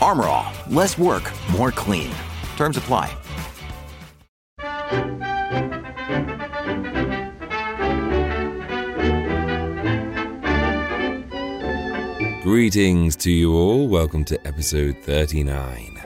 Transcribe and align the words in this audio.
Armor 0.00 0.24
All, 0.24 0.52
less 0.68 0.98
work, 0.98 1.32
more 1.50 1.70
clean. 1.70 2.10
Terms 2.56 2.76
apply. 2.76 3.16
Greetings 12.42 13.16
to 13.16 13.30
you 13.30 13.54
all. 13.54 13.88
Welcome 13.88 14.24
to 14.26 14.46
episode 14.46 14.96
39. 15.02 16.00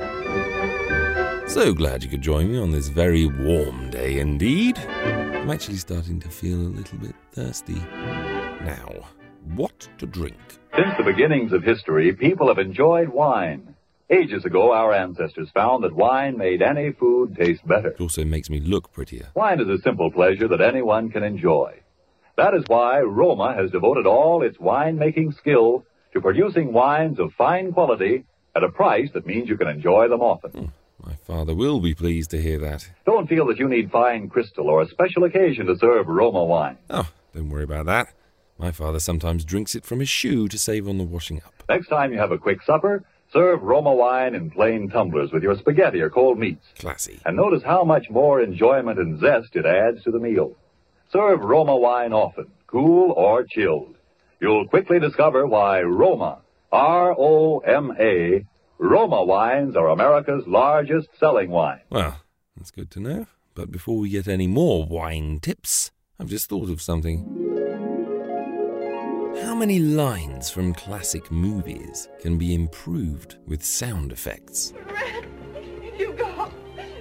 So 1.48 1.74
glad 1.74 2.04
you 2.04 2.08
could 2.08 2.22
join 2.22 2.52
me 2.52 2.58
on 2.58 2.70
this 2.70 2.88
very 2.88 3.26
warm 3.26 3.90
day 3.90 4.20
indeed. 4.20 4.78
I'm 4.78 5.50
actually 5.50 5.78
starting 5.78 6.20
to 6.20 6.28
feel 6.28 6.56
a 6.56 6.70
little 6.70 6.98
bit 6.98 7.16
thirsty. 7.32 7.74
Now, 7.74 8.88
what 9.54 9.88
to 9.98 10.06
drink? 10.06 10.36
Since 10.76 10.96
the 10.96 11.02
beginnings 11.04 11.52
of 11.52 11.64
history, 11.64 12.12
people 12.12 12.46
have 12.48 12.58
enjoyed 12.58 13.08
wine. 13.08 13.69
Ages 14.12 14.44
ago, 14.44 14.72
our 14.72 14.92
ancestors 14.92 15.48
found 15.54 15.84
that 15.84 15.94
wine 15.94 16.36
made 16.36 16.62
any 16.62 16.90
food 16.90 17.36
taste 17.36 17.64
better. 17.66 17.90
It 17.90 18.00
also 18.00 18.24
makes 18.24 18.50
me 18.50 18.58
look 18.58 18.92
prettier. 18.92 19.28
Wine 19.34 19.60
is 19.60 19.68
a 19.68 19.80
simple 19.82 20.10
pleasure 20.10 20.48
that 20.48 20.60
anyone 20.60 21.10
can 21.10 21.22
enjoy. 21.22 21.80
That 22.36 22.54
is 22.54 22.64
why 22.66 23.00
Roma 23.00 23.54
has 23.54 23.70
devoted 23.70 24.06
all 24.06 24.42
its 24.42 24.58
wine-making 24.58 25.32
skill 25.32 25.84
to 26.12 26.20
producing 26.20 26.72
wines 26.72 27.20
of 27.20 27.32
fine 27.38 27.72
quality 27.72 28.24
at 28.56 28.64
a 28.64 28.68
price 28.68 29.10
that 29.14 29.26
means 29.26 29.48
you 29.48 29.56
can 29.56 29.68
enjoy 29.68 30.08
them 30.08 30.22
often. 30.22 30.50
Hmm. 30.50 31.06
My 31.06 31.14
father 31.14 31.54
will 31.54 31.80
be 31.80 31.94
pleased 31.94 32.30
to 32.30 32.42
hear 32.42 32.58
that. 32.58 32.90
Don't 33.06 33.28
feel 33.28 33.46
that 33.46 33.58
you 33.58 33.68
need 33.68 33.92
fine 33.92 34.28
crystal 34.28 34.68
or 34.68 34.82
a 34.82 34.88
special 34.88 35.24
occasion 35.24 35.66
to 35.66 35.76
serve 35.78 36.08
Roma 36.08 36.44
wine. 36.44 36.78
Oh, 36.90 37.08
don't 37.32 37.48
worry 37.48 37.64
about 37.64 37.86
that. 37.86 38.08
My 38.58 38.72
father 38.72 38.98
sometimes 38.98 39.44
drinks 39.44 39.74
it 39.74 39.84
from 39.84 40.00
his 40.00 40.08
shoe 40.08 40.48
to 40.48 40.58
save 40.58 40.88
on 40.88 40.98
the 40.98 41.04
washing 41.04 41.38
up. 41.38 41.62
Next 41.68 41.88
time 41.88 42.12
you 42.12 42.18
have 42.18 42.32
a 42.32 42.38
quick 42.38 42.60
supper, 42.62 43.04
serve 43.32 43.62
Roma 43.62 43.94
wine 43.94 44.34
in 44.34 44.50
plain 44.50 44.88
tumblers 44.88 45.30
with 45.32 45.42
your 45.42 45.56
spaghetti 45.58 46.00
or 46.00 46.10
cold 46.10 46.38
meats. 46.38 46.64
Classy. 46.78 47.20
And 47.24 47.36
notice 47.36 47.62
how 47.62 47.84
much 47.84 48.10
more 48.10 48.40
enjoyment 48.40 48.98
and 48.98 49.20
zest 49.20 49.54
it 49.54 49.66
adds 49.66 50.02
to 50.04 50.10
the 50.10 50.18
meal. 50.18 50.56
Serve 51.12 51.40
Roma 51.40 51.76
wine 51.76 52.12
often, 52.12 52.46
cool 52.66 53.12
or 53.12 53.44
chilled. 53.44 53.96
You'll 54.40 54.68
quickly 54.68 54.98
discover 54.98 55.46
why 55.46 55.82
Roma, 55.82 56.38
R-O-M-A, 56.72 58.46
Roma 58.78 59.24
wines 59.24 59.76
are 59.76 59.88
America's 59.88 60.44
largest 60.46 61.08
selling 61.18 61.50
wine. 61.50 61.80
Well, 61.90 62.20
that's 62.56 62.70
good 62.70 62.90
to 62.92 63.00
know. 63.00 63.26
But 63.54 63.70
before 63.70 63.98
we 63.98 64.08
get 64.08 64.28
any 64.28 64.46
more 64.46 64.86
wine 64.86 65.40
tips, 65.40 65.90
I've 66.18 66.28
just 66.28 66.48
thought 66.48 66.70
of 66.70 66.80
something. 66.80 67.39
How 69.60 69.66
many 69.66 69.78
lines 69.78 70.48
from 70.48 70.72
classic 70.72 71.30
movies 71.30 72.08
can 72.18 72.38
be 72.38 72.54
improved 72.54 73.36
with 73.46 73.62
sound 73.62 74.10
effects? 74.10 74.72
Red, 74.90 75.26
you 75.98 76.14
go. 76.14 76.50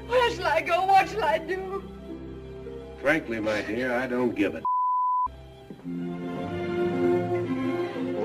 Where 0.08 0.32
shall 0.32 0.46
I 0.46 0.60
go? 0.60 0.86
What 0.86 1.08
shall 1.08 1.24
I 1.24 1.38
do? 1.38 1.82
Frankly, 3.02 3.40
my 3.40 3.62
dear, 3.62 3.96
I 3.96 4.08
don't 4.08 4.36
give 4.36 4.56
a. 4.56 4.62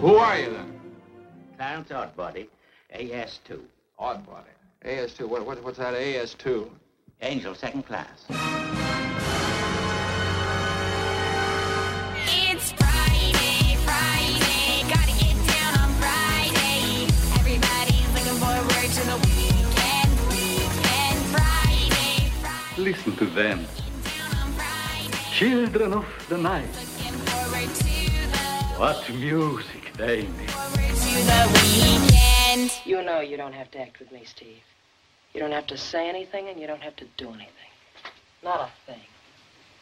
Who 0.01 0.17
are 0.17 0.41
you 0.41 0.51
then? 0.51 0.81
Clarence 1.57 1.91
Odbody, 1.91 2.49
AS2. 2.93 3.61
Odbody. 4.01 4.55
AS2. 4.85 5.29
What, 5.29 5.47
what, 5.47 5.63
what's 5.63 5.79
that 5.79 5.95
AS2? 5.95 6.69
Angel, 7.23 7.55
second 7.55 7.87
class. 7.87 8.25
Listen 22.85 23.17
to 23.17 23.25
them, 23.25 23.67
children 25.33 25.95
of 25.95 26.05
the 26.29 26.37
night. 26.37 26.69
What 28.77 29.09
music 29.09 29.91
they 29.97 30.27
make. 30.37 30.51
You 32.85 33.03
know 33.03 33.21
you 33.21 33.39
don't 33.39 33.55
have 33.55 33.71
to 33.71 33.81
act 33.81 34.01
with 34.01 34.13
me, 34.13 34.25
Steve. 34.27 34.63
You 35.33 35.41
don't 35.41 35.53
have 35.53 35.67
to 35.69 35.79
say 35.79 36.11
anything 36.11 36.49
and 36.49 36.61
you 36.61 36.67
don't 36.67 36.83
have 36.83 36.95
to 36.97 37.07
do 37.17 37.29
anything. 37.29 37.73
Not 38.43 38.69
a 38.69 38.93
thing. 38.93 39.07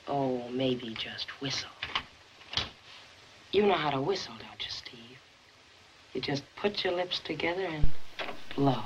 Oh, 0.06 0.48
maybe 0.50 0.94
just 0.94 1.28
whistle. 1.40 1.70
You 3.50 3.66
know 3.66 3.74
how 3.74 3.90
to 3.90 4.00
whistle, 4.00 4.34
don't 4.34 4.64
you, 4.64 4.70
Steve? 4.70 5.19
You 6.12 6.20
just 6.20 6.44
put 6.54 6.84
your 6.84 6.92
lips 6.92 7.19
together 7.19 7.64
and 7.64 7.90
blow. 8.54 8.84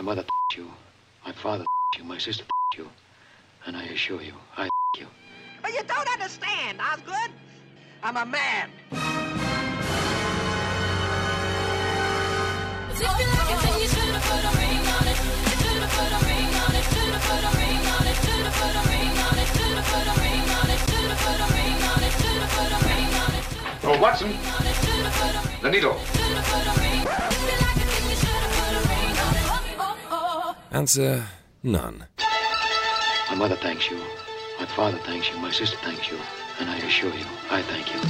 My 0.00 0.14
mother 0.14 0.24
you, 0.56 0.66
my 1.26 1.32
father 1.32 1.66
you, 1.98 2.04
my 2.04 2.16
sister 2.16 2.44
you, 2.78 2.88
and 3.66 3.76
I 3.76 3.82
assure 3.82 4.22
you, 4.22 4.32
I 4.56 4.70
you. 4.96 5.06
But 5.60 5.74
you 5.74 5.82
don't 5.86 6.08
understand, 6.08 6.80
Osgood. 6.80 7.30
I'm 8.02 8.16
a 8.16 8.24
man. 8.24 8.70
Oh, 23.82 23.98
Watson. 24.00 24.32
The 25.60 25.70
needle. 25.70 26.00
Answer 30.72 31.26
none. 31.64 32.06
My 33.28 33.34
mother 33.34 33.56
thanks 33.56 33.90
you, 33.90 33.98
my 34.60 34.66
father 34.66 34.98
thanks 34.98 35.28
you, 35.28 35.36
my 35.38 35.50
sister 35.50 35.76
thanks 35.82 36.08
you, 36.08 36.16
and 36.60 36.70
I 36.70 36.76
assure 36.78 37.12
you, 37.12 37.24
I 37.50 37.60
thank 37.62 37.92
you. 37.92 38.00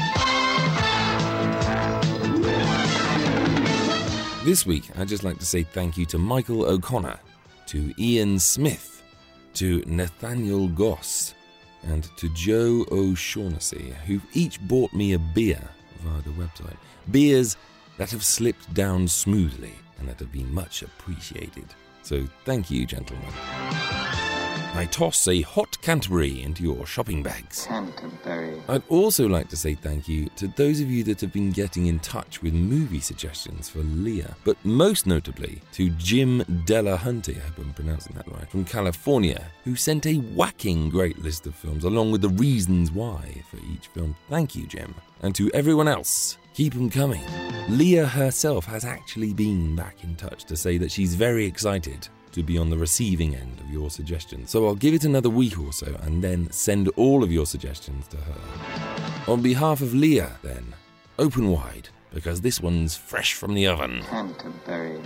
This 4.45 4.67
week, 4.67 4.91
I'd 4.99 5.09
just 5.09 5.25
like 5.25 5.39
to 5.39 5.47
say 5.47 5.63
thank 5.63 5.97
you 5.97 6.05
to 6.07 6.19
Michael 6.19 6.67
O'Connor, 6.67 7.19
to 7.69 7.95
Ian 7.99 8.39
Smith, 8.39 9.03
to 9.55 9.83
Nathaniel 9.87 10.69
Goss, 10.69 11.33
and 11.85 12.05
to 12.19 12.29
Joe 12.35 12.85
O'Shaughnessy, 12.93 13.95
who've 14.07 14.27
each 14.35 14.61
bought 14.69 14.93
me 14.93 15.15
a 15.15 15.19
beer 15.19 15.67
via 16.01 16.21
the 16.23 16.31
website. 16.31 16.77
Beers 17.11 17.57
that 17.97 18.11
have 18.11 18.23
slipped 18.23 18.75
down 18.75 19.09
smoothly 19.09 19.73
and 19.99 20.07
that 20.09 20.19
have 20.19 20.33
been 20.33 20.53
much 20.53 20.83
appreciated. 20.83 21.65
So 22.03 22.27
thank 22.45 22.71
you, 22.71 22.87
gentlemen. 22.87 23.33
I 24.73 24.87
toss 24.87 25.27
a 25.27 25.43
hot 25.43 25.81
Canterbury 25.83 26.43
into 26.43 26.63
your 26.63 26.87
shopping 26.87 27.25
bags. 27.25 27.67
Canterbury. 27.67 28.63
I'd 28.69 28.85
also 28.89 29.29
like 29.29 29.49
to 29.49 29.57
say 29.57 29.75
thank 29.75 30.09
you 30.09 30.29
to 30.37 30.47
those 30.47 30.81
of 30.81 30.89
you 30.89 31.03
that 31.05 31.21
have 31.21 31.33
been 31.33 31.51
getting 31.51 31.87
in 31.87 31.99
touch 31.99 32.41
with 32.41 32.55
movie 32.55 33.01
suggestions 33.01 33.69
for 33.69 33.81
Leah, 33.81 34.37
but 34.45 34.57
most 34.65 35.09
notably 35.09 35.61
to 35.73 35.91
Jim 35.91 36.43
Delahunty, 36.67 37.37
I 37.37 37.41
hope 37.41 37.59
I'm 37.59 37.75
pronouncing 37.75 38.15
that 38.15 38.31
right, 38.31 38.49
from 38.49 38.65
California, 38.65 39.45
who 39.65 39.75
sent 39.75 40.07
a 40.07 40.15
whacking 40.15 40.89
great 40.89 41.19
list 41.19 41.47
of 41.47 41.55
films 41.57 41.83
along 41.83 42.13
with 42.13 42.23
the 42.23 42.29
reasons 42.29 42.93
why 42.93 43.43
for 43.51 43.57
each 43.57 43.89
film. 43.89 44.15
Thank 44.29 44.55
you, 44.55 44.67
Jim. 44.69 44.95
And 45.23 45.35
to 45.35 45.51
everyone 45.53 45.89
else, 45.89 46.39
keep 46.61 46.75
them 46.75 46.91
coming. 46.91 47.23
Leah 47.71 48.05
herself 48.05 48.67
has 48.67 48.85
actually 48.85 49.33
been 49.33 49.75
back 49.75 50.05
in 50.05 50.15
touch 50.15 50.45
to 50.45 50.55
say 50.55 50.77
that 50.77 50.91
she's 50.91 51.15
very 51.15 51.47
excited 51.47 52.07
to 52.33 52.43
be 52.43 52.59
on 52.59 52.69
the 52.69 52.77
receiving 52.77 53.35
end 53.35 53.59
of 53.61 53.71
your 53.71 53.89
suggestions. 53.89 54.51
So 54.51 54.67
I'll 54.67 54.75
give 54.75 54.93
it 54.93 55.05
another 55.05 55.31
week 55.31 55.59
or 55.59 55.73
so 55.73 55.87
and 56.03 56.23
then 56.23 56.51
send 56.51 56.91
all 56.97 57.25
of 57.25 57.33
your 57.33 57.47
suggestions 57.47 58.07
to 58.09 58.19
her. 58.19 59.33
On 59.33 59.41
behalf 59.41 59.81
of 59.81 59.95
Leah, 59.95 60.33
then, 60.43 60.75
open 61.19 61.51
wide, 61.51 61.89
because 62.13 62.43
this 62.43 62.61
one's 62.61 62.95
fresh 62.95 63.33
from 63.33 63.55
the 63.55 63.67
oven. 63.67 64.03
Canterbury. 64.03 65.01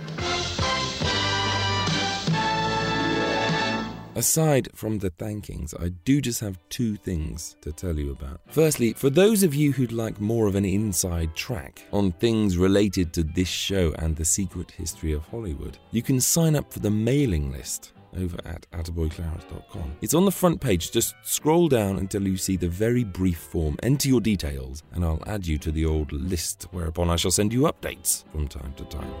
Aside 4.15 4.69
from 4.73 4.99
the 4.99 5.11
thankings, 5.11 5.73
I 5.77 5.89
do 5.89 6.21
just 6.21 6.39
have 6.39 6.57
two 6.69 6.95
things 6.95 7.57
to 7.59 7.73
tell 7.73 7.99
you 7.99 8.11
about. 8.11 8.39
Firstly, 8.47 8.93
for 8.93 9.09
those 9.09 9.43
of 9.43 9.53
you 9.53 9.73
who'd 9.73 9.91
like 9.91 10.21
more 10.21 10.47
of 10.47 10.55
an 10.55 10.63
inside 10.63 11.35
track 11.35 11.83
on 11.91 12.13
things 12.13 12.57
related 12.57 13.11
to 13.13 13.23
this 13.23 13.49
show 13.49 13.93
and 13.99 14.15
the 14.15 14.23
secret 14.23 14.71
history 14.71 15.11
of 15.11 15.25
Hollywood, 15.25 15.77
you 15.91 16.01
can 16.01 16.21
sign 16.21 16.55
up 16.55 16.71
for 16.71 16.79
the 16.79 16.89
mailing 16.89 17.51
list 17.51 17.91
over 18.17 18.37
at 18.45 18.65
attaboyclarence.com. 18.71 19.97
It's 20.01 20.13
on 20.13 20.23
the 20.23 20.31
front 20.31 20.61
page. 20.61 20.91
Just 20.91 21.15
scroll 21.23 21.67
down 21.67 21.97
until 21.97 22.25
you 22.25 22.37
see 22.37 22.55
the 22.55 22.69
very 22.69 23.03
brief 23.03 23.39
form. 23.39 23.77
Enter 23.83 24.07
your 24.07 24.21
details, 24.21 24.83
and 24.93 25.03
I'll 25.03 25.23
add 25.27 25.45
you 25.45 25.57
to 25.57 25.71
the 25.73 25.85
old 25.85 26.13
list, 26.13 26.67
whereupon 26.71 27.09
I 27.09 27.17
shall 27.17 27.31
send 27.31 27.51
you 27.51 27.63
updates 27.63 28.23
from 28.31 28.47
time 28.47 28.73
to 28.77 28.85
time. 28.85 29.11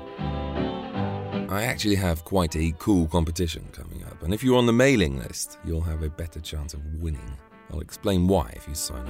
I 1.49 1.63
actually 1.63 1.95
have 1.95 2.25
quite 2.25 2.55
a 2.55 2.73
cool 2.79 3.07
competition 3.07 3.67
coming 3.71 4.03
up, 4.03 4.14
and 4.25 4.33
if 4.33 4.43
you're 4.43 4.57
on 4.57 4.65
the 4.65 4.73
mailing 4.73 5.19
list, 5.19 5.59
you'll 5.63 5.81
have 5.81 6.01
a 6.01 6.09
better 6.09 6.39
chance 6.39 6.73
of 6.73 6.83
winning. 6.95 7.37
I'll 7.71 7.79
explain 7.79 8.27
why 8.27 8.51
if 8.55 8.67
you 8.67 8.73
sign 8.73 9.05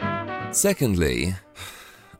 up. 0.00 0.52
Secondly, 0.52 1.32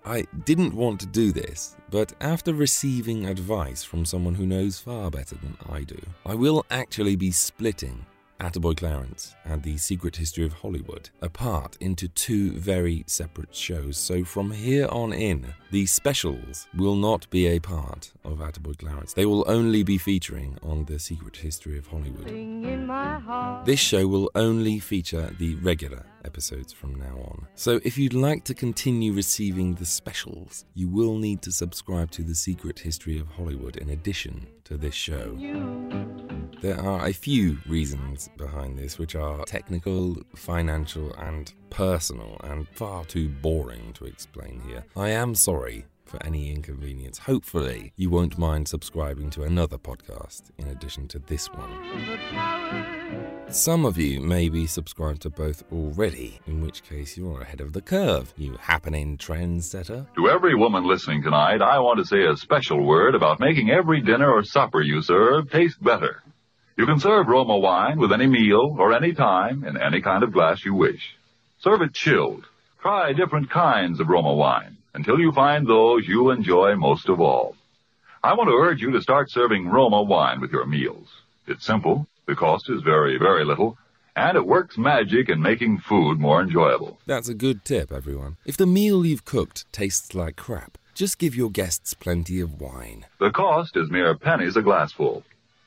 I 0.04 0.28
didn't 0.44 0.72
want 0.72 1.00
to 1.00 1.06
do 1.06 1.32
this, 1.32 1.76
but 1.90 2.12
after 2.20 2.54
receiving 2.54 3.26
advice 3.26 3.82
from 3.82 4.04
someone 4.04 4.36
who 4.36 4.46
knows 4.46 4.78
far 4.78 5.10
better 5.10 5.34
than 5.34 5.56
I 5.68 5.82
do, 5.82 5.98
I 6.24 6.36
will 6.36 6.64
actually 6.70 7.16
be 7.16 7.32
splitting 7.32 8.06
Attaboy 8.42 8.76
Clarence 8.76 9.36
and 9.44 9.62
The 9.62 9.76
Secret 9.76 10.16
History 10.16 10.44
of 10.44 10.52
Hollywood 10.52 11.10
apart 11.20 11.76
into 11.80 12.08
two 12.08 12.50
very 12.52 13.04
separate 13.06 13.54
shows. 13.54 13.96
So 13.96 14.24
from 14.24 14.50
here 14.50 14.88
on 14.90 15.12
in, 15.12 15.54
the 15.70 15.86
specials 15.86 16.66
will 16.76 16.96
not 16.96 17.30
be 17.30 17.46
a 17.46 17.60
part 17.60 18.12
of 18.24 18.38
Attaboy 18.38 18.78
Clarence. 18.78 19.12
They 19.12 19.26
will 19.26 19.44
only 19.46 19.84
be 19.84 19.96
featuring 19.96 20.58
on 20.62 20.84
The 20.86 20.98
Secret 20.98 21.36
History 21.36 21.78
of 21.78 21.86
Hollywood. 21.86 22.26
This 23.64 23.78
show 23.78 24.08
will 24.08 24.28
only 24.34 24.80
feature 24.80 25.32
the 25.38 25.54
regular 25.56 26.04
episodes 26.24 26.72
from 26.72 26.96
now 26.96 27.16
on. 27.24 27.46
So 27.54 27.80
if 27.84 27.96
you'd 27.96 28.12
like 28.12 28.44
to 28.44 28.54
continue 28.54 29.12
receiving 29.12 29.74
the 29.74 29.86
specials, 29.86 30.64
you 30.74 30.88
will 30.88 31.16
need 31.16 31.42
to 31.42 31.52
subscribe 31.52 32.10
to 32.12 32.24
The 32.24 32.34
Secret 32.34 32.80
History 32.80 33.18
of 33.20 33.28
Hollywood 33.28 33.76
in 33.76 33.90
addition 33.90 34.48
to 34.64 34.76
this 34.76 34.94
show. 34.94 35.36
There 36.62 36.80
are 36.80 37.04
a 37.08 37.12
few 37.12 37.58
reasons 37.66 38.30
behind 38.36 38.78
this, 38.78 38.96
which 38.96 39.16
are 39.16 39.44
technical, 39.46 40.16
financial, 40.36 41.12
and 41.14 41.52
personal, 41.70 42.40
and 42.44 42.68
far 42.68 43.04
too 43.04 43.28
boring 43.28 43.92
to 43.94 44.04
explain 44.04 44.62
here. 44.68 44.84
I 44.94 45.08
am 45.08 45.34
sorry 45.34 45.86
for 46.04 46.24
any 46.24 46.52
inconvenience. 46.52 47.18
Hopefully, 47.18 47.92
you 47.96 48.10
won't 48.10 48.38
mind 48.38 48.68
subscribing 48.68 49.28
to 49.30 49.42
another 49.42 49.76
podcast 49.76 50.52
in 50.56 50.68
addition 50.68 51.08
to 51.08 51.18
this 51.18 51.48
one. 51.48 51.68
Some 53.48 53.84
of 53.84 53.98
you 53.98 54.20
may 54.20 54.48
be 54.48 54.68
subscribed 54.68 55.22
to 55.22 55.30
both 55.30 55.64
already, 55.72 56.38
in 56.46 56.60
which 56.60 56.84
case 56.84 57.16
you're 57.16 57.40
ahead 57.40 57.60
of 57.60 57.72
the 57.72 57.82
curve, 57.82 58.32
you 58.36 58.56
happening 58.60 59.18
trendsetter. 59.18 60.06
To 60.14 60.28
every 60.28 60.54
woman 60.54 60.86
listening 60.86 61.24
tonight, 61.24 61.60
I 61.60 61.80
want 61.80 61.98
to 61.98 62.04
say 62.04 62.24
a 62.24 62.36
special 62.36 62.80
word 62.84 63.16
about 63.16 63.40
making 63.40 63.70
every 63.70 64.00
dinner 64.00 64.30
or 64.30 64.44
supper 64.44 64.80
you 64.80 65.02
serve 65.02 65.50
taste 65.50 65.82
better. 65.82 66.22
You 66.76 66.86
can 66.86 67.00
serve 67.00 67.28
Roma 67.28 67.58
wine 67.58 67.98
with 67.98 68.12
any 68.12 68.26
meal 68.26 68.76
or 68.78 68.94
any 68.94 69.12
time 69.12 69.62
in 69.64 69.76
any 69.76 70.00
kind 70.00 70.22
of 70.24 70.32
glass 70.32 70.64
you 70.64 70.74
wish. 70.74 71.16
Serve 71.58 71.82
it 71.82 71.92
chilled. 71.92 72.46
Try 72.80 73.12
different 73.12 73.50
kinds 73.50 74.00
of 74.00 74.08
Roma 74.08 74.32
wine 74.34 74.78
until 74.94 75.20
you 75.20 75.32
find 75.32 75.66
those 75.66 76.08
you 76.08 76.30
enjoy 76.30 76.74
most 76.76 77.10
of 77.10 77.20
all. 77.20 77.56
I 78.24 78.34
want 78.34 78.48
to 78.48 78.56
urge 78.56 78.80
you 78.80 78.90
to 78.92 79.02
start 79.02 79.30
serving 79.30 79.68
Roma 79.68 80.02
wine 80.02 80.40
with 80.40 80.50
your 80.50 80.64
meals. 80.64 81.08
It's 81.46 81.66
simple, 81.66 82.06
the 82.26 82.34
cost 82.34 82.70
is 82.70 82.82
very, 82.82 83.18
very 83.18 83.44
little, 83.44 83.76
and 84.16 84.36
it 84.36 84.46
works 84.46 84.78
magic 84.78 85.28
in 85.28 85.42
making 85.42 85.78
food 85.78 86.18
more 86.18 86.40
enjoyable. 86.40 86.98
That's 87.06 87.28
a 87.28 87.34
good 87.34 87.64
tip, 87.64 87.92
everyone. 87.92 88.38
If 88.46 88.56
the 88.56 88.66
meal 88.66 89.04
you've 89.04 89.24
cooked 89.24 89.70
tastes 89.72 90.14
like 90.14 90.36
crap, 90.36 90.78
just 90.94 91.18
give 91.18 91.34
your 91.34 91.50
guests 91.50 91.94
plenty 91.94 92.40
of 92.40 92.60
wine. 92.60 93.06
The 93.18 93.30
cost 93.30 93.76
is 93.76 93.90
mere 93.90 94.14
pennies 94.16 94.56
a 94.56 94.62
glassful, 94.62 95.24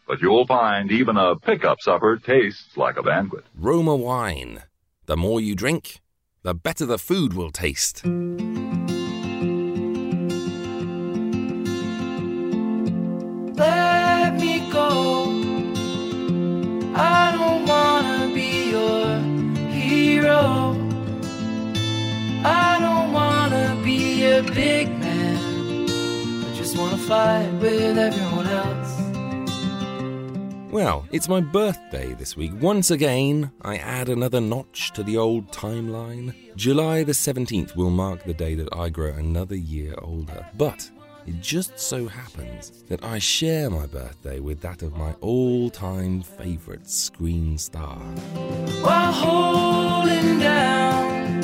but 0.07 0.21
you'll 0.21 0.45
find 0.47 0.91
even 0.91 1.17
a 1.17 1.35
pickup 1.35 1.81
supper 1.81 2.17
tastes 2.17 2.77
like 2.77 2.97
a 2.97 3.03
banquet. 3.03 3.43
Roma 3.55 3.95
wine. 3.95 4.63
The 5.07 5.17
more 5.17 5.39
you 5.39 5.55
drink, 5.55 6.01
the 6.43 6.53
better 6.53 6.85
the 6.85 6.97
food 6.97 7.33
will 7.33 7.51
taste. 7.51 8.05
Let 13.55 14.35
me 14.39 14.69
go. 14.71 15.29
I 16.95 17.31
don't 17.37 17.65
wanna 17.65 18.33
be 18.33 18.71
your 18.71 19.19
hero. 19.71 20.75
I 22.43 22.77
don't 22.79 23.13
wanna 23.13 23.79
be 23.83 24.25
a 24.25 24.43
big 24.43 24.89
man. 24.99 25.85
I 26.45 26.55
just 26.55 26.77
wanna 26.77 26.97
fight 26.97 27.51
with 27.61 27.97
everyone 27.97 28.47
else. 28.47 28.84
Well, 30.75 31.07
it's 31.09 31.29
my 31.29 31.39
birthday 31.39 32.15
this 32.15 32.35
week. 32.35 32.51
Once 32.59 32.91
again, 32.91 33.49
I 33.61 33.77
add 33.77 34.09
another 34.09 34.41
notch 34.41 34.91
to 34.95 35.03
the 35.03 35.17
old 35.17 35.49
timeline. 35.53 36.35
July 36.57 37.01
the 37.01 37.13
17th 37.13 37.77
will 37.77 37.91
mark 37.91 38.25
the 38.25 38.33
day 38.33 38.55
that 38.55 38.67
I 38.75 38.89
grow 38.89 39.13
another 39.13 39.55
year 39.55 39.95
older. 39.99 40.45
But 40.57 40.91
it 41.25 41.39
just 41.39 41.79
so 41.79 42.09
happens 42.09 42.83
that 42.89 43.05
I 43.05 43.19
share 43.19 43.69
my 43.69 43.85
birthday 43.85 44.41
with 44.41 44.59
that 44.63 44.81
of 44.81 44.97
my 44.97 45.13
all 45.21 45.69
time 45.69 46.21
favourite 46.21 46.89
screen 46.89 47.57
star. 47.57 47.95
While 48.81 49.13
holding 49.13 50.39
down. 50.39 51.41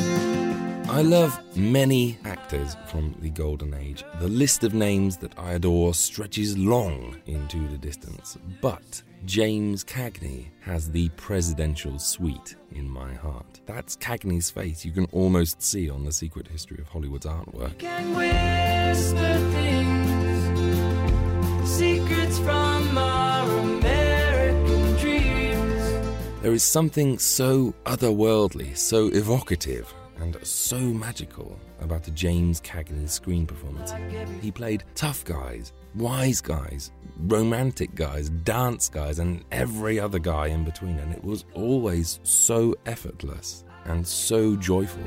I 0.90 1.04
love 1.04 1.40
many 1.56 2.18
actors 2.26 2.76
from 2.88 3.16
the 3.22 3.30
Golden 3.30 3.74
Age. 3.74 4.04
The 4.20 4.28
list 4.28 4.66
of 4.66 4.74
names 4.74 5.16
that 5.20 5.40
I 5.40 5.54
adore 5.54 5.94
stretches 5.94 6.58
long 6.58 7.16
into 7.28 7.66
the 7.70 7.78
distance, 7.78 8.38
but 8.60 9.02
James 9.26 9.84
Cagney 9.84 10.48
has 10.62 10.90
the 10.90 11.10
presidential 11.10 12.00
suite 12.00 12.56
in 12.72 12.90
my 12.90 13.14
heart. 13.14 13.62
That's 13.68 13.96
Cagney's 13.96 14.50
face 14.50 14.84
you 14.84 14.92
can 14.92 15.06
almost 15.12 15.62
see 15.62 15.92
on 15.92 16.04
the 16.04 16.12
Secret 16.12 16.48
History 16.48 16.80
of 16.80 16.88
Hollywood's 16.88 17.28
artwork. 17.28 17.78
Things, 19.52 20.50
secrets 21.70 22.40
from 22.40 22.98
our 22.98 23.48
American 23.60 24.98
dreams. 24.98 26.42
There 26.42 26.54
is 26.54 26.64
something 26.64 27.20
so 27.20 27.76
otherworldly, 27.86 28.76
so 28.76 29.10
evocative, 29.10 29.94
and 30.20 30.36
so 30.46 30.80
magical 30.80 31.60
about 31.80 32.04
the 32.04 32.12
James 32.12 32.60
Cagney 32.62 33.08
screen 33.08 33.46
performance. 33.46 33.94
He 34.42 34.52
played 34.52 34.84
tough 34.96 35.24
guys, 35.26 35.74
wise 35.96 36.42
guys, 36.42 36.92
romantic 37.18 37.96
guys, 37.96 38.30
dance 38.30 38.90
guys, 38.90 39.20
and 39.20 39.44
every 39.52 40.00
other 40.00 40.20
guy 40.20 40.48
in 40.48 40.64
between, 40.64 40.98
and 41.00 41.14
it 41.14 41.24
was 41.24 41.46
always 41.54 42.20
so 42.24 42.76
effortless 42.86 43.66
and 43.86 44.06
so 44.06 44.56
joyful. 44.56 45.04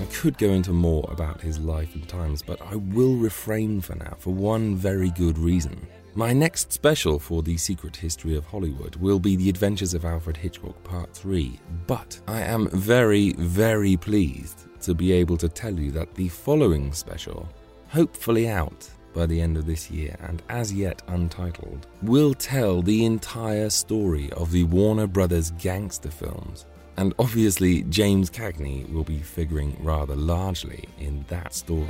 I 0.00 0.04
could 0.12 0.36
go 0.38 0.48
into 0.48 0.72
more 0.72 1.08
about 1.10 1.40
his 1.40 1.58
life 1.58 1.94
and 1.94 2.08
times, 2.08 2.42
but 2.42 2.60
I 2.60 2.76
will 2.76 3.14
refrain 3.16 3.80
for 3.80 3.94
now 3.94 4.16
for 4.18 4.34
one 4.34 4.74
very 4.76 5.10
good 5.10 5.38
reason. 5.38 5.86
My 6.14 6.32
next 6.32 6.72
special 6.72 7.18
for 7.20 7.42
the 7.42 7.56
secret 7.56 7.94
history 7.94 8.36
of 8.36 8.44
Hollywood 8.44 8.96
will 8.96 9.20
be 9.20 9.36
The 9.36 9.48
Adventures 9.48 9.94
of 9.94 10.04
Alfred 10.04 10.36
Hitchcock 10.36 10.82
Part 10.82 11.14
3, 11.14 11.60
but 11.86 12.20
I 12.26 12.40
am 12.40 12.68
very, 12.70 13.34
very 13.34 13.96
pleased 13.96 14.67
to 14.82 14.94
be 14.94 15.12
able 15.12 15.36
to 15.36 15.48
tell 15.48 15.74
you 15.74 15.90
that 15.92 16.14
the 16.14 16.28
following 16.28 16.92
special, 16.92 17.48
hopefully 17.88 18.48
out 18.48 18.88
by 19.14 19.26
the 19.26 19.40
end 19.40 19.56
of 19.56 19.66
this 19.66 19.90
year 19.90 20.16
and 20.20 20.42
as 20.48 20.72
yet 20.72 21.02
untitled, 21.08 21.86
will 22.02 22.34
tell 22.34 22.82
the 22.82 23.04
entire 23.04 23.70
story 23.70 24.30
of 24.32 24.52
the 24.52 24.64
Warner 24.64 25.06
Brothers 25.06 25.50
gangster 25.52 26.10
films. 26.10 26.66
And 26.96 27.14
obviously, 27.18 27.82
James 27.84 28.28
Cagney 28.30 28.90
will 28.92 29.04
be 29.04 29.18
figuring 29.18 29.76
rather 29.80 30.16
largely 30.16 30.84
in 30.98 31.24
that 31.28 31.54
story. 31.54 31.86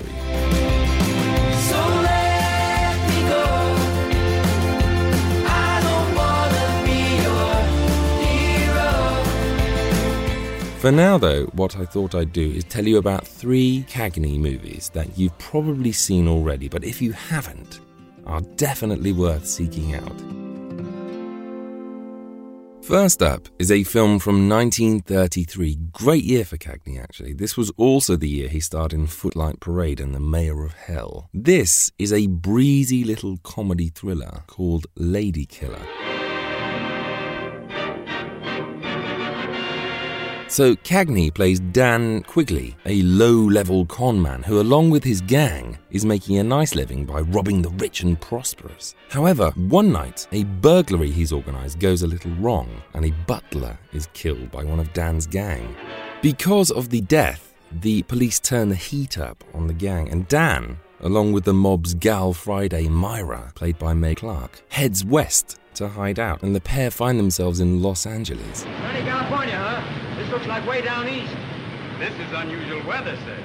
So 1.71 2.09
For 10.81 10.93
now, 10.93 11.19
though, 11.19 11.47
what 11.55 11.77
I 11.77 11.85
thought 11.85 12.15
I'd 12.15 12.33
do 12.33 12.53
is 12.53 12.63
tell 12.63 12.87
you 12.87 12.99
about 12.99 13.27
three 13.27 13.85
Cagney 13.89 14.39
movies 14.39 14.93
that 14.95 15.19
you've 15.19 15.37
probably 15.39 15.91
seen 15.91 16.29
already, 16.29 16.69
but 16.69 16.85
if 16.85 17.03
you 17.03 17.11
haven't, 17.11 17.81
are 18.27 18.43
definitely 18.55 19.11
worth 19.11 19.45
seeking 19.45 19.97
out. 19.97 20.23
First 22.85 23.23
up 23.23 23.49
is 23.59 23.73
a 23.73 23.83
film 23.83 24.21
from 24.21 24.49
1933. 24.49 25.79
Great 25.91 26.23
year 26.23 26.45
for 26.45 26.57
Cagney, 26.57 27.03
actually. 27.03 27.33
This 27.33 27.57
was 27.57 27.73
also 27.77 28.15
the 28.15 28.29
year 28.29 28.49
he 28.49 28.61
starred 28.61 28.93
in 28.93 29.09
Footlight 29.09 29.59
Parade 29.59 29.99
and 29.99 30.15
The 30.15 30.21
Mayor 30.21 30.65
of 30.65 30.75
Hell. 30.75 31.29
This 31.35 31.91
is 31.99 32.13
a 32.13 32.29
breezy 32.29 33.03
little 33.03 33.39
comedy 33.39 33.89
thriller 33.89 34.45
called 34.47 34.87
Lady 34.95 35.45
Killer. 35.45 36.08
So 40.59 40.75
Cagney 40.75 41.33
plays 41.33 41.61
Dan 41.61 42.25
Quigley, 42.25 42.77
a 42.85 43.01
low-level 43.03 43.87
con 43.87 44.21
man 44.21 44.43
who, 44.43 44.61
along 44.61 44.91
with 44.91 45.05
his 45.05 45.21
gang, 45.21 45.79
is 45.93 46.05
making 46.05 46.39
a 46.39 46.43
nice 46.43 46.75
living 46.75 47.05
by 47.05 47.21
robbing 47.21 47.63
the 47.63 47.71
rich 47.71 48.03
and 48.03 48.21
prosperous. 48.21 48.97
However, 49.09 49.53
one 49.55 49.93
night, 49.93 50.27
a 50.33 50.43
burglary 50.43 51.13
he's 51.13 51.31
organized 51.31 51.79
goes 51.79 52.03
a 52.03 52.09
little 52.09 52.33
wrong, 52.41 52.69
and 52.95 53.05
a 53.05 53.15
butler 53.29 53.79
is 53.93 54.09
killed 54.15 54.51
by 54.51 54.65
one 54.65 54.81
of 54.81 54.93
Dan's 54.93 55.29
gang. 55.29 55.77
Because 56.23 56.73
of 56.73 56.89
the 56.89 57.03
death, 57.03 57.55
the 57.71 58.03
police 58.03 58.41
turn 58.41 58.69
the 58.69 58.75
heat 58.75 59.17
up 59.17 59.45
on 59.55 59.69
the 59.69 59.73
gang, 59.73 60.09
and 60.09 60.27
Dan, 60.27 60.77
along 61.03 61.31
with 61.31 61.45
the 61.45 61.55
mob's 61.55 61.95
gal 61.95 62.33
Friday 62.33 62.89
Myra, 62.89 63.53
played 63.55 63.79
by 63.79 63.95
Mae 63.95 64.17
Clarke, 64.17 64.61
heads 64.71 65.05
west 65.05 65.61
to 65.75 65.87
hide 65.87 66.19
out, 66.19 66.43
and 66.43 66.53
the 66.53 66.61
pair 66.61 66.91
find 66.91 67.17
themselves 67.17 67.61
in 67.61 67.81
Los 67.81 68.07
Angeles. 68.07 68.65
California, 68.65 69.57
huh? 69.57 69.68
This 70.59 70.67
looks 70.67 70.77
like 70.77 70.83
way 70.83 70.85
down 70.85 71.09
east. 71.09 71.37
This 72.01 72.15
is 72.15 72.33
unusual 72.35 72.85
weather, 72.85 73.17
sir. 73.25 73.39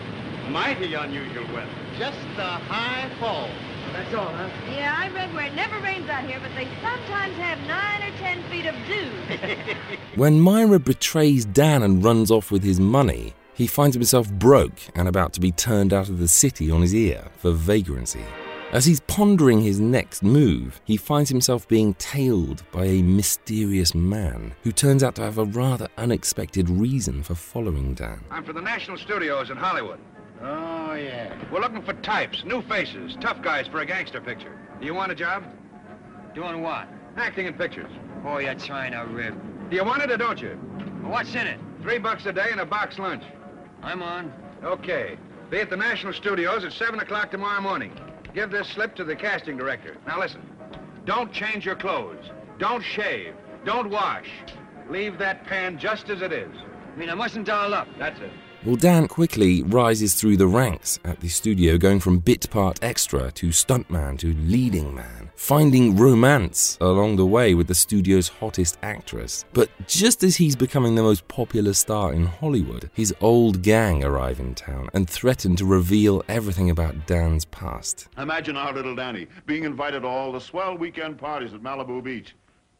Mighty 0.49 0.95
unusual 0.95 1.45
weather. 1.53 1.69
Just 1.99 2.17
a 2.39 2.57
high 2.57 3.07
fall. 3.19 3.49
That's 3.93 4.15
all, 4.15 4.33
huh? 4.33 4.49
Yeah, 4.71 4.95
I 4.97 5.09
read 5.13 5.31
where 5.35 5.45
it 5.45 5.53
never 5.53 5.77
rains 5.81 6.09
out 6.09 6.27
here, 6.27 6.39
but 6.41 6.49
they 6.55 6.65
sometimes 6.81 7.35
have 7.37 7.59
nine 7.67 8.01
or 8.01 8.17
ten 8.17 8.41
feet 8.49 8.65
of 8.65 8.75
dew. 8.87 9.77
When 10.15 10.39
Myra 10.39 10.79
betrays 10.79 11.45
Dan 11.45 11.83
and 11.83 12.03
runs 12.03 12.31
off 12.31 12.49
with 12.49 12.63
his 12.63 12.79
money, 12.79 13.35
he 13.53 13.67
finds 13.67 13.95
himself 13.95 14.31
broke 14.31 14.79
and 14.95 15.07
about 15.07 15.33
to 15.33 15.39
be 15.39 15.51
turned 15.51 15.93
out 15.93 16.09
of 16.09 16.17
the 16.17 16.27
city 16.27 16.71
on 16.71 16.81
his 16.81 16.95
ear 16.95 17.25
for 17.37 17.51
vagrancy. 17.51 18.25
As 18.73 18.85
he's 18.85 19.01
pondering 19.01 19.61
his 19.61 19.79
next 19.79 20.23
move, 20.23 20.81
he 20.83 20.97
finds 20.97 21.29
himself 21.29 21.67
being 21.67 21.93
tailed 21.93 22.63
by 22.71 22.85
a 22.85 23.03
mysterious 23.03 23.93
man 23.93 24.55
who 24.63 24.71
turns 24.71 25.03
out 25.03 25.13
to 25.13 25.21
have 25.21 25.37
a 25.37 25.45
rather 25.45 25.87
unexpected 25.99 26.67
reason 26.71 27.21
for 27.21 27.35
following 27.35 27.93
Dan. 27.93 28.25
I'm 28.31 28.43
for 28.43 28.51
the 28.51 28.63
National 28.63 28.97
Studios 28.97 29.51
in 29.51 29.57
Hollywood. 29.57 29.99
Oh, 30.41 30.95
yeah. 30.95 31.37
We're 31.51 31.61
looking 31.61 31.83
for 31.83 31.93
types, 32.01 32.43
new 32.45 32.63
faces, 32.63 33.15
tough 33.21 33.43
guys 33.43 33.67
for 33.67 33.81
a 33.81 33.85
gangster 33.85 34.19
picture. 34.19 34.57
Do 34.79 34.87
you 34.87 34.95
want 34.95 35.11
a 35.11 35.15
job? 35.15 35.43
Doing 36.33 36.63
what? 36.63 36.87
Acting 37.15 37.45
in 37.45 37.53
pictures. 37.53 37.91
Oh, 38.25 38.39
you're 38.39 38.55
trying 38.55 38.93
to 38.93 39.01
rip. 39.01 39.35
Do 39.69 39.75
you 39.75 39.83
want 39.83 40.01
it 40.01 40.09
or 40.09 40.17
don't 40.17 40.41
you? 40.41 40.55
What's 41.03 41.35
in 41.35 41.45
it? 41.45 41.59
Three 41.83 41.99
bucks 41.99 42.25
a 42.25 42.33
day 42.33 42.47
and 42.49 42.59
a 42.59 42.65
box 42.65 42.97
lunch. 42.97 43.23
I'm 43.83 44.01
on. 44.01 44.33
Okay. 44.63 45.19
Be 45.51 45.59
at 45.59 45.69
the 45.69 45.77
National 45.77 46.11
Studios 46.11 46.63
at 46.63 46.73
7 46.73 46.99
o'clock 46.99 47.29
tomorrow 47.29 47.61
morning. 47.61 47.91
Give 48.33 48.49
this 48.49 48.67
slip 48.69 48.95
to 48.95 49.03
the 49.03 49.15
casting 49.15 49.57
director. 49.57 49.97
Now 50.07 50.19
listen. 50.19 50.41
Don't 51.05 51.31
change 51.31 51.65
your 51.65 51.75
clothes. 51.75 52.31
Don't 52.57 52.83
shave. 52.83 53.35
Don't 53.65 53.89
wash. 53.89 54.29
Leave 54.89 55.17
that 55.19 55.45
pan 55.45 55.77
just 55.77 56.09
as 56.09 56.21
it 56.21 56.31
is. 56.31 56.51
I 56.93 56.97
mean, 56.97 57.09
I 57.09 57.13
mustn't 57.13 57.45
doll 57.45 57.73
up. 57.73 57.87
That's 57.97 58.19
it. 58.19 58.31
Well, 58.65 58.77
Dan 58.77 59.09
quickly 59.09 59.61
rises 59.61 60.13
through 60.13 60.37
the 60.37 60.47
ranks 60.47 60.97
at 61.03 61.19
the 61.19 61.27
studio, 61.27 61.77
going 61.77 61.99
from 61.99 62.19
bit 62.19 62.49
part 62.49 62.79
extra 62.81 63.29
to 63.33 63.47
stuntman 63.47 64.17
to 64.19 64.33
leading 64.33 64.95
man, 64.95 65.31
finding 65.35 65.97
romance 65.97 66.77
along 66.79 67.17
the 67.17 67.25
way 67.25 67.55
with 67.55 67.67
the 67.67 67.75
studio's 67.75 68.29
hottest 68.29 68.77
actress. 68.81 69.43
But 69.51 69.69
just 69.85 70.23
as 70.23 70.37
he's 70.37 70.55
becoming 70.55 70.95
the 70.95 71.03
most 71.03 71.27
popular 71.27 71.73
star 71.73 72.13
in 72.13 72.25
Hollywood, 72.25 72.89
his 72.93 73.13
old 73.19 73.63
gang 73.63 74.01
arrive 74.01 74.39
in 74.39 74.55
town 74.55 74.87
and 74.93 75.09
threaten 75.09 75.57
to 75.57 75.65
reveal 75.65 76.23
everything 76.29 76.69
about 76.69 77.05
Dan's 77.05 77.43
past. 77.43 78.07
Imagine 78.17 78.55
our 78.55 78.71
little 78.71 78.95
Danny 78.95 79.27
being 79.45 79.65
invited 79.65 80.03
to 80.03 80.07
all 80.07 80.31
the 80.31 80.39
swell 80.39 80.77
weekend 80.77 81.17
parties 81.17 81.53
at 81.53 81.61
Malibu 81.61 82.01
Beach 82.01 82.33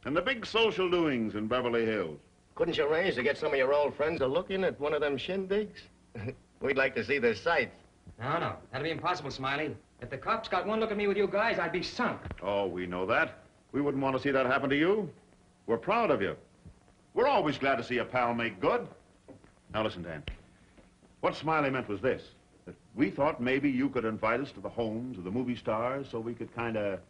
and 0.06 0.16
the 0.16 0.22
big 0.22 0.46
social 0.46 0.88
doings 0.88 1.34
in 1.34 1.46
Beverly 1.46 1.84
Hills. 1.84 2.20
Couldn't 2.54 2.76
you 2.76 2.86
arrange 2.86 3.16
to 3.16 3.22
get 3.22 3.36
some 3.36 3.52
of 3.52 3.58
your 3.58 3.74
old 3.74 3.96
friends 3.96 4.20
to 4.20 4.26
look 4.26 4.50
in 4.50 4.62
at 4.62 4.78
one 4.78 4.94
of 4.94 5.00
them 5.00 5.18
shindigs? 5.18 5.80
We'd 6.60 6.76
like 6.76 6.94
to 6.94 7.04
see 7.04 7.18
the 7.18 7.34
sights. 7.34 7.74
No, 8.20 8.38
no. 8.38 8.52
That'd 8.70 8.84
be 8.84 8.90
impossible, 8.90 9.30
Smiley. 9.30 9.76
If 10.00 10.10
the 10.10 10.18
cops 10.18 10.48
got 10.48 10.66
one 10.66 10.78
look 10.78 10.90
at 10.92 10.96
me 10.96 11.08
with 11.08 11.16
you 11.16 11.26
guys, 11.26 11.58
I'd 11.58 11.72
be 11.72 11.82
sunk. 11.82 12.20
Oh, 12.42 12.66
we 12.66 12.86
know 12.86 13.06
that. 13.06 13.38
We 13.72 13.80
wouldn't 13.80 14.02
want 14.02 14.16
to 14.16 14.22
see 14.22 14.30
that 14.30 14.46
happen 14.46 14.70
to 14.70 14.76
you. 14.76 15.10
We're 15.66 15.78
proud 15.78 16.10
of 16.10 16.22
you. 16.22 16.36
We're 17.14 17.26
always 17.26 17.58
glad 17.58 17.76
to 17.76 17.82
see 17.84 17.98
a 17.98 18.04
pal 18.04 18.34
make 18.34 18.60
good. 18.60 18.86
Now 19.72 19.82
listen, 19.82 20.02
Dan. 20.02 20.22
What 21.22 21.34
Smiley 21.34 21.70
meant 21.70 21.88
was 21.88 22.00
this. 22.00 22.22
That 22.66 22.76
we 22.94 23.10
thought 23.10 23.40
maybe 23.40 23.70
you 23.70 23.88
could 23.88 24.04
invite 24.04 24.40
us 24.40 24.52
to 24.52 24.60
the 24.60 24.68
homes 24.68 25.18
of 25.18 25.24
the 25.24 25.30
movie 25.30 25.56
stars 25.56 26.06
so 26.10 26.20
we 26.20 26.34
could 26.34 26.54
kind 26.54 26.76
of 26.76 27.00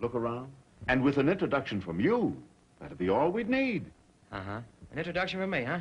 look 0.00 0.14
around. 0.14 0.52
And 0.86 1.02
with 1.02 1.18
an 1.18 1.28
introduction 1.28 1.80
from 1.80 1.98
you, 1.98 2.36
that'd 2.80 2.98
be 2.98 3.08
all 3.08 3.30
we'd 3.30 3.48
need. 3.48 3.86
Uh-huh. 4.32 4.60
An 4.92 4.98
introduction 4.98 5.40
from 5.40 5.50
me, 5.50 5.64
huh? 5.64 5.80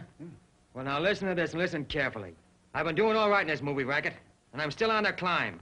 Well, 0.73 0.85
now 0.85 0.99
listen 0.99 1.27
to 1.27 1.35
this 1.35 1.51
and 1.51 1.61
listen 1.61 1.85
carefully. 1.85 2.33
I've 2.73 2.85
been 2.85 2.95
doing 2.95 3.15
all 3.17 3.29
right 3.29 3.41
in 3.41 3.47
this 3.47 3.61
movie 3.61 3.83
racket, 3.83 4.13
and 4.53 4.61
I'm 4.61 4.71
still 4.71 4.91
on 4.91 5.03
the 5.03 5.13
climb. 5.13 5.59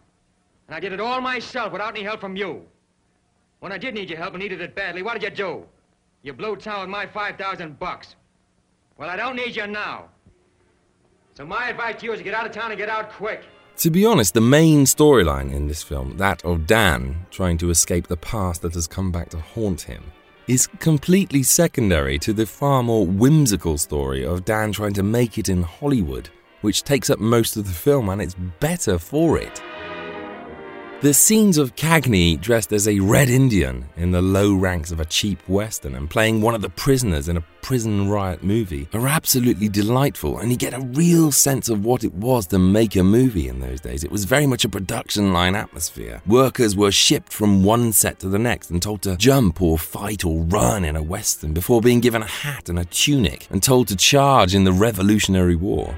And 0.68 0.76
I 0.76 0.80
did 0.80 0.94
it 0.94 1.00
all 1.00 1.22
myself 1.22 1.72
without 1.72 1.96
any 1.96 2.04
help 2.04 2.20
from 2.20 2.36
you. 2.36 2.66
When 3.60 3.72
I 3.72 3.78
did 3.78 3.94
need 3.94 4.10
your 4.10 4.20
help 4.20 4.34
and 4.34 4.44
needed 4.44 4.62
it 4.62 4.76
badly, 4.76 5.02
what 5.02 5.20
did 5.20 5.24
you 5.24 5.30
do? 5.36 5.66
You 6.24 6.34
blew 6.34 6.56
town 6.56 6.82
with 6.82 6.90
my 6.90 7.06
5,000 7.06 7.80
bucks. 7.80 8.16
Well, 8.98 9.10
I 9.10 9.16
don't 9.16 9.36
need 9.36 9.56
you 9.56 9.68
now. 9.68 10.06
So 11.36 11.46
my 11.46 11.70
advice 11.70 12.00
to 12.00 12.06
you 12.06 12.14
is 12.14 12.20
to 12.20 12.24
get 12.24 12.34
out 12.34 12.46
of 12.46 12.52
town 12.52 12.72
and 12.72 12.78
get 12.78 12.90
out 12.90 13.12
quick. 13.12 13.44
To 13.78 13.90
be 13.90 14.06
honest, 14.06 14.34
the 14.34 14.42
main 14.42 14.86
storyline 14.86 15.54
in 15.54 15.68
this 15.68 15.84
film, 15.84 16.18
that 16.18 16.44
of 16.46 16.66
Dan 16.66 17.26
trying 17.30 17.58
to 17.58 17.70
escape 17.70 18.08
the 18.08 18.16
past 18.18 18.62
that 18.62 18.74
has 18.74 18.88
come 18.88 19.12
back 19.12 19.30
to 19.30 19.40
haunt 19.40 19.82
him, 19.82 20.12
is 20.48 20.68
completely 20.80 21.42
secondary 21.42 22.20
to 22.20 22.34
the 22.34 22.46
far 22.46 22.84
more 22.84 23.06
whimsical 23.06 23.78
story 23.78 24.24
of 24.26 24.46
Dan 24.46 24.72
trying 24.72 24.94
to 24.94 25.04
make 25.04 25.38
it 25.38 25.50
in 25.50 25.64
Hollywood, 25.64 26.30
which 26.62 26.84
takes 26.84 27.10
up 27.10 27.20
most 27.20 27.58
of 27.58 27.66
the 27.66 27.74
film 27.74 28.10
and 28.10 28.22
it's 28.22 28.36
better 28.60 29.00
for 29.00 29.38
it. 29.38 29.62
The 31.02 31.14
scenes 31.14 31.58
of 31.58 31.76
Cagney 31.76 32.40
dressed 32.40 32.72
as 32.72 32.88
a 32.88 33.00
Red 33.00 33.30
Indian 33.30 33.86
in 33.98 34.12
the 34.12 34.22
low 34.22 34.56
ranks 34.56 34.92
of 34.92 35.02
a 35.02 35.06
cheap 35.06 35.38
Western 35.48 35.94
and 35.94 36.10
playing 36.10 36.42
one 36.42 36.56
of 36.56 36.62
the 36.62 36.70
prisoners 36.70 37.28
in 37.28 37.36
a 37.36 37.44
prison 37.62 38.10
riot 38.10 38.44
movie 38.44 38.88
are 38.94 39.08
absolutely 39.08 39.68
delightful, 39.68 40.38
and 40.40 40.52
you 40.52 40.58
get 40.58 40.74
a 40.74 40.80
real 40.94 41.32
sense 41.32 41.68
of 41.68 41.84
what 41.84 42.04
it 42.04 42.14
was 42.14 42.48
to 42.48 42.60
make 42.60 42.96
a 42.96 43.04
movie 43.04 43.48
in 43.50 43.60
those 43.60 43.82
days. 43.82 44.04
It 44.04 44.12
was 44.12 44.24
very 44.24 44.48
much 44.48 44.64
a 44.66 44.70
production 44.70 45.34
line 45.34 45.54
atmosphere. 45.54 46.22
Workers 46.28 46.76
were 46.76 46.92
shipped 46.92 47.34
from 47.34 47.64
one 47.64 47.92
set 47.92 48.20
to 48.20 48.30
the 48.30 48.40
next 48.40 48.70
and 48.70 48.82
told 48.82 49.02
to 49.02 49.18
jump 49.18 49.62
or 49.62 49.78
fight 49.78 50.24
or 50.24 50.44
run 50.44 50.86
in 50.86 50.96
a 50.96 51.04
Western 51.04 51.54
before 51.54 51.82
being 51.82 52.00
given 52.00 52.22
a 52.22 52.28
hat 52.28 52.70
and 52.70 52.80
a 52.80 52.86
tunic 52.86 53.48
and 53.50 53.62
told 53.62 53.88
to 53.90 53.96
charge 53.96 54.56
in 54.56 54.64
the 54.64 54.72
Revolutionary 54.72 55.56
War. 55.56 55.96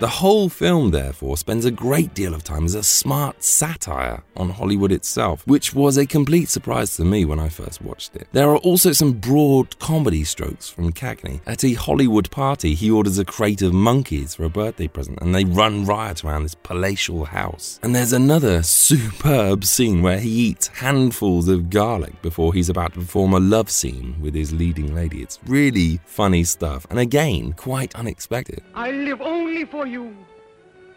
The 0.00 0.08
whole 0.08 0.48
film, 0.48 0.90
therefore, 0.90 1.36
spends 1.36 1.64
a 1.64 1.70
great 1.70 2.14
deal 2.14 2.34
of 2.34 2.42
time 2.42 2.64
as 2.64 2.74
a 2.74 2.82
smart 2.82 3.44
satire 3.44 4.24
on 4.36 4.50
Hollywood 4.50 4.90
itself, 4.90 5.46
which 5.46 5.72
was 5.72 5.96
a 5.96 6.04
complete 6.04 6.48
surprise 6.48 6.96
to 6.96 7.04
me 7.04 7.24
when 7.24 7.38
I 7.38 7.48
first 7.48 7.80
watched 7.80 8.16
it. 8.16 8.26
There 8.32 8.50
are 8.50 8.56
also 8.56 8.90
some 8.90 9.12
broad 9.12 9.78
comedy 9.78 10.24
strokes 10.24 10.68
from 10.68 10.92
Cagney. 10.92 11.40
At 11.46 11.62
a 11.62 11.74
Hollywood 11.74 12.28
party, 12.32 12.74
he 12.74 12.90
orders 12.90 13.18
a 13.18 13.24
crate 13.24 13.62
of 13.62 13.72
monkeys 13.72 14.34
for 14.34 14.42
a 14.42 14.48
birthday 14.48 14.88
present, 14.88 15.20
and 15.22 15.32
they 15.32 15.44
run 15.44 15.84
riot 15.84 16.24
around 16.24 16.42
this 16.42 16.56
palatial 16.56 17.26
house. 17.26 17.78
And 17.84 17.94
there's 17.94 18.12
another 18.12 18.62
superb 18.64 19.64
scene 19.64 20.02
where 20.02 20.18
he 20.18 20.28
eats 20.28 20.66
handfuls 20.66 21.46
of 21.46 21.70
garlic 21.70 22.20
before 22.20 22.52
he's 22.52 22.68
about 22.68 22.94
to 22.94 23.00
perform 23.00 23.32
a 23.32 23.40
love 23.40 23.70
scene 23.70 24.16
with 24.20 24.34
his 24.34 24.52
leading 24.52 24.92
lady. 24.92 25.22
It's 25.22 25.38
really 25.46 26.00
funny 26.04 26.42
stuff, 26.42 26.84
and 26.90 26.98
again, 26.98 27.52
quite 27.52 27.94
unexpected. 27.94 28.60
I 28.74 28.90
live 28.90 29.22
only 29.22 29.64
for 29.64 29.83
you. 29.86 30.14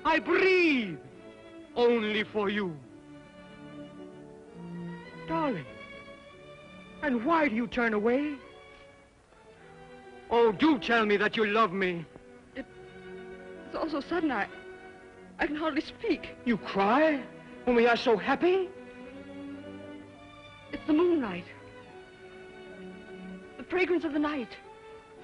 I 0.06 0.20
breathe 0.20 0.98
only 1.76 2.24
for 2.24 2.50
you. 2.50 2.76
Darling, 5.28 5.66
and 7.04 7.26
why 7.26 7.48
do 7.50 7.56
you 7.56 7.68
turn 7.68 7.94
away? 7.94 8.36
Oh, 10.30 10.52
do 10.52 10.80
tell 10.80 11.06
me 11.06 11.18
that 11.18 11.38
you 11.38 11.46
love 11.46 11.72
me. 11.72 12.06
It's 12.56 13.76
all 13.76 13.90
so 13.90 14.02
sudden, 14.02 14.32
I... 14.32 14.48
I 15.40 15.46
can 15.46 15.56
hardly 15.56 15.82
speak. 15.82 16.36
You 16.46 16.58
cry 16.58 17.22
when 17.66 17.76
we 17.76 17.86
are 17.88 17.98
so 17.98 18.18
happy? 18.18 18.70
It's 20.72 20.86
the 20.88 20.94
moonlight. 20.94 21.46
The 23.58 23.64
fragrance 23.64 24.04
of 24.04 24.14
the 24.14 24.20
night. 24.20 24.50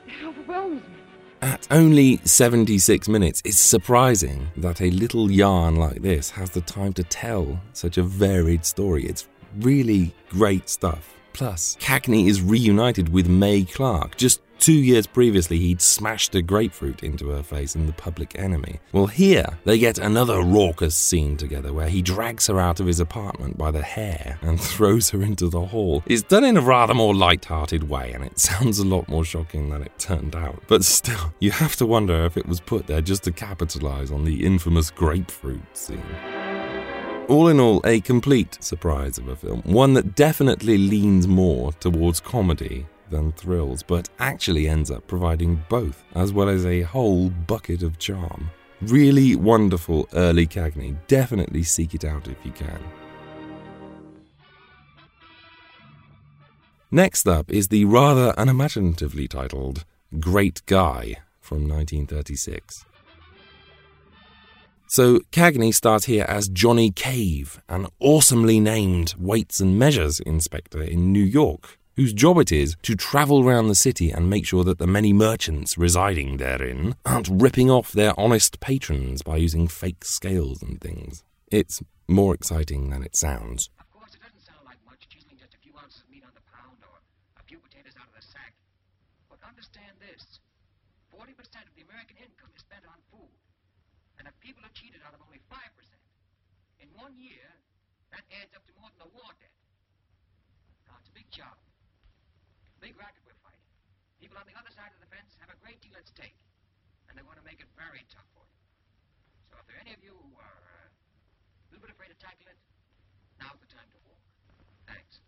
It 0.08 0.24
overwhelms 0.24 0.84
me. 0.84 1.03
At 1.44 1.68
only 1.72 2.22
76 2.24 3.10
minutes, 3.10 3.42
it's 3.44 3.60
surprising 3.60 4.48
that 4.56 4.80
a 4.80 4.90
little 4.92 5.30
yarn 5.30 5.76
like 5.76 6.02
this 6.02 6.30
has 6.30 6.52
the 6.52 6.62
time 6.62 6.94
to 6.94 7.04
tell 7.04 7.60
such 7.74 7.98
a 7.98 8.02
varied 8.02 8.66
story. 8.66 9.04
It's 9.04 9.28
really 9.60 10.16
great 10.30 10.70
stuff. 10.70 11.14
Plus, 11.34 11.76
Cagney 11.82 12.28
is 12.28 12.42
reunited 12.42 13.10
with 13.10 13.28
Mae 13.28 13.66
Clarke. 13.66 14.16
Just 14.16 14.40
two 14.63 14.72
years 14.72 15.05
previously, 15.05 15.60
he'd 15.60 15.82
smashed 15.82 16.34
a 16.36 16.41
grapefruit 16.41 17.03
into 17.03 17.27
her 17.27 17.43
face 17.43 17.75
in 17.75 17.86
The 17.86 17.91
Public 17.91 18.39
Enemy. 18.39 18.79
Well, 18.93 19.08
here, 19.08 19.58
they 19.65 19.77
get 19.77 19.98
another 19.98 20.41
raucous 20.41 20.96
scene 20.96 21.36
together 21.36 21.74
where 21.74 21.89
he 21.89 22.01
drags 22.01 22.48
her 22.48 22.62
out 22.62 22.79
of 22.79 22.88
his 22.88 23.01
apartment 23.01 23.58
by 23.58 23.72
the 23.72 23.82
hair 23.82 24.39
and 24.41 24.62
throws 24.62 25.10
her 25.10 25.22
into 25.22 25.50
the 25.50 25.65
hall. 25.65 26.01
It's 26.05 26.22
done 26.22 26.46
in 26.46 26.55
a 26.55 26.62
rather 26.62 26.93
more 26.93 27.13
light-hearted 27.13 27.89
way, 27.89 28.13
and 28.13 28.24
it 28.24 28.39
sounds 28.50 28.79
a 28.79 28.86
lot 28.86 29.10
more 29.10 29.25
shocking 29.25 29.70
than 29.70 29.82
it 29.82 30.00
turned 30.00 30.34
out. 30.34 30.63
But 30.67 30.86
still, 30.86 31.34
you 31.39 31.51
have 31.51 31.75
to 31.75 31.86
wonder 31.86 32.24
if 32.24 32.38
it 32.38 32.46
was 32.46 32.62
put 32.62 32.88
there 32.88 33.01
just 33.01 33.25
to 33.25 33.34
capitalize 33.34 34.12
on 34.12 34.24
the 34.24 34.46
infamous 34.46 34.89
grapefruit 34.91 35.75
scene. 35.75 36.01
All 37.27 37.50
in 37.50 37.60
all, 37.60 37.82
a 37.86 38.00
complete 38.00 38.58
surprise 38.63 39.17
of 39.17 39.27
a 39.27 39.36
film. 39.36 39.62
One 39.63 39.93
that 39.96 40.15
definitely 40.15 40.77
leans 40.77 41.27
more 41.27 41.74
towards 41.74 42.22
comedy 42.22 42.86
than 43.13 43.32
thrills, 43.32 43.82
but 43.82 44.10
actually 44.20 44.67
ends 44.67 44.91
up 44.91 45.08
providing 45.08 45.63
both, 45.70 46.03
as 46.15 46.34
well 46.34 46.50
as 46.50 46.65
a 46.65 46.82
whole 46.82 47.29
bucket 47.29 47.84
of 47.84 47.98
charm. 47.98 48.50
Really 48.82 49.36
wonderful 49.36 50.10
early 50.13 50.46
Cagney. 50.46 50.98
Definitely 51.08 51.63
seek 51.63 51.96
it 51.96 52.03
out 52.03 52.27
if 52.27 52.38
you 52.43 52.51
can. 52.51 52.79
Next 56.91 57.27
up 57.27 57.50
is 57.50 57.70
the 57.70 57.86
rather 57.86 58.34
unimaginatively 58.38 59.27
titled 59.27 59.86
Great 60.20 60.62
Guy 60.65 61.15
from 61.39 61.67
1936. 61.67 62.86
So 64.88 65.20
Cagney 65.32 65.74
starts 65.74 66.05
here 66.05 66.25
as 66.27 66.48
Johnny 66.50 66.91
Cave, 66.91 67.60
an 67.67 67.88
awesomely 68.00 68.60
named 68.60 69.15
weights 69.17 69.60
and 69.60 69.79
measures 69.79 70.20
inspector 70.20 70.84
in 70.84 71.12
New 71.12 71.24
York, 71.24 71.79
whose 71.96 72.14
job 72.14 72.38
it 72.40 72.52
is 72.52 72.76
to 72.82 72.96
travel 72.96 73.48
around 73.48 73.68
the 73.68 73.76
city 73.76 74.10
and 74.10 74.30
make 74.30 74.46
sure 74.46 74.64
that 74.64 74.80
the 74.80 74.88
many 74.88 75.14
merchants 75.14 75.78
residing 75.78 76.38
therein 76.38 76.96
aren't 77.06 77.30
ripping 77.30 77.70
off 77.70 77.92
their 77.92 78.18
honest 78.20 78.60
patrons 78.60 79.22
by 79.22 79.38
using 79.38 79.68
fake 79.68 80.04
scales 80.04 80.62
and 80.62 80.82
things. 80.82 81.24
It's 81.52 81.84
more 82.08 82.34
exciting 82.34 82.90
than 82.90 83.04
it 83.04 83.16
sounds. 83.16 83.70
Of 83.80 83.90
course, 83.94 84.18
it 84.18 84.22
doesn't 84.26 84.42
sound 84.42 84.66
like 84.66 84.82
much, 84.90 85.06
chiseling 85.08 85.38
just 85.38 85.54
a 85.54 85.62
few 85.62 85.74
ounces 85.78 86.02
of 86.02 86.10
meat 86.10 86.26
on 86.26 86.34
the 86.34 86.42
pound 86.50 86.82
or 86.82 86.98
a 87.38 87.44
few 87.46 87.62
potatoes 87.62 87.94
out 87.94 88.10
of 88.10 88.16
the 88.18 88.26
sack. 88.26 88.58
But 89.30 89.38
understand 89.46 89.94
this. 90.02 90.42
40% 91.14 91.30
of 91.70 91.74
the 91.78 91.86
American 91.86 92.18
income 92.18 92.50
is 92.58 92.66
spent 92.66 92.90
on 92.90 92.98
food. 93.14 93.38
And 94.18 94.26
people 94.42 94.66
are 94.66 94.74
cheated 94.74 95.06
out 95.06 95.14
of 95.14 95.22
only 95.22 95.40
5%, 95.46 95.56
in 96.82 96.90
one 96.98 97.14
year, 97.16 97.48
that 98.12 98.26
adds 98.42 98.52
up 98.58 98.66
to 98.66 98.74
more 98.82 98.90
than 98.92 99.08
the 99.08 99.12
war 99.14 99.30
debt. 99.38 99.54
It's 101.00 101.10
a 101.10 101.16
big 101.16 101.30
job. 101.30 101.54
Big 102.84 103.00
racket 103.00 103.24
we're 103.24 103.40
fighting. 103.40 103.63
People 104.20 104.36
on 104.36 104.44
the 104.44 104.52
other 104.60 104.68
side 104.75 104.92
of 104.92 105.00
the 105.00 105.08
fence 105.08 105.40
have 105.40 105.48
a 105.48 105.56
great 105.63 105.80
deal 105.80 105.96
at 105.96 106.04
stake. 106.04 106.36
And 107.08 107.16
they 107.16 107.24
want 107.24 107.40
to 107.40 107.46
make 107.48 107.63
it 107.63 107.72
very 107.80 108.04
tough 108.12 108.28
for 108.36 108.44
you. 108.44 108.60
So 109.48 109.56
if 109.56 109.63
there 109.72 109.80
are 109.80 109.84
any 109.88 109.96
of 109.96 110.04
you 110.04 110.12
who 110.12 110.36
are 110.36 110.60
uh, 110.68 110.92
a 110.92 111.68
little 111.72 111.88
bit 111.88 111.96
afraid 111.96 112.12
to 112.12 112.20
tackle 112.20 112.44
it, 112.52 112.60
now's 113.40 113.56
the 113.63 113.72
time 113.72 113.88
to 113.88 114.00
walk. 114.04 114.20
Thanks. 114.84 115.24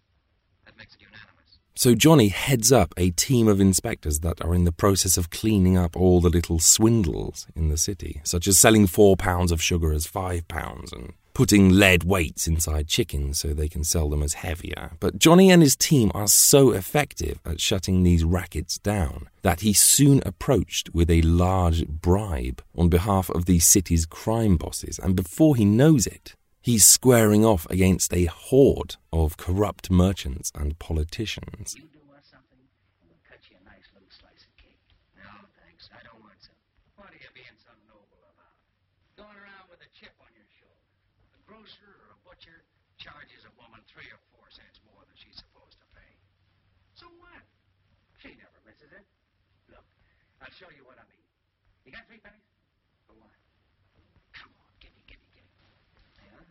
That 0.67 0.75
makes 0.75 0.99
it 0.99 1.01
unanimous. 1.07 1.63
So 1.79 1.95
Johnny 1.95 2.27
heads 2.27 2.75
up 2.75 2.91
a 2.99 3.15
team 3.15 3.47
of 3.47 3.63
inspectors 3.63 4.19
that 4.19 4.43
are 4.43 4.51
in 4.51 4.67
the 4.67 4.75
process 4.75 5.15
of 5.15 5.31
cleaning 5.31 5.79
up 5.79 5.95
all 5.95 6.19
the 6.19 6.27
little 6.27 6.59
swindles 6.59 7.47
in 7.55 7.71
the 7.71 7.79
city, 7.79 8.19
such 8.27 8.51
as 8.51 8.57
selling 8.57 8.85
four 8.85 9.15
pounds 9.15 9.55
of 9.55 9.63
sugar 9.63 9.95
as 9.95 10.05
five 10.05 10.45
pounds 10.51 10.91
and 10.91 11.13
putting 11.35 11.69
lead 11.69 12.03
weights 12.03 12.47
inside 12.47 12.87
chickens 12.87 13.37
so 13.37 13.49
they 13.49 13.67
can 13.67 13.83
sell 13.83 14.09
them 14.09 14.23
as 14.23 14.33
heavier. 14.33 14.93
But 14.99 15.19
Johnny 15.19 15.51
and 15.51 15.61
his 15.61 15.75
team 15.75 16.11
are 16.15 16.27
so 16.27 16.71
effective 16.71 17.39
at 17.45 17.61
shutting 17.61 18.01
these 18.01 18.23
rackets 18.23 18.79
down 18.79 19.29
that 19.43 19.61
he 19.61 19.73
soon 19.73 20.23
approached 20.25 20.89
with 20.95 21.11
a 21.11 21.21
large 21.21 21.85
bribe 21.87 22.63
on 22.75 22.89
behalf 22.89 23.29
of 23.29 23.45
the 23.45 23.59
city's 23.59 24.07
crime 24.07 24.57
bosses, 24.57 24.97
and 24.97 25.15
before 25.15 25.55
he 25.55 25.65
knows 25.65 26.07
it, 26.07 26.33
He's 26.65 26.81
squaring 26.81 27.45
off 27.45 27.69
against 27.69 28.09
a 28.09 28.25
horde 28.25 28.97
of 29.13 29.37
corrupt 29.37 29.93
merchants 29.93 30.49
and 30.57 30.73
politicians. 30.81 31.77
You 31.77 31.85
do 31.93 32.01
us 32.17 32.25
something, 32.25 32.57
and 32.57 33.05
we'll 33.05 33.21
cut 33.21 33.37
you 33.53 33.61
a 33.61 33.65
nice 33.69 33.85
little 33.93 34.09
slice 34.09 34.49
of 34.49 34.53
cake. 34.57 34.81
No, 35.13 35.29
thanks. 35.61 35.93
I 35.93 36.01
don't 36.01 36.17
want 36.25 36.41
some. 36.41 36.57
What 36.97 37.13
are 37.13 37.21
you 37.21 37.29
being 37.37 37.53
so 37.61 37.69
noble 37.85 38.17
about? 38.33 38.57
Going 39.13 39.37
around 39.37 39.69
with 39.69 39.85
a 39.85 39.89
chip 39.93 40.17
on 40.17 40.33
your 40.33 40.49
shoulder. 40.57 40.89
A 41.37 41.41
grocer 41.45 41.85
or 42.01 42.17
a 42.17 42.19
butcher 42.25 42.65
charges 42.97 43.45
a 43.45 43.53
woman 43.61 43.85
three 43.85 44.09
or 44.09 44.17
four 44.33 44.49
cents 44.49 44.81
more 44.89 45.05
than 45.05 45.13
she's 45.21 45.37
supposed 45.37 45.77
to 45.77 45.85
pay. 45.93 46.17
So 46.97 47.13
what? 47.21 47.45
She 48.17 48.33
never 48.41 48.57
misses 48.65 48.89
it. 48.89 49.05
Look, 49.69 49.85
I'll 50.41 50.49
show 50.49 50.73
you 50.73 50.81
what 50.81 50.97
I 50.97 51.05
mean. 51.13 51.29
You 51.84 51.84
got 51.95 52.03
three 52.11 52.19
pennies? 52.19 52.43
For 53.07 53.15
what? 53.15 53.31
Come 54.35 54.51
on, 54.51 54.71
gimme, 54.83 54.99
gimme, 55.07 55.23
gimme. 55.31 55.47
Yeah? 56.19 56.43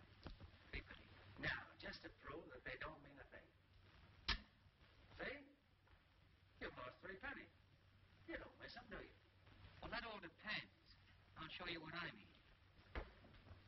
Three 0.73 0.81
pennies. 0.81 1.13
Now, 1.37 1.61
just 1.77 2.01
to 2.01 2.11
prove 2.25 2.49
that 2.49 2.65
they 2.65 2.81
don't 2.81 2.97
mean 3.05 3.21
a 3.21 3.27
thing. 3.29 3.49
See? 5.21 5.37
You've 6.65 6.73
lost 6.81 6.97
three 7.05 7.21
pennies. 7.21 7.53
You 8.25 8.41
don't 8.41 8.57
miss 8.65 8.73
them, 8.73 8.89
do 8.89 8.97
you? 8.97 9.13
Well, 9.85 9.93
that 9.93 10.01
all 10.09 10.17
depends. 10.25 10.73
I'll 11.37 11.53
show 11.53 11.69
you 11.69 11.85
what 11.85 11.93
I 11.93 12.09
mean. 12.17 12.33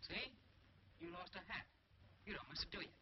See? 0.01 0.33
You 1.05 1.13
lost 1.13 1.37
a 1.37 1.45
hat. 1.45 1.69
You 2.25 2.33
don't 2.33 2.49
miss 2.49 2.65
it, 2.65 2.73
do 2.73 2.81
you? 2.81 2.93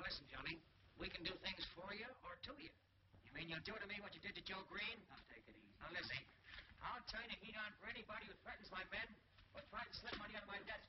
Now 0.00 0.08
listen, 0.08 0.24
Johnny. 0.32 0.56
We 0.96 1.12
can 1.12 1.28
do 1.28 1.36
things 1.44 1.60
for 1.76 1.92
you 1.92 2.08
or 2.24 2.40
to 2.48 2.56
you. 2.56 2.72
You 3.28 3.30
mean 3.36 3.52
you'll 3.52 3.66
do 3.68 3.76
to 3.76 3.84
me 3.84 4.00
what 4.00 4.16
you 4.16 4.22
did 4.24 4.32
to 4.40 4.42
Joe 4.48 4.64
Green? 4.72 4.96
I'll 5.12 5.26
take 5.28 5.44
it 5.44 5.52
easy. 5.52 5.76
Now 5.76 5.92
listen. 5.92 6.16
I'll 6.84 7.02
turn 7.08 7.24
the 7.32 7.38
heat 7.40 7.56
on 7.56 7.72
for 7.80 7.88
anybody 7.88 8.28
who 8.28 8.36
threatens 8.44 8.68
my 8.68 8.84
men 8.92 9.08
or 9.56 9.64
tries 9.72 9.88
to 9.90 9.96
slip 10.04 10.14
money 10.20 10.36
out 10.36 10.44
of 10.44 10.52
my 10.52 10.60
desk. 10.68 10.86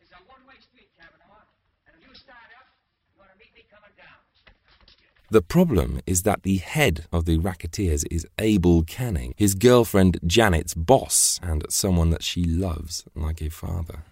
It's 0.00 0.14
a 0.14 0.20
one-way 0.30 0.56
street, 0.62 0.88
Kavanaugh. 0.94 1.44
And 1.90 1.98
if 1.98 2.06
you 2.06 2.14
start 2.14 2.48
up, 2.56 2.70
you're 3.18 3.26
to 3.26 3.36
meet 3.36 3.50
me 3.56 3.66
coming 3.66 3.92
down. 3.98 4.22
The 5.32 5.42
problem 5.42 5.98
is 6.06 6.22
that 6.22 6.44
the 6.44 6.58
head 6.58 7.08
of 7.10 7.24
the 7.24 7.38
racketeers 7.38 8.04
is 8.12 8.28
Abel 8.38 8.84
Canning, 8.84 9.34
his 9.36 9.56
girlfriend 9.56 10.20
Janet's 10.22 10.74
boss, 10.74 11.40
and 11.42 11.64
someone 11.72 12.10
that 12.10 12.22
she 12.22 12.44
loves 12.44 13.02
like 13.16 13.40
a 13.40 13.50
father. 13.50 14.04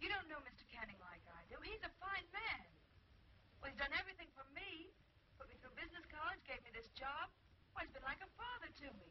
You 0.00 0.08
don't 0.08 0.28
know 0.30 0.40
Mr. 0.46 0.64
Canning 0.72 0.96
like 1.04 1.20
I 1.28 1.42
do. 1.50 1.58
He's 1.60 1.82
a 1.84 1.92
fine 2.00 2.24
man. 2.32 2.64
Well, 3.60 3.68
he's 3.68 3.76
done 3.76 3.92
everything 3.98 4.30
for 4.32 4.46
me. 4.56 4.88
Put 5.36 5.50
me 5.52 5.58
through 5.60 5.74
business 5.76 6.06
college, 6.08 6.40
gave 6.48 6.62
me 6.64 6.70
this 6.72 6.88
job. 6.96 7.28
Well, 7.74 7.84
he's 7.84 7.92
been 7.92 8.06
like 8.06 8.22
a 8.22 8.30
father 8.38 8.70
to 8.70 8.88
me. 8.96 9.10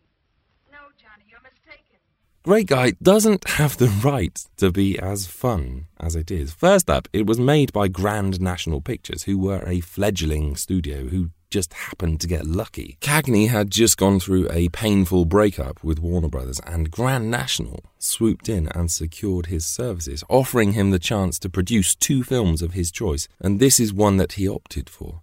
No, 0.72 0.90
Johnny, 0.98 1.28
you're 1.30 1.44
mistaken. 1.44 2.02
Great 2.44 2.68
Guy 2.68 2.92
doesn't 3.02 3.48
have 3.52 3.78
the 3.78 3.88
right 3.88 4.46
to 4.58 4.70
be 4.70 5.00
as 5.00 5.28
fun 5.28 5.86
as 5.98 6.14
it 6.14 6.30
is. 6.30 6.54
First 6.54 6.90
up, 6.90 7.08
it 7.14 7.26
was 7.26 7.40
made 7.40 7.72
by 7.72 7.88
Grand 7.88 8.42
National 8.42 8.82
Pictures, 8.82 9.24
who 9.24 9.38
were 9.38 9.64
a 9.66 9.80
fledgling 9.80 10.58
studio 10.58 11.08
who 11.08 11.30
just 11.50 11.72
happened 11.72 12.20
to 12.20 12.28
get 12.28 12.46
lucky. 12.46 12.98
Cagney 13.00 13.48
had 13.48 13.72
just 13.72 13.96
gone 13.96 14.20
through 14.20 14.50
a 14.52 14.68
painful 14.70 15.24
breakup 15.24 15.82
with 15.86 16.00
Warner 16.00 16.28
Brothers, 16.28 16.60
and 16.66 16.92
Grand 16.92 17.32
National 17.32 17.80
swooped 17.98 18.50
in 18.50 18.68
and 18.76 18.92
secured 18.92 19.46
his 19.46 19.66
services, 19.66 20.22
offering 20.28 20.74
him 20.74 20.92
the 20.92 21.00
chance 21.00 21.40
to 21.40 21.50
produce 21.50 21.96
two 21.96 22.26
films 22.26 22.62
of 22.62 22.74
his 22.74 22.92
choice, 22.92 23.30
and 23.40 23.62
this 23.62 23.80
is 23.80 23.94
one 23.94 24.18
that 24.18 24.34
he 24.34 24.50
opted 24.50 24.90
for. 24.90 25.22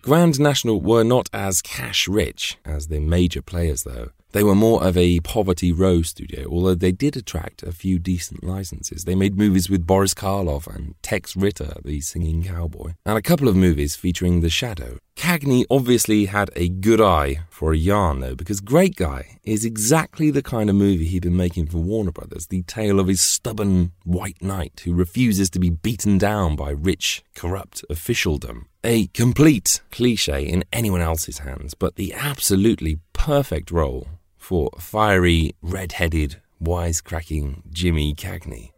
Grand 0.00 0.38
National 0.38 0.80
were 0.80 1.02
not 1.02 1.28
as 1.32 1.60
cash 1.60 2.06
rich 2.06 2.56
as 2.64 2.86
the 2.86 3.00
major 3.00 3.42
players, 3.42 3.82
though. 3.82 4.10
They 4.36 4.44
were 4.44 4.54
more 4.54 4.84
of 4.84 4.98
a 4.98 5.20
poverty 5.20 5.72
row 5.72 6.02
studio, 6.02 6.46
although 6.50 6.74
they 6.74 6.92
did 6.92 7.16
attract 7.16 7.62
a 7.62 7.72
few 7.72 7.98
decent 7.98 8.44
licenses. 8.44 9.04
They 9.04 9.14
made 9.14 9.38
movies 9.38 9.70
with 9.70 9.86
Boris 9.86 10.12
Karloff 10.12 10.66
and 10.66 10.94
Tex 11.02 11.34
Ritter, 11.34 11.72
the 11.82 12.02
singing 12.02 12.42
cowboy, 12.44 12.92
and 13.06 13.16
a 13.16 13.22
couple 13.22 13.48
of 13.48 13.56
movies 13.56 13.96
featuring 13.96 14.42
The 14.42 14.50
Shadow. 14.50 14.98
Cagney 15.16 15.64
obviously 15.70 16.26
had 16.26 16.50
a 16.54 16.68
good 16.68 17.00
eye 17.00 17.44
for 17.48 17.72
a 17.72 17.78
yarn, 17.78 18.20
though, 18.20 18.34
because 18.34 18.60
Great 18.60 18.96
Guy 18.96 19.38
is 19.42 19.64
exactly 19.64 20.30
the 20.30 20.42
kind 20.42 20.68
of 20.68 20.76
movie 20.76 21.06
he'd 21.06 21.22
been 21.22 21.34
making 21.34 21.68
for 21.68 21.78
Warner 21.78 22.12
Brothers 22.12 22.48
the 22.48 22.60
tale 22.64 23.00
of 23.00 23.08
his 23.08 23.22
stubborn 23.22 23.92
white 24.04 24.42
knight 24.42 24.82
who 24.84 24.92
refuses 24.92 25.48
to 25.48 25.58
be 25.58 25.70
beaten 25.70 26.18
down 26.18 26.56
by 26.56 26.72
rich, 26.72 27.24
corrupt 27.34 27.86
officialdom. 27.88 28.68
A 28.84 29.06
complete 29.06 29.80
cliche 29.90 30.42
in 30.42 30.62
anyone 30.74 31.00
else's 31.00 31.38
hands, 31.38 31.72
but 31.72 31.96
the 31.96 32.12
absolutely 32.12 32.98
perfect 33.14 33.70
role 33.70 34.06
for 34.46 34.70
fiery, 34.78 35.56
red-headed, 35.60 36.40
wisecracking 36.62 37.68
Jimmy 37.72 38.14
Cagney. 38.14 38.70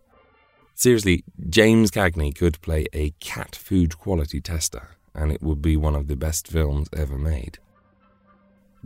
Seriously, 0.74 1.24
James 1.50 1.90
Cagney 1.90 2.34
could 2.34 2.58
play 2.62 2.86
a 2.94 3.10
cat 3.20 3.54
food 3.54 3.98
quality 3.98 4.40
tester, 4.40 4.96
and 5.14 5.30
it 5.30 5.42
would 5.42 5.60
be 5.60 5.76
one 5.76 5.94
of 5.94 6.08
the 6.08 6.16
best 6.16 6.48
films 6.48 6.88
ever 6.96 7.18
made. 7.18 7.58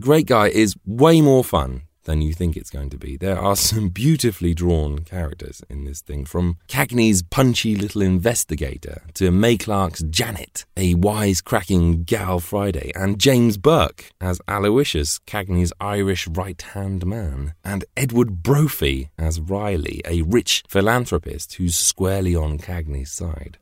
Great 0.01 0.27
Guy 0.27 0.49
is 0.49 0.75
way 0.85 1.21
more 1.21 1.45
fun 1.45 1.83
than 2.03 2.21
you 2.21 2.33
think 2.33 2.55
it's 2.55 2.69
going 2.69 2.89
to 2.89 2.97
be. 2.97 3.17
There 3.17 3.39
are 3.39 3.55
some 3.69 3.89
beautifully 3.89 4.53
drawn 4.53 4.99
characters 4.99 5.61
in 5.69 5.85
this 5.85 6.01
thing, 6.01 6.25
from 6.25 6.57
Cagney's 6.67 7.23
punchy 7.23 7.75
little 7.75 8.01
investigator 8.01 9.01
to 9.15 9.31
Mae 9.31 9.57
Clarke's 9.57 10.03
Janet, 10.03 10.65
a 10.77 10.95
wisecracking 10.95 12.05
gal 12.05 12.39
Friday, 12.39 12.91
and 12.95 13.19
James 13.19 13.57
Burke 13.57 14.11
as 14.19 14.41
Aloysius, 14.47 15.19
Cagney's 15.19 15.73
Irish 15.79 16.27
right 16.27 16.61
hand 16.61 17.05
man, 17.05 17.53
and 17.63 17.85
Edward 17.95 18.43
Brophy 18.43 19.09
as 19.17 19.39
Riley, 19.39 20.01
a 20.05 20.21
rich 20.23 20.63
philanthropist 20.67 21.55
who's 21.55 21.75
squarely 21.75 22.35
on 22.35 22.57
Cagney's 22.57 23.11
side. 23.11 23.57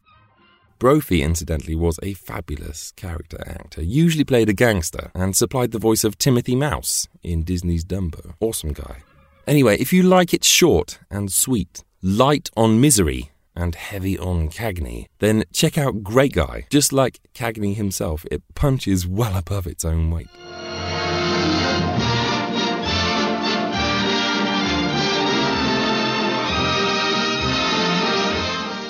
Brophy, 0.82 1.22
incidentally, 1.22 1.76
was 1.76 2.00
a 2.02 2.16
fabulous 2.16 2.92
character 2.94 3.38
actor, 3.46 3.84
usually 3.84 4.24
played 4.24 4.50
a 4.50 4.54
gangster, 4.54 5.12
and 5.14 5.36
supplied 5.36 5.70
the 5.70 5.78
voice 5.78 6.04
of 6.04 6.18
Timothy 6.18 6.56
Mouse 6.56 7.08
in 7.22 7.44
Disney's 7.44 7.86
Dumbo. 7.86 8.34
Awesome 8.40 8.74
guy. 8.74 9.04
Anyway, 9.46 9.78
if 9.78 9.94
you 9.94 10.02
like 10.02 10.34
it 10.34 10.44
short 10.44 10.98
and 11.12 11.32
sweet, 11.32 11.84
light 12.02 12.50
on 12.58 12.82
misery, 12.82 13.30
and 13.56 13.76
heavy 13.76 14.18
on 14.18 14.50
Cagney, 14.50 15.06
then 15.20 15.44
check 15.54 15.78
out 15.78 16.02
Great 16.02 16.34
Guy. 16.34 16.66
Just 16.72 16.92
like 16.92 17.20
Cagney 17.36 17.76
himself, 17.76 18.26
it 18.32 18.42
punches 18.56 19.06
well 19.06 19.38
above 19.38 19.68
its 19.68 19.86
own 19.86 20.10
weight. 20.10 20.30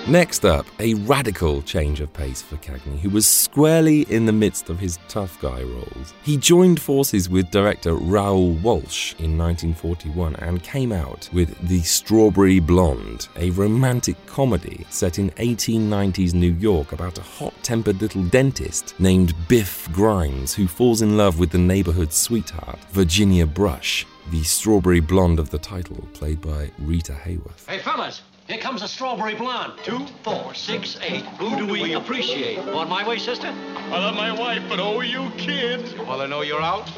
Next 0.07 0.45
up, 0.45 0.65
a 0.79 0.95
radical 0.95 1.61
change 1.61 2.01
of 2.01 2.11
pace 2.11 2.41
for 2.41 2.55
Cagney, 2.57 2.97
who 2.99 3.11
was 3.11 3.27
squarely 3.27 4.01
in 4.09 4.25
the 4.25 4.31
midst 4.33 4.71
of 4.71 4.79
his 4.79 4.97
tough 5.07 5.39
guy 5.39 5.61
roles. 5.61 6.13
He 6.23 6.37
joined 6.37 6.81
forces 6.81 7.29
with 7.29 7.51
director 7.51 7.93
Raoul 7.93 8.53
Walsh 8.53 9.13
in 9.19 9.37
1941 9.37 10.35
and 10.37 10.63
came 10.63 10.91
out 10.91 11.29
with 11.31 11.55
The 11.67 11.81
Strawberry 11.81 12.59
Blonde, 12.59 13.27
a 13.35 13.51
romantic 13.51 14.17
comedy 14.25 14.87
set 14.89 15.19
in 15.19 15.29
1890s 15.31 16.33
New 16.33 16.53
York 16.53 16.93
about 16.93 17.19
a 17.19 17.21
hot 17.21 17.53
tempered 17.61 18.01
little 18.01 18.23
dentist 18.23 18.99
named 18.99 19.35
Biff 19.47 19.87
Grimes 19.93 20.51
who 20.51 20.67
falls 20.67 21.03
in 21.03 21.15
love 21.15 21.37
with 21.37 21.51
the 21.51 21.59
neighborhood 21.59 22.11
sweetheart, 22.11 22.79
Virginia 22.91 23.45
Brush, 23.45 24.07
the 24.31 24.43
strawberry 24.43 24.99
blonde 24.99 25.37
of 25.37 25.51
the 25.51 25.59
title, 25.59 26.07
played 26.13 26.41
by 26.41 26.71
Rita 26.79 27.13
Hayworth. 27.13 27.67
Hey, 27.67 27.77
fellas, 27.77 28.21
here 28.51 28.59
comes 28.59 28.81
a 28.81 28.87
strawberry 28.87 29.33
blonde. 29.33 29.73
Two, 29.81 30.05
four, 30.23 30.53
six, 30.53 30.97
eight. 31.01 31.23
Who 31.39 31.55
do 31.55 31.65
we 31.65 31.93
appreciate? 31.93 32.59
On 32.59 32.89
my 32.89 33.07
way, 33.07 33.17
sister? 33.17 33.47
I 33.47 33.97
love 33.97 34.15
my 34.15 34.37
wife, 34.37 34.61
but 34.67 34.77
oh, 34.77 34.99
you 34.99 35.29
kids. 35.37 35.93
Your 35.93 36.05
mother 36.05 36.27
know 36.27 36.41
you're 36.41 36.61
out? 36.61 36.89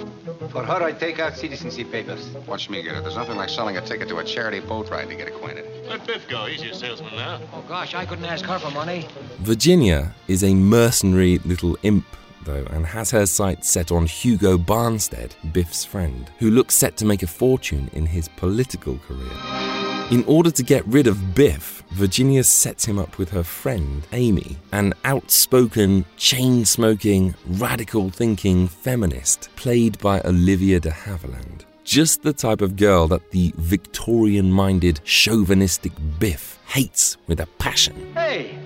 For 0.49 0.63
her, 0.63 0.81
I 0.81 0.91
take 0.93 1.19
out 1.19 1.37
citizenship 1.37 1.91
papers. 1.91 2.31
Watch 2.47 2.71
me 2.71 2.81
get 2.81 2.95
it. 2.95 3.03
There's 3.03 3.15
nothing 3.15 3.35
like 3.35 3.49
selling 3.49 3.77
a 3.77 3.81
ticket 3.81 4.07
to 4.09 4.17
a 4.17 4.23
charity 4.23 4.61
boat 4.61 4.89
ride 4.89 5.09
to 5.09 5.15
get 5.15 5.27
acquainted. 5.27 5.67
Let 5.87 6.07
Biff 6.07 6.27
go. 6.27 6.45
He's 6.45 6.63
your 6.63 6.73
salesman 6.73 7.15
now. 7.15 7.39
Oh, 7.53 7.63
gosh, 7.67 7.93
I 7.93 8.03
couldn't 8.05 8.25
ask 8.25 8.43
her 8.45 8.57
for 8.57 8.71
money. 8.71 9.07
Virginia 9.41 10.11
is 10.27 10.43
a 10.43 10.55
mercenary 10.55 11.37
little 11.45 11.77
imp, 11.83 12.07
though, 12.45 12.65
and 12.71 12.83
has 12.83 13.11
her 13.11 13.27
sights 13.27 13.69
set 13.69 13.91
on 13.91 14.07
Hugo 14.07 14.57
Barnstead, 14.57 15.33
Biff's 15.53 15.85
friend, 15.85 16.31
who 16.39 16.49
looks 16.49 16.73
set 16.73 16.97
to 16.97 17.05
make 17.05 17.21
a 17.21 17.27
fortune 17.27 17.91
in 17.93 18.07
his 18.07 18.27
political 18.27 18.97
career. 18.97 19.72
In 20.11 20.23
order 20.25 20.51
to 20.51 20.63
get 20.63 20.85
rid 20.85 21.07
of 21.07 21.33
Biff, 21.33 21.81
Virginia 21.91 22.43
sets 22.43 22.85
him 22.85 22.99
up 22.99 23.17
with 23.17 23.29
her 23.31 23.43
friend, 23.43 24.05
Amy, 24.11 24.57
an 24.71 24.93
outspoken, 25.05 26.05
chain 26.17 26.65
smoking, 26.65 27.33
radical 27.47 28.09
thinking 28.09 28.67
feminist 28.67 29.49
played 29.55 29.97
by 29.99 30.21
Olivia 30.21 30.79
de 30.79 30.91
Havilland. 30.91 31.65
Just 31.83 32.21
the 32.21 32.33
type 32.33 32.61
of 32.61 32.75
girl 32.75 33.07
that 33.07 33.31
the 33.31 33.53
Victorian 33.57 34.51
minded, 34.51 34.99
chauvinistic 35.03 35.93
Biff 36.19 36.59
hates 36.67 37.17
with 37.27 37.39
a 37.39 37.47
passion. 37.57 38.13
Hey! 38.13 38.57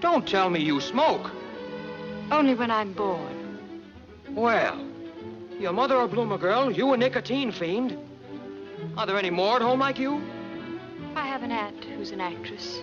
Don't 0.00 0.26
tell 0.28 0.50
me 0.50 0.60
you 0.60 0.80
smoke. 0.80 1.30
Only 2.30 2.54
when 2.54 2.70
I'm 2.70 2.92
bored. 2.92 3.36
Well, 4.30 4.84
your 5.58 5.72
mother 5.72 5.96
a 6.00 6.08
bloomer 6.08 6.38
girl, 6.38 6.70
you 6.70 6.92
a 6.92 6.96
nicotine 6.96 7.50
fiend. 7.52 7.96
Are 8.96 9.06
there 9.06 9.18
any 9.18 9.30
more 9.30 9.56
at 9.56 9.62
home 9.62 9.80
like 9.80 9.98
you? 9.98 10.22
I 11.16 11.26
have 11.26 11.42
an 11.42 11.52
aunt 11.52 11.84
who's 11.84 12.10
an 12.10 12.20
actress. 12.20 12.80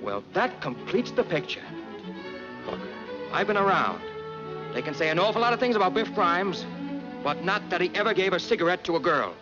Well, 0.00 0.24
that 0.32 0.60
completes 0.60 1.10
the 1.10 1.24
picture. 1.24 1.62
Look, 2.66 2.80
I've 3.32 3.46
been 3.46 3.56
around. 3.56 4.00
They 4.72 4.82
can 4.82 4.94
say 4.94 5.08
an 5.08 5.18
awful 5.18 5.40
lot 5.40 5.52
of 5.52 5.60
things 5.60 5.76
about 5.76 5.94
Biff 5.94 6.14
Grimes, 6.14 6.64
but 7.22 7.44
not 7.44 7.68
that 7.70 7.80
he 7.80 7.90
ever 7.94 8.14
gave 8.14 8.32
a 8.32 8.40
cigarette 8.40 8.84
to 8.84 8.96
a 8.96 9.00
girl. 9.00 9.34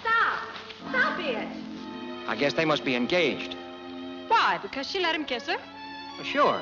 Stop! 0.00 0.40
Stop 0.88 1.20
it! 1.20 1.48
I 2.26 2.36
guess 2.36 2.54
they 2.54 2.64
must 2.64 2.84
be 2.84 2.94
engaged. 2.94 3.56
Why? 4.28 4.58
Because 4.62 4.88
she 4.88 5.00
let 5.00 5.14
him 5.14 5.24
kiss 5.24 5.46
her? 5.46 5.56
Well, 6.16 6.24
sure. 6.24 6.60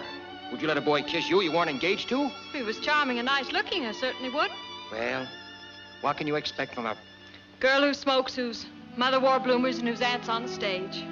Would 0.51 0.63
you 0.63 0.69
let 0.69 0.79
a 0.79 0.81
boy 0.81 1.03
kiss 1.03 1.29
you 1.29 1.43
you 1.43 1.53
weren't 1.53 1.71
engaged 1.71 2.09
to? 2.09 2.25
If 2.25 2.55
he 2.55 2.63
was 2.63 2.81
charming 2.81 3.19
and 3.19 3.27
nice 3.27 3.53
looking, 3.53 3.85
I 3.85 3.93
certainly 3.93 4.31
would. 4.31 4.51
Well, 4.91 5.29
what 6.01 6.17
can 6.17 6.27
you 6.27 6.37
expect 6.37 6.75
from 6.75 6.87
a 6.87 6.97
Girl 7.61 7.83
who 7.83 7.93
smokes, 7.93 8.37
whose 8.37 8.67
mother 8.97 9.19
wore 9.19 9.41
bloomers, 9.41 9.79
and 9.79 9.89
whose 9.89 10.01
aunt's 10.01 10.29
on 10.29 10.43
the 10.43 10.49
stage. 10.49 11.05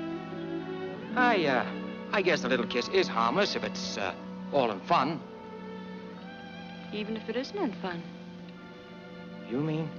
I, 1.17 1.45
uh, 1.45 1.67
I 2.13 2.23
guess 2.23 2.45
a 2.45 2.49
little 2.49 2.67
kiss 2.67 2.89
is 2.89 3.09
harmless 3.09 3.57
if 3.57 3.65
it's, 3.65 3.99
uh, 3.99 4.15
all 4.53 4.71
in 4.71 4.79
fun. 4.81 5.21
Even 6.93 7.17
if 7.17 7.29
it 7.29 7.37
isn't 7.37 7.59
in 7.59 7.73
fun. 7.83 8.01
You 9.51 9.59
mean? 9.59 9.91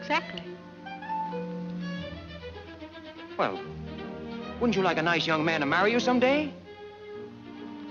Exactly. 0.00 0.42
Well, 3.36 3.60
wouldn't 4.58 4.74
you 4.74 4.82
like 4.82 4.98
a 4.98 5.02
nice 5.02 5.24
young 5.24 5.44
man 5.44 5.60
to 5.60 5.66
marry 5.66 5.92
you 5.92 6.00
someday? 6.00 6.52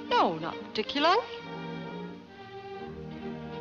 No, 0.10 0.38
not 0.40 0.56
particularly. 0.68 1.24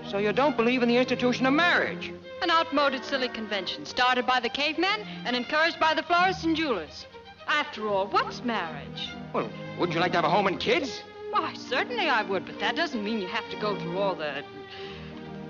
So 0.09 0.19
you 0.19 0.33
don't 0.33 0.57
believe 0.57 0.83
in 0.83 0.89
the 0.89 0.97
institution 0.97 1.47
of 1.47 1.55
marriage? 1.55 2.13
An 2.43 2.51
outmoded, 2.51 3.05
silly 3.05 3.29
convention 3.29 3.87
started 3.87 4.27
by 4.27 4.41
the 4.41 4.49
cavemen 4.49 5.07
and 5.25 5.35
encouraged 5.35 5.81
by 5.81 5.95
the 5.95 6.03
florists 6.03 6.45
and 6.45 6.55
jewelers. 6.55 7.07
After 7.49 7.89
all, 7.89 8.07
what's 8.09 8.45
marriage? 8.45 9.11
Well, 9.33 9.49
wouldn't 9.79 9.95
you 9.95 10.01
like 10.01 10.13
to 10.13 10.19
have 10.19 10.25
a 10.25 10.31
home 10.31 10.47
and 10.47 10.61
kids? 10.61 11.03
Why, 11.31 11.55
certainly 11.55 12.09
I 12.09 12.23
would, 12.23 12.45
but 12.45 12.59
that 12.61 12.77
doesn't 12.77 13.03
mean 13.03 13.21
you 13.21 13.29
have 13.29 13.49
to 13.51 13.57
go 13.57 13.79
through 13.79 13.99
all 13.99 14.15
the. 14.15 14.43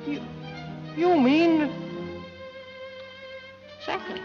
You, 0.07 0.21
you 0.97 1.21
mean? 1.21 1.71
Exactly. 3.79 4.21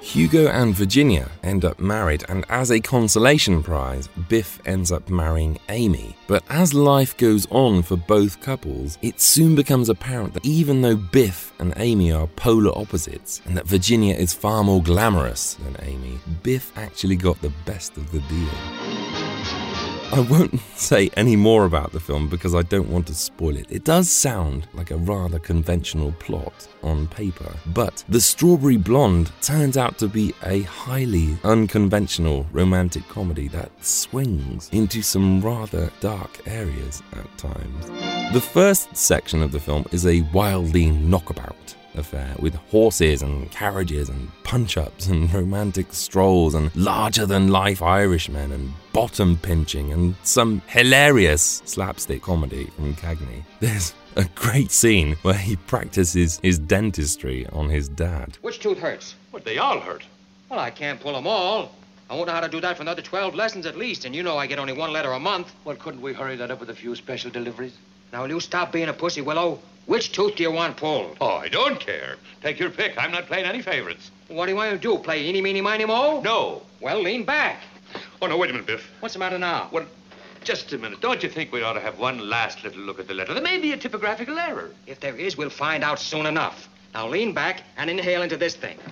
Hugo 0.00 0.48
and 0.48 0.74
Virginia 0.74 1.30
end 1.42 1.64
up 1.64 1.78
married, 1.80 2.24
and 2.28 2.44
as 2.48 2.70
a 2.70 2.80
consolation 2.80 3.62
prize, 3.62 4.08
Biff 4.28 4.60
ends 4.64 4.92
up 4.92 5.10
marrying 5.10 5.58
Amy. 5.68 6.16
But 6.26 6.44
as 6.48 6.72
life 6.72 7.16
goes 7.16 7.46
on 7.50 7.82
for 7.82 7.96
both 7.96 8.40
couples, 8.40 8.98
it 9.02 9.20
soon 9.20 9.54
becomes 9.54 9.88
apparent 9.88 10.34
that 10.34 10.46
even 10.46 10.82
though 10.82 10.96
Biff 10.96 11.52
and 11.58 11.74
Amy 11.76 12.12
are 12.12 12.26
polar 12.26 12.76
opposites, 12.78 13.42
and 13.44 13.56
that 13.56 13.66
Virginia 13.66 14.14
is 14.14 14.32
far 14.32 14.64
more 14.64 14.82
glamorous 14.82 15.54
than 15.54 15.76
Amy, 15.82 16.18
Biff 16.42 16.72
actually 16.76 17.16
got 17.16 17.40
the 17.42 17.52
best 17.64 17.96
of 17.96 18.10
the 18.12 18.20
deal. 18.20 18.97
I 20.10 20.20
won't 20.20 20.58
say 20.74 21.10
any 21.16 21.36
more 21.36 21.66
about 21.66 21.92
the 21.92 22.00
film 22.00 22.28
because 22.28 22.54
I 22.54 22.62
don't 22.62 22.88
want 22.88 23.06
to 23.08 23.14
spoil 23.14 23.56
it. 23.56 23.66
It 23.68 23.84
does 23.84 24.10
sound 24.10 24.66
like 24.72 24.90
a 24.90 24.96
rather 24.96 25.38
conventional 25.38 26.12
plot 26.12 26.66
on 26.82 27.08
paper, 27.08 27.54
but 27.74 28.04
The 28.08 28.20
Strawberry 28.20 28.78
Blonde 28.78 29.30
turns 29.42 29.76
out 29.76 29.98
to 29.98 30.08
be 30.08 30.34
a 30.44 30.62
highly 30.62 31.36
unconventional 31.44 32.46
romantic 32.52 33.06
comedy 33.08 33.48
that 33.48 33.70
swings 33.84 34.70
into 34.72 35.02
some 35.02 35.42
rather 35.42 35.90
dark 36.00 36.40
areas 36.46 37.02
at 37.12 37.38
times. 37.38 37.86
The 38.32 38.40
first 38.40 38.96
section 38.96 39.42
of 39.42 39.52
the 39.52 39.60
film 39.60 39.84
is 39.92 40.06
a 40.06 40.22
wildly 40.32 40.90
knockabout 40.90 41.74
affair 41.94 42.34
with 42.38 42.54
horses 42.70 43.22
and 43.22 43.50
carriages 43.50 44.08
and 44.08 44.30
punch 44.44 44.76
ups 44.76 45.06
and 45.06 45.32
romantic 45.34 45.92
strolls 45.92 46.54
and 46.54 46.74
larger 46.76 47.26
than 47.26 47.48
life 47.48 47.82
Irishmen 47.82 48.52
and 48.52 48.72
bottom 48.92 49.36
pinching 49.36 49.92
and 49.92 50.14
some 50.22 50.62
hilarious 50.66 51.62
slapstick 51.64 52.22
comedy 52.22 52.66
from 52.76 52.94
Cagney. 52.94 53.44
There's 53.60 53.94
a 54.16 54.24
great 54.34 54.70
scene 54.70 55.16
where 55.22 55.34
he 55.34 55.56
practices 55.56 56.40
his 56.42 56.58
dentistry 56.58 57.46
on 57.52 57.68
his 57.68 57.88
dad. 57.88 58.38
Which 58.42 58.60
tooth 58.60 58.78
hurts? 58.78 59.14
But 59.32 59.44
they 59.44 59.58
all 59.58 59.80
hurt. 59.80 60.04
Well, 60.48 60.58
I 60.58 60.70
can't 60.70 61.00
pull 61.00 61.12
them 61.12 61.26
all. 61.26 61.72
I 62.10 62.14
won't 62.14 62.26
know 62.26 62.32
how 62.32 62.40
to 62.40 62.48
do 62.48 62.60
that 62.62 62.76
for 62.76 62.82
another 62.82 63.02
12 63.02 63.34
lessons 63.34 63.66
at 63.66 63.76
least, 63.76 64.06
and 64.06 64.14
you 64.14 64.22
know 64.22 64.38
I 64.38 64.46
get 64.46 64.58
only 64.58 64.72
one 64.72 64.92
letter 64.92 65.12
a 65.12 65.20
month. 65.20 65.52
Well, 65.64 65.76
couldn't 65.76 66.00
we 66.00 66.14
hurry 66.14 66.36
that 66.36 66.50
up 66.50 66.58
with 66.58 66.70
a 66.70 66.74
few 66.74 66.94
special 66.94 67.30
deliveries? 67.30 67.76
Now, 68.12 68.22
will 68.22 68.30
you 68.30 68.40
stop 68.40 68.72
being 68.72 68.88
a 68.88 68.94
pussy, 68.94 69.20
Willow? 69.20 69.60
Which 69.88 70.12
tooth 70.12 70.36
do 70.36 70.42
you 70.42 70.52
want 70.52 70.76
pulled? 70.76 71.16
Oh, 71.18 71.38
I 71.38 71.48
don't 71.48 71.80
care. 71.80 72.16
Take 72.42 72.58
your 72.58 72.68
pick. 72.68 72.98
I'm 72.98 73.10
not 73.10 73.26
playing 73.26 73.46
any 73.46 73.62
favorites. 73.62 74.10
What 74.28 74.44
do 74.44 74.52
you 74.52 74.56
want 74.56 74.70
to 74.70 74.78
do? 74.78 74.98
Play 74.98 75.26
eeny, 75.26 75.40
meeny, 75.40 75.62
miny, 75.62 75.86
mo? 75.86 76.20
No. 76.20 76.60
Well, 76.82 77.00
lean 77.00 77.24
back. 77.24 77.62
Oh, 78.20 78.26
no, 78.26 78.36
wait 78.36 78.50
a 78.50 78.52
minute, 78.52 78.66
Biff. 78.66 78.86
What's 79.00 79.14
the 79.14 79.18
matter 79.18 79.38
now? 79.38 79.70
Well, 79.72 79.86
Just 80.44 80.70
a 80.74 80.78
minute. 80.78 81.00
Don't 81.00 81.22
you 81.22 81.30
think 81.30 81.52
we 81.52 81.62
ought 81.62 81.72
to 81.72 81.80
have 81.80 81.98
one 81.98 82.28
last 82.28 82.62
little 82.62 82.82
look 82.82 83.00
at 83.00 83.08
the 83.08 83.14
letter? 83.14 83.32
There 83.32 83.42
may 83.42 83.58
be 83.58 83.72
a 83.72 83.78
typographical 83.78 84.38
error. 84.38 84.72
If 84.86 85.00
there 85.00 85.16
is, 85.16 85.38
we'll 85.38 85.48
find 85.48 85.82
out 85.82 85.98
soon 85.98 86.26
enough. 86.26 86.68
Now 86.92 87.08
lean 87.08 87.32
back 87.32 87.62
and 87.78 87.88
inhale 87.88 88.20
into 88.20 88.36
this 88.36 88.56
thing. 88.56 88.76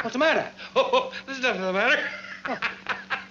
What's 0.00 0.12
the 0.12 0.18
matter? 0.18 0.48
Oh, 0.76 1.12
there's 1.26 1.40
nothing 1.40 1.62
the 1.62 1.72
matter. 1.72 1.98
Oh. 2.46 2.56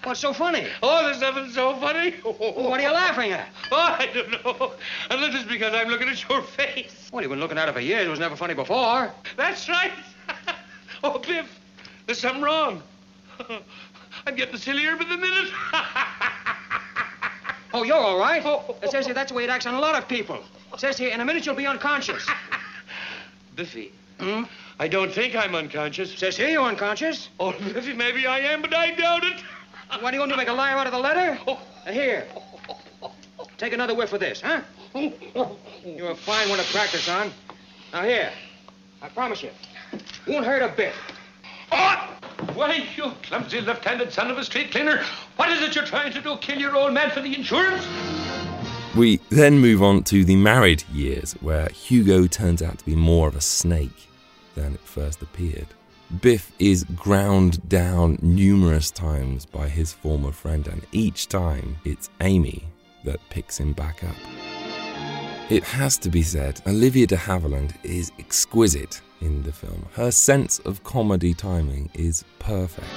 What's 0.04 0.22
so 0.22 0.34
funny? 0.34 0.66
Oh, 0.82 1.06
there's 1.06 1.20
nothing 1.20 1.52
so 1.52 1.76
funny. 1.76 2.12
What 2.22 2.80
are 2.80 2.84
you 2.84 2.92
laughing 2.92 3.32
at? 3.32 3.50
Oh, 3.72 3.98
I 4.00 4.08
don't 4.14 4.32
know. 4.32 4.72
Unless 5.10 5.36
it's 5.36 5.52
because 5.52 5.74
I'm 5.74 5.90
looking 5.90 6.08
at 6.08 6.28
your 6.30 6.42
face. 6.42 7.10
Well, 7.12 7.22
you've 7.22 7.30
been 7.32 7.40
looking 7.40 7.58
at 7.58 7.68
it 7.68 7.74
for 7.74 7.82
years. 7.82 8.08
It 8.08 8.10
was 8.10 8.20
never 8.20 8.36
funny 8.36 8.54
before. 8.54 9.12
That's 9.36 9.68
right. 9.68 9.92
oh, 11.04 11.20
Biff, 11.20 11.60
there's 12.06 12.20
something 12.20 12.42
wrong. 12.42 12.82
I'm 14.26 14.36
getting 14.36 14.58
sillier 14.58 14.96
by 14.96 15.04
the 15.06 15.18
minute. 15.18 15.50
Oh, 17.72 17.84
you're 17.84 17.96
all 17.96 18.18
right. 18.18 18.42
Oh. 18.44 18.76
It 18.82 18.90
says 18.90 19.06
here 19.06 19.14
that's 19.14 19.32
the 19.32 19.38
way 19.38 19.44
it 19.44 19.50
acts 19.52 19.68
on 19.68 19.76
a 19.76 19.80
lot 19.80 19.94
of 19.96 20.08
people. 20.08 20.44
It 20.74 20.80
says 20.80 20.98
here 20.98 21.10
in 21.12 21.20
a 21.20 21.26
minute 21.26 21.46
you'll 21.46 21.54
be 21.54 21.68
unconscious. 21.68 22.28
Biffy, 23.56 23.92
Hmm? 24.20 24.44
I 24.80 24.88
don't 24.88 25.12
think 25.12 25.36
I'm 25.36 25.56
unconscious. 25.56 26.14
It 26.14 26.20
Says 26.20 26.36
here 26.36 26.50
you're 26.50 26.66
unconscious. 26.66 27.30
Oh, 27.40 27.52
Biffy, 27.52 27.94
maybe 27.94 28.26
I 28.26 28.40
am, 28.40 28.62
but 28.62 28.74
I 28.74 28.92
doubt 28.96 29.24
it. 29.24 29.44
What 29.90 30.14
are 30.14 30.14
you 30.14 30.20
want 30.20 30.32
to 30.32 30.38
make 30.38 30.48
a 30.48 30.54
liar 30.54 30.78
out 30.78 30.86
of 30.88 30.94
the 30.94 31.00
letter? 31.00 31.38
Uh, 31.48 31.92
here. 31.92 32.26
Take 33.58 33.74
another 33.74 33.96
whiff 33.96 34.14
of 34.14 34.20
this, 34.20 34.40
huh? 34.40 34.62
You're 35.84 36.12
a 36.12 36.16
fine 36.16 36.48
one 36.48 36.60
to 36.60 36.66
practice 36.66 37.10
on. 37.10 37.32
Now, 37.92 38.04
here. 38.04 38.32
I 39.02 39.10
promise 39.10 39.44
you. 39.44 39.50
Won't 40.28 40.46
hurt 40.46 40.62
a 40.62 40.74
bit. 40.76 40.94
Oh! 41.72 42.18
Why, 42.54 42.88
you 42.96 43.12
clumsy 43.24 43.62
left-handed 43.62 44.14
son 44.14 44.32
of 44.32 44.38
a 44.38 44.44
street 44.46 44.72
cleaner. 44.72 45.04
What 45.36 45.50
is 45.50 45.62
it 45.62 45.76
you're 45.76 45.86
trying 45.86 46.14
to 46.14 46.22
do? 46.22 46.38
Kill 46.38 46.60
your 46.60 46.76
old 46.76 46.94
man 46.94 47.10
for 47.10 47.22
the 47.22 47.36
insurance? 47.36 47.86
We 48.96 49.18
then 49.30 49.60
move 49.60 49.84
on 49.84 50.04
to 50.06 50.24
the 50.24 50.36
married 50.36 50.84
years, 50.94 51.34
where 51.42 51.68
Hugo 51.70 52.28
turns 52.28 52.62
out 52.62 52.80
to 52.80 52.86
be 52.86 52.96
more 52.96 53.28
of 53.28 53.36
a 53.36 53.42
snake 53.42 54.08
than 54.56 54.76
it 54.76 54.82
first 54.82 55.22
appeared. 55.22 55.68
Biff 56.22 56.52
is 56.58 56.86
ground 56.96 57.70
down 57.70 58.18
numerous 58.20 58.90
times 58.90 59.46
by 59.46 59.70
his 59.70 59.94
former 59.94 60.32
friend, 60.32 60.68
and 60.68 60.82
each 60.92 61.28
time 61.28 61.78
it's 61.86 62.10
Amy 62.22 62.68
that 63.04 63.20
picks 63.30 63.60
him 63.60 63.74
back 63.74 64.04
up. 64.04 64.16
It 65.52 65.64
has 65.64 66.00
to 66.00 66.10
be 66.10 66.24
said, 66.24 66.62
Olivia 66.66 67.06
de 67.06 67.16
Havilland 67.16 67.74
is 67.84 68.12
exquisite 68.18 69.02
in 69.22 69.44
the 69.44 69.52
film. 69.52 69.86
Her 69.94 70.10
sense 70.10 70.58
of 70.60 70.84
comedy 70.84 71.36
timing 71.36 71.92
is 71.94 72.26
perfect. 72.40 72.88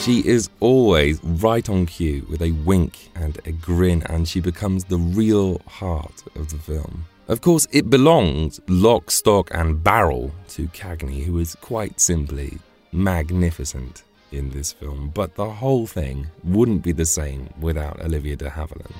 She 0.00 0.20
is 0.20 0.48
always 0.60 1.22
right 1.24 1.68
on 1.68 1.86
cue 1.86 2.24
with 2.30 2.42
a 2.42 2.52
wink 2.64 3.10
and 3.16 3.40
a 3.44 3.50
grin, 3.50 4.04
and 4.04 4.28
she 4.28 4.40
becomes 4.40 4.84
the 4.84 4.98
real 4.98 5.60
heart 5.66 6.22
of 6.36 6.50
the 6.50 6.58
film. 6.58 7.06
Of 7.32 7.40
course, 7.40 7.66
it 7.72 7.88
belongs 7.88 8.60
lock, 8.68 9.10
stock, 9.10 9.48
and 9.54 9.82
barrel 9.82 10.32
to 10.48 10.68
Cagney, 10.68 11.24
who 11.24 11.38
is 11.38 11.54
quite 11.62 11.98
simply 11.98 12.58
magnificent 12.92 14.02
in 14.32 14.50
this 14.50 14.74
film, 14.74 15.10
but 15.14 15.34
the 15.34 15.48
whole 15.48 15.86
thing 15.86 16.26
wouldn't 16.44 16.82
be 16.82 16.92
the 16.92 17.06
same 17.06 17.48
without 17.58 18.02
Olivia 18.02 18.36
de 18.36 18.50
Havilland. 18.50 18.94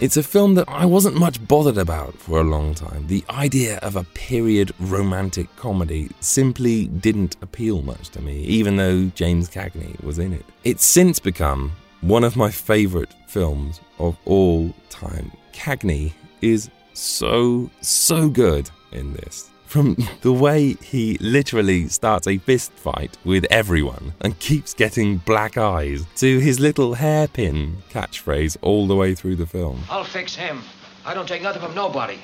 It's 0.00 0.16
a 0.16 0.22
film 0.22 0.54
that 0.54 0.66
I 0.66 0.86
wasn't 0.86 1.16
much 1.18 1.46
bothered 1.46 1.76
about 1.76 2.14
for 2.14 2.40
a 2.40 2.50
long 2.54 2.74
time. 2.74 3.06
The 3.06 3.22
idea 3.28 3.80
of 3.82 3.96
a 3.96 4.04
period 4.04 4.72
romantic 4.80 5.54
comedy 5.56 6.08
simply 6.20 6.86
didn't 6.86 7.36
appeal 7.42 7.82
much 7.82 8.08
to 8.12 8.22
me, 8.22 8.44
even 8.44 8.76
though 8.76 9.10
James 9.14 9.50
Cagney 9.50 10.02
was 10.02 10.18
in 10.18 10.32
it. 10.32 10.46
It's 10.64 10.86
since 10.86 11.18
become 11.18 11.72
one 12.00 12.24
of 12.24 12.34
my 12.34 12.50
favourite 12.50 13.14
films 13.26 13.82
of 13.98 14.16
all 14.24 14.72
time. 14.88 15.30
Cagney 15.52 16.14
is 16.40 16.70
so, 16.96 17.70
so 17.80 18.28
good 18.28 18.70
in 18.92 19.12
this. 19.14 19.50
From 19.66 19.96
the 20.22 20.32
way 20.32 20.74
he 20.74 21.18
literally 21.20 21.88
starts 21.88 22.26
a 22.26 22.38
fist 22.38 22.72
fight 22.72 23.18
with 23.24 23.44
everyone 23.50 24.14
and 24.20 24.38
keeps 24.38 24.74
getting 24.74 25.18
black 25.18 25.58
eyes 25.58 26.04
to 26.16 26.38
his 26.38 26.60
little 26.60 26.94
hairpin 26.94 27.82
catchphrase 27.90 28.56
all 28.62 28.86
the 28.86 28.96
way 28.96 29.14
through 29.14 29.36
the 29.36 29.46
film. 29.46 29.82
I'll 29.90 30.04
fix 30.04 30.34
him. 30.34 30.62
I 31.04 31.14
don't 31.14 31.28
take 31.28 31.42
nothing 31.42 31.62
from 31.62 31.74
nobody. 31.74 32.18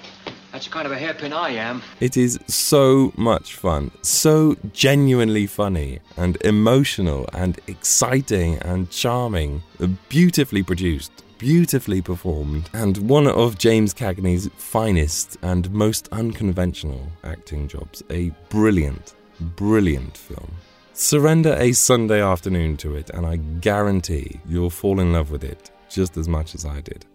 That's 0.52 0.66
the 0.66 0.72
kind 0.72 0.84
of 0.84 0.92
a 0.92 0.98
hairpin 0.98 1.32
I 1.32 1.50
am. 1.50 1.82
It 2.00 2.16
is 2.18 2.38
so 2.46 3.12
much 3.16 3.54
fun, 3.54 3.90
so 4.02 4.56
genuinely 4.74 5.46
funny 5.46 6.00
and 6.18 6.36
emotional 6.44 7.26
and 7.32 7.58
exciting 7.66 8.58
and 8.58 8.90
charming, 8.90 9.62
beautifully 10.10 10.62
produced, 10.62 11.10
beautifully 11.42 12.00
performed, 12.00 12.70
and 12.72 12.96
one 12.98 13.26
of 13.26 13.58
James 13.58 13.92
Cagney's 13.92 14.48
finest 14.56 15.36
and 15.42 15.68
most 15.72 16.08
unconventional 16.12 17.04
acting 17.24 17.66
jobs. 17.66 18.00
A 18.10 18.30
brilliant, 18.48 19.14
brilliant 19.40 20.16
film. 20.16 20.52
Surrender 20.92 21.56
a 21.58 21.72
Sunday 21.72 22.22
afternoon 22.22 22.76
to 22.76 22.94
it, 22.94 23.10
and 23.10 23.26
I 23.26 23.38
guarantee 23.60 24.40
you'll 24.46 24.70
fall 24.70 25.00
in 25.00 25.12
love 25.12 25.32
with 25.32 25.42
it 25.42 25.72
just 25.90 26.16
as 26.16 26.28
much 26.28 26.54
as 26.54 26.64
I 26.64 26.80
did. 26.80 27.06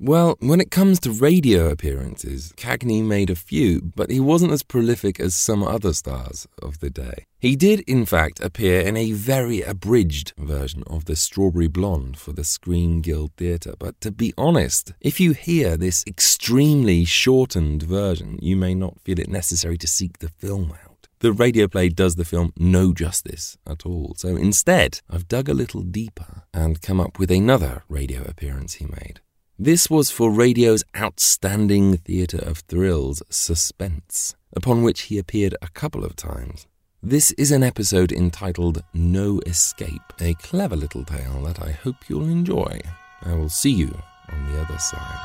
Well, 0.00 0.36
when 0.38 0.60
it 0.60 0.70
comes 0.70 1.00
to 1.00 1.10
radio 1.10 1.68
appearances, 1.70 2.52
Cagney 2.56 3.02
made 3.02 3.30
a 3.30 3.34
few, 3.34 3.92
but 3.96 4.12
he 4.12 4.20
wasn't 4.20 4.52
as 4.52 4.62
prolific 4.62 5.18
as 5.18 5.34
some 5.34 5.64
other 5.64 5.92
stars 5.92 6.46
of 6.62 6.78
the 6.78 6.88
day. 6.88 7.26
He 7.40 7.56
did, 7.56 7.80
in 7.80 8.06
fact, 8.06 8.38
appear 8.38 8.80
in 8.80 8.96
a 8.96 9.10
very 9.10 9.60
abridged 9.60 10.34
version 10.38 10.84
of 10.86 11.06
The 11.06 11.16
Strawberry 11.16 11.66
Blonde 11.66 12.16
for 12.16 12.32
the 12.32 12.44
Screen 12.44 13.00
Guild 13.00 13.32
Theatre, 13.36 13.74
but 13.76 14.00
to 14.02 14.12
be 14.12 14.32
honest, 14.38 14.92
if 15.00 15.18
you 15.18 15.32
hear 15.32 15.76
this 15.76 16.04
extremely 16.06 17.04
shortened 17.04 17.82
version, 17.82 18.38
you 18.40 18.54
may 18.54 18.74
not 18.76 19.00
feel 19.00 19.18
it 19.18 19.28
necessary 19.28 19.78
to 19.78 19.88
seek 19.88 20.20
the 20.20 20.28
film 20.28 20.72
out. 20.84 21.08
The 21.18 21.32
radio 21.32 21.66
play 21.66 21.88
does 21.88 22.14
the 22.14 22.24
film 22.24 22.52
no 22.56 22.92
justice 22.92 23.58
at 23.66 23.84
all, 23.84 24.14
so 24.16 24.36
instead, 24.36 25.00
I've 25.10 25.26
dug 25.26 25.48
a 25.48 25.54
little 25.54 25.82
deeper 25.82 26.44
and 26.54 26.80
come 26.80 27.00
up 27.00 27.18
with 27.18 27.32
another 27.32 27.82
radio 27.88 28.22
appearance 28.22 28.74
he 28.74 28.86
made. 28.86 29.20
This 29.60 29.90
was 29.90 30.12
for 30.12 30.30
radio's 30.30 30.84
outstanding 30.96 31.96
theatre 31.96 32.38
of 32.38 32.58
thrills, 32.58 33.24
Suspense, 33.28 34.36
upon 34.54 34.84
which 34.84 35.00
he 35.10 35.18
appeared 35.18 35.56
a 35.60 35.66
couple 35.66 36.04
of 36.04 36.14
times. 36.14 36.68
This 37.02 37.32
is 37.32 37.50
an 37.50 37.64
episode 37.64 38.12
entitled 38.12 38.84
No 38.94 39.40
Escape, 39.46 40.12
a 40.20 40.34
clever 40.34 40.76
little 40.76 41.04
tale 41.04 41.42
that 41.42 41.60
I 41.60 41.72
hope 41.72 42.08
you'll 42.08 42.28
enjoy. 42.28 42.78
I 43.22 43.34
will 43.34 43.48
see 43.48 43.72
you 43.72 44.00
on 44.28 44.52
the 44.52 44.60
other 44.60 44.78
side. 44.78 45.18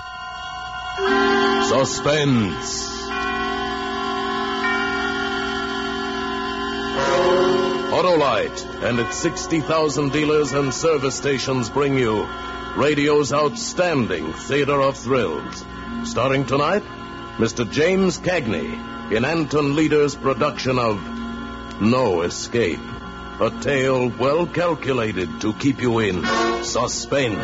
Suspense. 1.69 2.89
Autolite 7.93 8.83
and 8.83 8.99
its 8.99 9.15
60,000 9.17 10.11
dealers 10.11 10.53
and 10.53 10.73
service 10.73 11.15
stations 11.15 11.69
bring 11.69 11.95
you 11.99 12.27
radio's 12.75 13.31
outstanding 13.31 14.33
theater 14.33 14.81
of 14.81 14.97
thrills. 14.97 15.63
Starring 16.05 16.45
tonight, 16.45 16.83
Mr. 17.37 17.69
James 17.69 18.19
Cagney 18.19 19.11
in 19.11 19.25
Anton 19.25 19.75
Leader's 19.75 20.15
production 20.15 20.79
of 20.79 20.99
No 21.81 22.21
Escape. 22.23 22.79
A 23.39 23.51
tale 23.61 24.09
well 24.09 24.47
calculated 24.47 25.41
to 25.41 25.53
keep 25.53 25.81
you 25.81 25.99
in 25.99 26.23
suspense. 26.63 27.37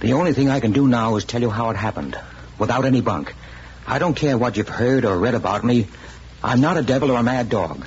The 0.00 0.12
only 0.12 0.32
thing 0.32 0.48
I 0.48 0.60
can 0.60 0.72
do 0.72 0.86
now 0.86 1.16
is 1.16 1.24
tell 1.24 1.40
you 1.40 1.50
how 1.50 1.70
it 1.70 1.76
happened, 1.76 2.16
without 2.56 2.84
any 2.84 3.00
bunk. 3.00 3.34
I 3.84 3.98
don't 3.98 4.14
care 4.14 4.38
what 4.38 4.56
you've 4.56 4.68
heard 4.68 5.04
or 5.04 5.18
read 5.18 5.34
about 5.34 5.64
me. 5.64 5.88
I'm 6.42 6.60
not 6.60 6.76
a 6.76 6.82
devil 6.82 7.10
or 7.10 7.18
a 7.18 7.22
mad 7.22 7.48
dog. 7.48 7.84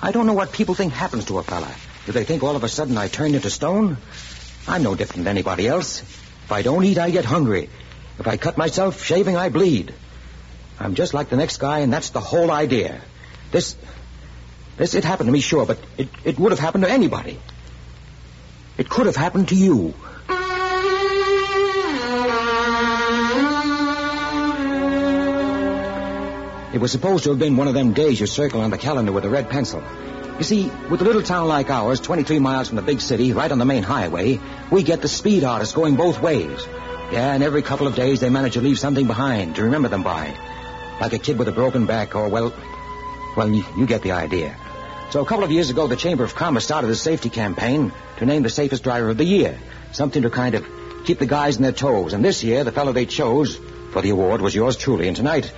I 0.00 0.12
don't 0.12 0.26
know 0.26 0.34
what 0.34 0.52
people 0.52 0.74
think 0.74 0.92
happens 0.92 1.24
to 1.26 1.38
a 1.38 1.42
fella. 1.42 1.74
Do 2.08 2.12
they 2.12 2.24
think 2.24 2.42
all 2.42 2.56
of 2.56 2.64
a 2.64 2.70
sudden 2.70 2.96
I 2.96 3.08
turned 3.08 3.34
into 3.34 3.50
stone? 3.50 3.98
I'm 4.66 4.82
no 4.82 4.94
different 4.94 5.24
than 5.24 5.36
anybody 5.36 5.68
else. 5.68 6.00
If 6.00 6.50
I 6.50 6.62
don't 6.62 6.82
eat, 6.82 6.96
I 6.96 7.10
get 7.10 7.26
hungry. 7.26 7.68
If 8.18 8.26
I 8.26 8.38
cut 8.38 8.56
myself 8.56 9.04
shaving, 9.04 9.36
I 9.36 9.50
bleed. 9.50 9.92
I'm 10.80 10.94
just 10.94 11.12
like 11.12 11.28
the 11.28 11.36
next 11.36 11.58
guy, 11.58 11.80
and 11.80 11.92
that's 11.92 12.08
the 12.08 12.20
whole 12.20 12.50
idea. 12.50 13.02
This, 13.50 13.76
this, 14.78 14.94
it 14.94 15.04
happened 15.04 15.28
to 15.28 15.32
me, 15.32 15.40
sure, 15.40 15.66
but 15.66 15.78
it, 15.98 16.08
it 16.24 16.38
would 16.38 16.50
have 16.50 16.58
happened 16.58 16.84
to 16.84 16.90
anybody. 16.90 17.38
It 18.78 18.88
could 18.88 19.04
have 19.04 19.16
happened 19.16 19.48
to 19.48 19.54
you. 19.54 19.92
It 26.72 26.80
was 26.80 26.90
supposed 26.90 27.24
to 27.24 27.30
have 27.30 27.38
been 27.38 27.58
one 27.58 27.68
of 27.68 27.74
them 27.74 27.92
days 27.92 28.18
you 28.18 28.26
circle 28.26 28.62
on 28.62 28.70
the 28.70 28.78
calendar 28.78 29.12
with 29.12 29.26
a 29.26 29.28
red 29.28 29.50
pencil. 29.50 29.84
You 30.38 30.44
see, 30.44 30.70
with 30.88 31.00
a 31.00 31.04
little 31.04 31.22
town 31.22 31.48
like 31.48 31.68
ours, 31.68 31.98
23 32.00 32.38
miles 32.38 32.68
from 32.68 32.76
the 32.76 32.82
big 32.82 33.00
city, 33.00 33.32
right 33.32 33.50
on 33.50 33.58
the 33.58 33.64
main 33.64 33.82
highway, 33.82 34.38
we 34.70 34.84
get 34.84 35.02
the 35.02 35.08
speed 35.08 35.42
artists 35.42 35.74
going 35.74 35.96
both 35.96 36.22
ways. 36.22 36.64
Yeah, 37.10 37.32
and 37.32 37.42
every 37.42 37.62
couple 37.62 37.88
of 37.88 37.96
days 37.96 38.20
they 38.20 38.30
manage 38.30 38.52
to 38.52 38.60
leave 38.60 38.78
something 38.78 39.08
behind 39.08 39.56
to 39.56 39.64
remember 39.64 39.88
them 39.88 40.04
by. 40.04 40.36
like 41.00 41.12
a 41.12 41.18
kid 41.18 41.38
with 41.38 41.48
a 41.48 41.52
broken 41.52 41.86
back, 41.86 42.14
or, 42.14 42.28
well, 42.28 42.52
well, 43.36 43.48
you, 43.50 43.64
you 43.76 43.86
get 43.86 44.02
the 44.02 44.12
idea. 44.12 44.56
So 45.10 45.22
a 45.22 45.24
couple 45.24 45.44
of 45.44 45.50
years 45.50 45.70
ago, 45.70 45.86
the 45.86 45.96
Chamber 45.96 46.24
of 46.24 46.34
Commerce 46.34 46.64
started 46.64 46.90
a 46.90 46.94
safety 46.94 47.30
campaign 47.30 47.92
to 48.18 48.26
name 48.26 48.42
the 48.42 48.50
safest 48.50 48.82
driver 48.84 49.08
of 49.08 49.16
the 49.16 49.24
year. 49.24 49.58
Something 49.92 50.22
to 50.22 50.30
kind 50.30 50.54
of 50.54 50.66
keep 51.04 51.18
the 51.18 51.26
guys 51.26 51.56
on 51.56 51.62
their 51.62 51.72
toes. 51.72 52.12
And 52.12 52.24
this 52.24 52.44
year, 52.44 52.62
the 52.62 52.72
fellow 52.72 52.92
they 52.92 53.06
chose 53.06 53.58
for 53.92 54.02
the 54.02 54.10
award 54.10 54.40
was 54.40 54.54
yours 54.54 54.76
truly. 54.76 55.08
And 55.08 55.16
tonight 55.16 55.52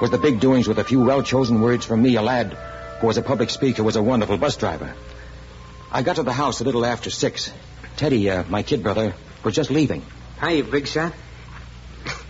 was 0.00 0.10
the 0.10 0.18
big 0.18 0.40
doings 0.40 0.66
with 0.66 0.78
a 0.78 0.84
few 0.84 1.00
well-chosen 1.00 1.60
words 1.60 1.84
from 1.84 2.02
me, 2.02 2.16
a 2.16 2.22
lad 2.22 2.56
who 3.04 3.08
was 3.08 3.18
a 3.18 3.22
public 3.22 3.50
speaker, 3.50 3.82
was 3.82 3.96
a 3.96 4.02
wonderful 4.02 4.38
bus 4.38 4.56
driver. 4.56 4.94
I 5.92 6.00
got 6.00 6.16
to 6.16 6.22
the 6.22 6.32
house 6.32 6.60
a 6.60 6.64
little 6.64 6.86
after 6.86 7.10
six. 7.10 7.52
Teddy, 7.98 8.30
uh, 8.30 8.44
my 8.48 8.62
kid 8.62 8.82
brother, 8.82 9.14
was 9.44 9.54
just 9.54 9.70
leaving. 9.70 10.02
Hi, 10.38 10.62
Big 10.62 10.86
Shot. 10.86 11.12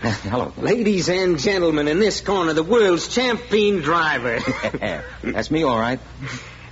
Hello. 0.01 0.51
Ladies 0.57 1.07
and 1.07 1.39
gentlemen, 1.39 1.87
in 1.87 1.99
this 2.01 2.19
corner, 2.19 2.51
the 2.51 2.61
world's 2.61 3.07
champion 3.07 3.77
driver. 3.83 4.39
That's 5.23 5.49
me, 5.49 5.63
all 5.63 5.79
right. 5.79 6.01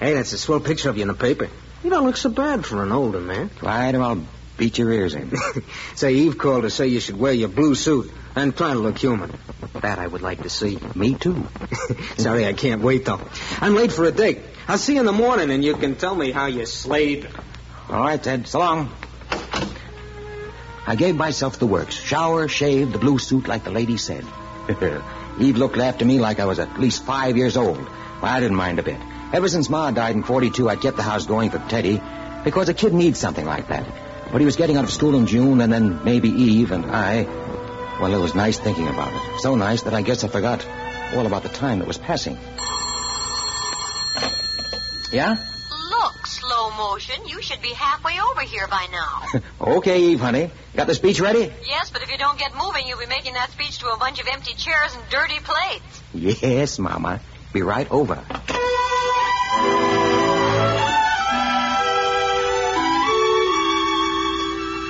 Hey, 0.02 0.16
that's 0.16 0.34
a 0.34 0.38
swell 0.38 0.60
picture 0.60 0.90
of 0.90 0.98
you 0.98 1.04
in 1.04 1.08
the 1.08 1.14
paper. 1.14 1.48
You 1.82 1.90
don't 1.90 2.06
look 2.06 2.18
so 2.18 2.30
bad 2.30 2.66
for 2.66 2.84
an 2.84 2.92
older 2.92 3.22
man. 3.22 3.52
Right, 3.62 3.96
I'll 3.96 4.26
beat 4.58 4.78
your 4.78 4.92
ears 4.92 5.14
in. 5.14 5.32
Say, 5.96 6.14
Eve 6.14 6.38
called 6.38 6.64
to 6.64 6.70
say 6.70 6.88
you 6.88 7.00
should 7.00 7.18
wear 7.18 7.34
your 7.34 7.50
blue 7.50 7.76
suit 7.76 8.12
and 8.36 8.56
try 8.56 8.74
to 8.74 8.80
look 8.80 8.98
human. 8.98 9.38
That 9.82 10.00
I 10.00 10.08
would 10.08 10.22
like 10.22 10.44
to 10.44 10.50
see. 10.50 10.80
Me 10.96 11.16
too. 11.16 11.48
Sorry, 12.18 12.46
I 12.46 12.54
can't 12.54 12.82
wait, 12.82 13.06
though. 13.06 13.22
I'm 13.60 13.76
late 13.76 13.92
for 13.92 14.06
a 14.06 14.12
date. 14.12 14.40
I'll 14.68 14.78
see 14.78 14.94
you 14.94 15.00
in 15.00 15.06
the 15.06 15.12
morning, 15.12 15.50
and 15.50 15.64
you 15.64 15.76
can 15.76 15.96
tell 15.96 16.16
me 16.16 16.32
how 16.32 16.46
you 16.46 16.66
slayed. 16.66 17.28
All 17.90 18.02
right, 18.02 18.22
Ted. 18.22 18.48
So 18.48 18.60
long. 18.60 18.92
I 20.86 20.96
gave 20.96 21.16
myself 21.16 21.60
the 21.60 21.68
works. 21.68 21.96
Shower, 21.96 22.48
shave, 22.48 22.92
the 22.92 23.00
blue 23.00 23.18
suit 23.18 23.48
like 23.48 23.64
the 23.64 23.72
lady 23.72 23.98
said. 23.98 24.26
Eve 25.40 25.58
looked 25.58 25.78
after 25.78 26.06
me 26.06 26.20
like 26.20 26.40
I 26.40 26.46
was 26.46 26.60
at 26.60 26.80
least 26.80 27.04
five 27.06 27.38
years 27.38 27.58
old. 27.58 27.78
Well, 27.78 28.32
I 28.32 28.40
didn't 28.40 28.58
mind 28.58 28.80
a 28.80 28.84
bit. 28.84 29.00
Ever 29.34 29.48
since 29.48 29.70
Ma 29.70 29.92
died 29.92 30.16
in 30.16 30.24
42, 30.24 30.70
I 30.70 30.76
kept 30.76 30.98
the 30.98 31.04
house 31.04 31.26
going 31.26 31.50
for 31.50 31.58
Teddy 31.58 32.02
because 32.44 32.70
a 32.70 32.74
kid 32.74 32.94
needs 32.94 33.20
something 33.20 33.46
like 33.46 33.68
that. 33.70 33.86
But 34.34 34.42
he 34.42 34.46
was 34.46 34.56
getting 34.56 34.78
out 34.78 34.84
of 34.84 34.90
school 34.90 35.14
in 35.14 35.28
June, 35.28 35.62
and 35.62 35.72
then 35.72 36.04
maybe 36.04 36.28
Eve 36.28 36.72
and 36.72 36.88
I. 36.88 37.26
Well, 38.02 38.12
it 38.12 38.18
was 38.18 38.34
nice 38.34 38.58
thinking 38.58 38.88
about 38.88 39.14
it. 39.14 39.42
So 39.42 39.54
nice 39.54 39.84
that 39.84 39.94
I 39.94 40.02
guess 40.02 40.24
I 40.24 40.28
forgot 40.28 40.68
all 41.14 41.28
about 41.28 41.44
the 41.44 41.50
time 41.50 41.78
that 41.78 41.88
was 41.88 42.00
passing. 42.00 42.36
Yeah? 45.12 45.36
Look, 45.92 46.26
slow 46.26 46.72
motion. 46.72 47.28
You 47.28 47.44
should 47.44 47.62
be 47.62 47.74
halfway 47.74 48.20
over 48.20 48.42
here 48.42 48.68
by 48.68 48.88
now. 48.92 49.42
okay, 49.78 50.02
Eve, 50.02 50.20
honey. 50.20 50.50
Got 50.76 50.88
the 50.88 50.96
speech 50.96 51.20
ready? 51.20 51.54
yes, 51.68 51.92
but 51.92 52.02
if 52.02 52.10
you 52.10 52.18
don't 52.18 52.40
get 52.40 52.56
moving, 52.58 52.88
you'll 52.88 52.98
be 52.98 53.06
making 53.06 53.34
that 53.36 53.52
speech 53.52 53.78
to 53.82 53.90
a 53.90 53.98
bunch 53.98 54.20
of 54.20 54.28
empty 54.28 54.56
chairs 54.56 54.96
and 54.96 55.04
dirty 55.12 55.38
plates. 55.44 56.02
Yes, 56.12 56.80
Mama. 56.80 57.22
Be 57.54 57.62
right 57.62 57.90
over. 57.92 58.16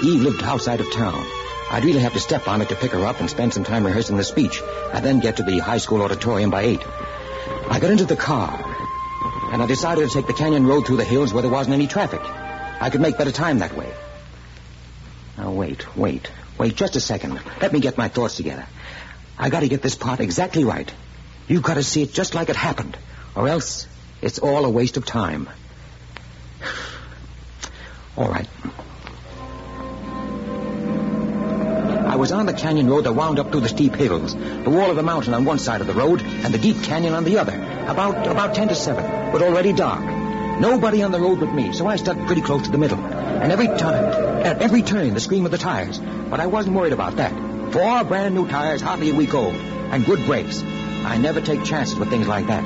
Eve 0.03 0.21
lived 0.21 0.43
outside 0.43 0.81
of 0.81 0.91
town. 0.91 1.25
I'd 1.71 1.85
really 1.85 2.01
have 2.01 2.13
to 2.13 2.19
step 2.19 2.47
on 2.47 2.61
it 2.61 2.69
to 2.69 2.75
pick 2.75 2.91
her 2.91 3.05
up 3.05 3.19
and 3.19 3.29
spend 3.29 3.53
some 3.53 3.63
time 3.63 3.85
rehearsing 3.85 4.17
the 4.17 4.23
speech. 4.23 4.61
I'd 4.91 5.03
then 5.03 5.19
get 5.19 5.37
to 5.37 5.43
the 5.43 5.59
high 5.59 5.77
school 5.77 6.01
auditorium 6.01 6.49
by 6.51 6.63
eight. 6.63 6.81
I 7.69 7.79
got 7.79 7.91
into 7.91 8.05
the 8.05 8.15
car, 8.15 8.53
and 9.51 9.63
I 9.63 9.65
decided 9.65 10.07
to 10.07 10.13
take 10.13 10.27
the 10.27 10.33
canyon 10.33 10.67
road 10.67 10.85
through 10.85 10.97
the 10.97 11.05
hills 11.05 11.33
where 11.33 11.41
there 11.41 11.51
wasn't 11.51 11.73
any 11.73 11.87
traffic. 11.87 12.21
I 12.21 12.89
could 12.89 13.01
make 13.01 13.17
better 13.17 13.31
time 13.31 13.59
that 13.59 13.75
way. 13.77 13.91
Now, 15.37 15.51
wait, 15.51 15.95
wait, 15.95 16.29
wait 16.57 16.75
just 16.75 16.95
a 16.95 16.99
second. 16.99 17.39
Let 17.61 17.71
me 17.71 17.79
get 17.79 17.97
my 17.97 18.09
thoughts 18.09 18.35
together. 18.35 18.67
I 19.39 19.49
gotta 19.49 19.67
get 19.67 19.81
this 19.81 19.95
part 19.95 20.19
exactly 20.19 20.65
right. 20.65 20.93
You've 21.47 21.63
gotta 21.63 21.83
see 21.83 22.03
it 22.03 22.13
just 22.13 22.35
like 22.35 22.49
it 22.49 22.55
happened, 22.55 22.97
or 23.35 23.47
else 23.47 23.87
it's 24.21 24.39
all 24.39 24.65
a 24.65 24.69
waste 24.69 24.97
of 24.97 25.05
time. 25.05 25.49
All 28.17 28.29
right. 28.29 28.47
Was 32.23 32.31
on 32.31 32.45
the 32.45 32.53
canyon 32.53 32.89
road 32.89 33.03
that 33.03 33.11
wound 33.11 33.37
up 33.37 33.51
through 33.51 33.59
the 33.59 33.67
steep 33.67 33.95
hills, 33.95 34.33
the 34.33 34.69
wall 34.69 34.89
of 34.89 34.95
the 34.95 35.03
mountain 35.03 35.33
on 35.33 35.43
one 35.43 35.59
side 35.59 35.81
of 35.81 35.87
the 35.87 35.93
road, 35.93 36.21
and 36.21 36.53
the 36.53 36.57
deep 36.57 36.81
canyon 36.81 37.13
on 37.13 37.25
the 37.25 37.37
other. 37.37 37.51
About 37.85 38.25
about 38.25 38.55
ten 38.55 38.69
to 38.69 38.75
seven, 38.75 39.03
but 39.33 39.41
already 39.41 39.73
dark. 39.73 39.99
Nobody 40.61 41.03
on 41.03 41.11
the 41.11 41.19
road 41.19 41.41
but 41.41 41.53
me, 41.53 41.73
so 41.73 41.85
I 41.85 41.97
stuck 41.97 42.15
pretty 42.25 42.41
close 42.41 42.61
to 42.61 42.71
the 42.71 42.77
middle. 42.77 42.97
And 42.97 43.51
every 43.51 43.67
time, 43.67 44.05
at 44.45 44.61
every 44.61 44.83
turn, 44.83 45.13
the 45.13 45.19
scream 45.19 45.43
of 45.43 45.51
the 45.51 45.57
tires. 45.57 45.99
But 45.99 46.39
I 46.39 46.45
wasn't 46.45 46.77
worried 46.77 46.93
about 46.93 47.17
that. 47.17 47.33
Four 47.73 48.05
brand 48.05 48.35
new 48.35 48.47
tires, 48.47 48.81
hardly 48.81 49.09
a 49.09 49.15
week 49.15 49.33
old, 49.33 49.55
and 49.55 50.05
good 50.05 50.25
brakes. 50.25 50.63
I 50.63 51.17
never 51.17 51.41
take 51.41 51.65
chances 51.65 51.99
with 51.99 52.09
things 52.09 52.25
like 52.25 52.47
that. 52.47 52.63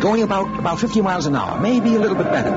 Going 0.00 0.22
about 0.22 0.56
about 0.56 0.78
50 0.78 1.00
miles 1.00 1.26
an 1.26 1.34
hour, 1.34 1.58
maybe 1.58 1.96
a 1.96 1.98
little 1.98 2.16
bit 2.16 2.30
better. 2.30 2.52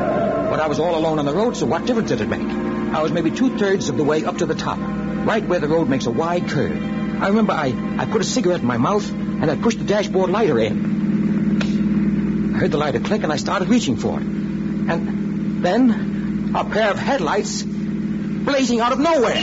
But 0.51 0.59
I 0.59 0.67
was 0.67 0.77
all 0.77 0.95
alone 0.95 1.17
on 1.17 1.25
the 1.25 1.33
road, 1.33 1.57
so 1.57 1.65
what 1.65 1.87
difference 1.87 2.09
did 2.09 2.21
it 2.21 2.29
make? 2.29 2.47
I 2.93 3.01
was 3.01 3.11
maybe 3.11 3.31
two 3.31 3.57
thirds 3.57 3.89
of 3.89 3.97
the 3.97 4.03
way 4.03 4.23
up 4.23 4.37
to 4.37 4.45
the 4.45 4.53
top, 4.53 4.77
right 5.25 5.45
where 5.45 5.59
the 5.59 5.67
road 5.67 5.89
makes 5.89 6.05
a 6.05 6.11
wide 6.11 6.47
curve. 6.49 6.77
I 7.21 7.27
remember 7.29 7.53
I, 7.53 7.73
I 7.97 8.05
put 8.05 8.21
a 8.21 8.25
cigarette 8.25 8.61
in 8.61 8.67
my 8.67 8.77
mouth 8.77 9.09
and 9.09 9.49
I 9.49 9.55
pushed 9.55 9.79
the 9.79 9.85
dashboard 9.85 10.29
lighter 10.29 10.59
in. 10.59 12.55
I 12.55 12.57
heard 12.59 12.71
the 12.71 12.77
lighter 12.77 12.99
click 12.99 13.23
and 13.23 13.31
I 13.31 13.37
started 13.37 13.69
reaching 13.69 13.95
for 13.95 14.19
it. 14.19 14.25
And 14.25 15.63
then 15.63 16.51
a 16.55 16.65
pair 16.65 16.91
of 16.91 16.99
headlights 16.99 17.63
blazing 17.63 18.81
out 18.81 18.91
of 18.91 18.99
nowhere. 18.99 19.41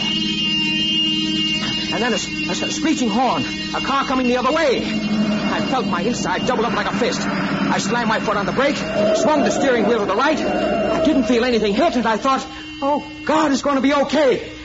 And 1.93 2.03
then 2.03 2.13
a, 2.13 2.17
a, 2.17 2.51
a 2.51 2.71
screeching 2.71 3.09
horn, 3.09 3.43
a 3.75 3.81
car 3.81 4.05
coming 4.05 4.27
the 4.29 4.37
other 4.37 4.53
way. 4.53 4.85
I 4.85 5.67
felt 5.67 5.87
my 5.87 6.03
inside 6.03 6.47
double 6.47 6.67
up 6.67 6.75
like 6.75 6.87
a 6.87 6.97
fist. 6.99 7.21
I 7.23 7.79
slammed 7.79 8.09
my 8.09 8.21
foot 8.21 8.37
on 8.37 8.47
the 8.47 8.53
brake, 8.53 8.77
swung 9.17 9.43
the 9.43 9.51
steering 9.51 9.87
wheel 9.87 10.01
to 10.01 10.07
the 10.07 10.15
right. 10.15 10.39
I 10.39 11.05
didn't 11.05 11.25
feel 11.25 11.45
anything 11.45 11.75
hit, 11.75 11.97
and 11.97 12.07
I 12.07 12.17
thought, 12.17 12.47
oh, 12.83 13.05
God, 13.25 13.51
it's 13.51 13.63
going 13.63 13.77
to 13.77 13.83
be 13.83 13.95
okay. 13.95 14.60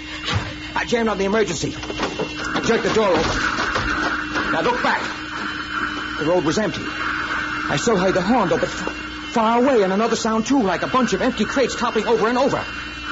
I 0.85 0.87
jammed 0.87 1.09
on 1.09 1.17
the 1.17 1.25
emergency. 1.25 1.73
I 1.75 2.61
jerked 2.63 2.83
the 2.83 2.93
door 2.93 3.07
open. 3.07 4.51
Now 4.51 4.61
look 4.61 4.83
back. 4.83 5.01
The 6.19 6.25
road 6.25 6.45
was 6.45 6.59
empty. 6.59 6.83
I 6.85 7.75
still 7.81 7.97
heard 7.97 8.13
the 8.13 8.21
horn, 8.21 8.49
though, 8.49 8.59
but 8.59 8.69
f- 8.69 8.93
far 9.33 9.63
away, 9.63 9.81
and 9.81 9.91
another 9.91 10.15
sound, 10.15 10.45
too, 10.45 10.61
like 10.61 10.83
a 10.83 10.87
bunch 10.87 11.13
of 11.13 11.23
empty 11.23 11.43
crates 11.43 11.75
toppling 11.75 12.05
over 12.05 12.27
and 12.27 12.37
over. 12.37 12.63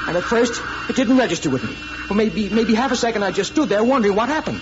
And 0.07 0.15
at 0.15 0.23
first, 0.23 0.61
it 0.87 0.95
didn't 0.95 1.17
register 1.17 1.49
with 1.49 1.63
me. 1.63 1.73
For 1.73 2.13
maybe, 2.13 2.47
maybe 2.49 2.75
half 2.75 2.91
a 2.91 2.95
second, 2.95 3.23
I 3.23 3.31
just 3.31 3.53
stood 3.53 3.69
there 3.69 3.83
wondering 3.83 4.15
what 4.15 4.29
happened. 4.29 4.61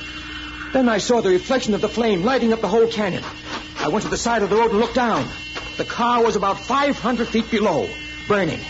Then 0.71 0.88
I 0.88 1.00
saw 1.00 1.19
the 1.19 1.32
reflection 1.32 1.74
of 1.74 1.82
the 1.82 1.89
flame 1.89 2.24
lighting 2.24 2.54
up 2.54 2.62
the 2.62 2.69
whole 2.69 2.88
canyon. 2.88 3.26
I 3.78 3.89
went 3.89 4.06
to 4.06 4.10
the 4.10 4.15
side 4.15 4.41
of 4.41 4.50
the 4.50 4.56
road 4.56 4.71
and 4.71 4.80
looked 4.80 4.95
down. 4.95 5.28
The 5.76 5.84
car 5.84 6.24
was 6.24 6.38
about 6.38 6.62
500 6.62 7.28
feet 7.28 7.52
below, 7.52 7.89
burning. 8.30 8.62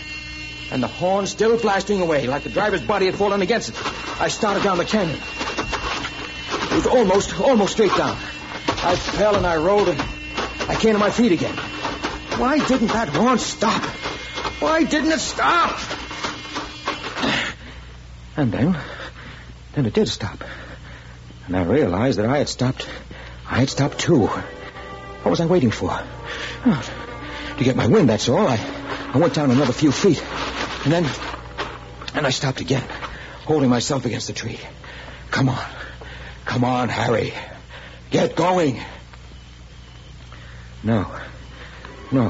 And 0.71 0.81
the 0.81 0.87
horn 0.87 1.27
still 1.27 1.57
blasting 1.57 2.01
away, 2.01 2.27
like 2.27 2.43
the 2.43 2.49
driver's 2.49 2.81
body 2.81 3.05
had 3.05 3.15
fallen 3.15 3.41
against 3.41 3.69
it. 3.69 3.75
I 4.21 4.29
started 4.29 4.63
down 4.63 4.77
the 4.77 4.85
canyon. 4.85 5.19
It 5.19 6.75
was 6.75 6.87
almost, 6.87 7.39
almost 7.39 7.73
straight 7.73 7.95
down. 7.95 8.15
I 8.83 8.95
fell 8.95 9.35
and 9.35 9.45
I 9.45 9.57
rolled 9.57 9.89
and 9.89 9.99
I 10.69 10.75
came 10.75 10.93
to 10.93 10.99
my 10.99 11.11
feet 11.11 11.33
again. 11.33 11.55
Why 12.37 12.65
didn't 12.65 12.87
that 12.87 13.09
horn 13.09 13.37
stop? 13.37 13.83
Why 14.61 14.83
didn't 14.83 15.11
it 15.11 15.19
stop? 15.19 15.77
And 18.37 18.51
then, 18.51 18.77
then 19.73 19.85
it 19.85 19.93
did 19.93 20.07
stop. 20.07 20.43
And 21.47 21.57
I 21.57 21.63
realized 21.63 22.17
that 22.19 22.27
I 22.27 22.37
had 22.37 22.47
stopped. 22.47 22.87
I 23.49 23.59
had 23.59 23.69
stopped 23.69 23.99
too. 23.99 24.27
What 24.27 25.29
was 25.29 25.41
I 25.41 25.45
waiting 25.45 25.71
for? 25.71 25.91
Oh, 26.65 26.91
to 27.57 27.63
get 27.63 27.75
my 27.75 27.87
wind, 27.87 28.07
that's 28.07 28.29
all. 28.29 28.47
I, 28.47 28.57
I 29.13 29.17
went 29.17 29.33
down 29.33 29.51
another 29.51 29.73
few 29.73 29.91
feet. 29.91 30.23
And 30.83 30.91
then, 30.91 31.05
and 32.15 32.25
I 32.25 32.31
stopped 32.31 32.59
again, 32.59 32.87
holding 33.45 33.69
myself 33.69 34.05
against 34.05 34.27
the 34.27 34.33
tree. 34.33 34.59
Come 35.29 35.49
on. 35.49 35.65
Come 36.45 36.63
on, 36.63 36.89
Harry. 36.89 37.33
Get 38.09 38.35
going. 38.35 38.81
No. 40.83 41.05
No. 42.11 42.29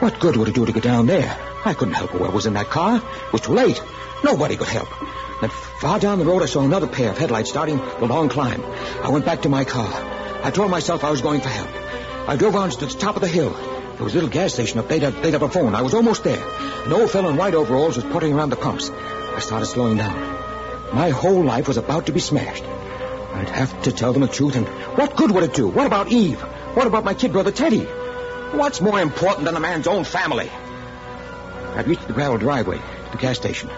What 0.00 0.18
good 0.18 0.36
would 0.36 0.48
it 0.48 0.54
do 0.54 0.66
to 0.66 0.72
get 0.72 0.82
down 0.82 1.06
there? 1.06 1.36
I 1.64 1.74
couldn't 1.74 1.94
help 1.94 2.10
whoever 2.10 2.32
was 2.32 2.46
in 2.46 2.54
that 2.54 2.70
car. 2.70 2.96
It 2.96 3.32
was 3.32 3.42
too 3.42 3.52
late. 3.52 3.80
Nobody 4.24 4.56
could 4.56 4.68
help. 4.68 4.88
Then 5.40 5.50
far 5.80 6.00
down 6.00 6.18
the 6.18 6.24
road, 6.24 6.42
I 6.42 6.46
saw 6.46 6.62
another 6.62 6.88
pair 6.88 7.10
of 7.10 7.18
headlights 7.18 7.50
starting 7.50 7.76
the 7.76 8.06
long 8.06 8.28
climb. 8.28 8.64
I 9.02 9.08
went 9.08 9.24
back 9.24 9.42
to 9.42 9.48
my 9.48 9.64
car. 9.64 9.88
I 10.42 10.50
told 10.50 10.70
myself 10.70 11.04
I 11.04 11.10
was 11.10 11.20
going 11.20 11.40
for 11.40 11.48
help. 11.48 11.70
I 12.28 12.36
drove 12.36 12.56
on 12.56 12.70
to 12.70 12.86
the 12.86 12.86
top 12.86 13.14
of 13.14 13.22
the 13.22 13.28
hill. 13.28 13.56
There 14.02 14.06
was 14.06 14.14
a 14.14 14.16
little 14.16 14.30
gas 14.30 14.54
station 14.54 14.80
up. 14.80 14.88
They'd, 14.88 15.00
they'd 15.00 15.32
have 15.32 15.42
a 15.42 15.48
phone. 15.48 15.76
I 15.76 15.82
was 15.82 15.94
almost 15.94 16.24
there. 16.24 16.44
An 16.86 16.92
old 16.92 17.08
fellow 17.08 17.28
in 17.28 17.36
white 17.36 17.54
overalls 17.54 17.94
was 17.94 18.04
putting 18.04 18.34
around 18.34 18.50
the 18.50 18.56
pumps. 18.56 18.90
I 18.90 19.38
started 19.38 19.66
slowing 19.66 19.96
down. 19.96 20.16
My 20.92 21.10
whole 21.10 21.44
life 21.44 21.68
was 21.68 21.76
about 21.76 22.06
to 22.06 22.12
be 22.12 22.18
smashed. 22.18 22.64
I'd 22.64 23.48
have 23.50 23.82
to 23.82 23.92
tell 23.92 24.12
them 24.12 24.22
the 24.22 24.26
truth, 24.26 24.56
and 24.56 24.66
what 24.98 25.14
good 25.14 25.30
would 25.30 25.44
it 25.44 25.54
do? 25.54 25.68
What 25.68 25.86
about 25.86 26.10
Eve? 26.10 26.40
What 26.74 26.88
about 26.88 27.04
my 27.04 27.14
kid 27.14 27.30
brother 27.30 27.52
Teddy? 27.52 27.84
What's 28.58 28.80
more 28.80 29.00
important 29.00 29.44
than 29.44 29.54
a 29.54 29.60
man's 29.60 29.86
own 29.86 30.02
family? 30.02 30.50
I'd 31.76 31.86
reached 31.86 32.08
the 32.08 32.12
gravel 32.12 32.38
driveway, 32.38 32.80
the 33.12 33.18
gas 33.18 33.36
station. 33.36 33.70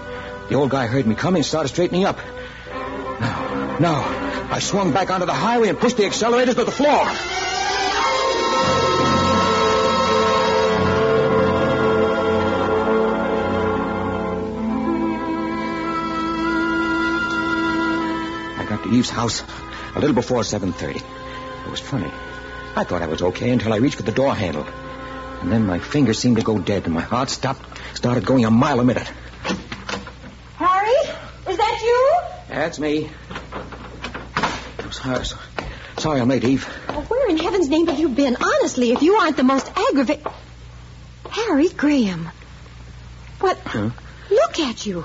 The 0.48 0.54
old 0.54 0.70
guy 0.70 0.86
heard 0.86 1.06
me 1.06 1.16
coming 1.16 1.40
and 1.40 1.46
started 1.46 1.68
straightening 1.68 2.06
up. 2.06 2.16
No, 3.20 3.76
no. 3.78 3.94
I 4.50 4.58
swung 4.60 4.90
back 4.90 5.10
onto 5.10 5.26
the 5.26 5.34
highway 5.34 5.68
and 5.68 5.78
pushed 5.78 5.98
the 5.98 6.04
accelerators 6.04 6.54
to 6.54 6.64
the 6.64 6.72
floor. 6.72 7.10
To 18.84 18.90
Eve's 18.90 19.10
house 19.10 19.42
a 19.94 20.00
little 20.00 20.14
before 20.14 20.40
7.30. 20.40 20.96
It 20.96 21.70
was 21.70 21.80
funny. 21.80 22.10
I 22.76 22.84
thought 22.84 23.02
I 23.02 23.06
was 23.06 23.22
okay 23.22 23.50
until 23.50 23.72
I 23.72 23.76
reached 23.76 23.96
for 23.96 24.02
the 24.02 24.12
door 24.12 24.34
handle. 24.34 24.66
And 25.40 25.50
then 25.50 25.66
my 25.66 25.78
fingers 25.78 26.18
seemed 26.18 26.36
to 26.36 26.42
go 26.42 26.58
dead, 26.58 26.84
and 26.84 26.94
my 26.94 27.00
heart 27.02 27.30
stopped, 27.30 27.62
started 27.94 28.24
going 28.24 28.44
a 28.44 28.50
mile 28.50 28.80
a 28.80 28.84
minute. 28.84 29.10
Harry? 30.56 30.90
Is 31.48 31.56
that 31.56 31.80
you? 31.82 32.54
That's 32.54 32.78
me. 32.78 33.10
I'm 34.78 34.92
sorry, 34.92 35.24
sorry 35.98 36.20
I'm 36.20 36.28
late, 36.28 36.44
Eve. 36.44 36.68
Oh, 36.88 37.02
where 37.02 37.28
in 37.28 37.36
heaven's 37.36 37.68
name 37.68 37.86
have 37.86 37.98
you 37.98 38.08
been? 38.08 38.36
Honestly, 38.36 38.92
if 38.92 39.02
you 39.02 39.14
aren't 39.14 39.36
the 39.36 39.42
most 39.42 39.70
aggravating. 39.76 40.24
Harry 41.30 41.68
Graham. 41.68 42.30
What? 43.40 43.58
Huh? 43.58 43.90
Look 44.30 44.58
at 44.60 44.86
you. 44.86 45.04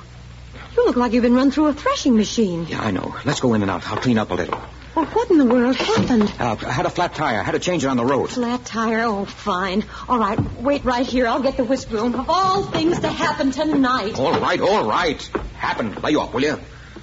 You 0.80 0.86
look 0.86 0.96
like 0.96 1.12
you've 1.12 1.24
been 1.24 1.36
run 1.36 1.52
through 1.52 1.68
a 1.68 1.74
threshing 1.74 2.16
machine. 2.16 2.66
Yeah, 2.66 2.80
I 2.80 2.92
know. 2.92 3.14
Let's 3.26 3.42
go 3.42 3.54
in 3.54 3.62
and 3.64 3.70
out. 3.70 3.86
I'll 3.90 3.98
clean 3.98 4.18
up 4.18 4.32
a 4.32 4.36
little. 4.36 4.58
Well, 4.96 5.06
what 5.08 5.30
in 5.30 5.38
the 5.38 5.44
world 5.44 5.76
happened? 5.76 6.34
Uh, 6.40 6.56
I 6.66 6.72
had 6.72 6.86
a 6.86 6.90
flat 6.90 7.14
tire. 7.16 7.38
I 7.42 7.44
had 7.44 7.52
to 7.52 7.60
change 7.60 7.84
it 7.84 7.88
on 7.88 7.98
the 7.98 8.06
road. 8.06 8.30
Flat 8.30 8.64
tire? 8.64 9.04
Oh, 9.04 9.26
fine. 9.26 9.84
All 10.08 10.18
right, 10.18 10.40
wait 10.62 10.86
right 10.86 11.06
here. 11.06 11.28
I'll 11.28 11.42
get 11.42 11.58
the 11.58 11.66
whisk 11.66 11.90
broom. 11.90 12.16
Of 12.16 12.30
all 12.30 12.64
things 12.64 12.98
to 12.98 13.10
happen 13.10 13.52
tonight. 13.52 14.18
All 14.18 14.40
right, 14.40 14.62
all 14.62 14.88
right. 14.88 15.22
Happened. 15.58 16.02
Lay 16.02 16.16
off, 16.16 16.34
will 16.34 16.44
you? 16.44 16.58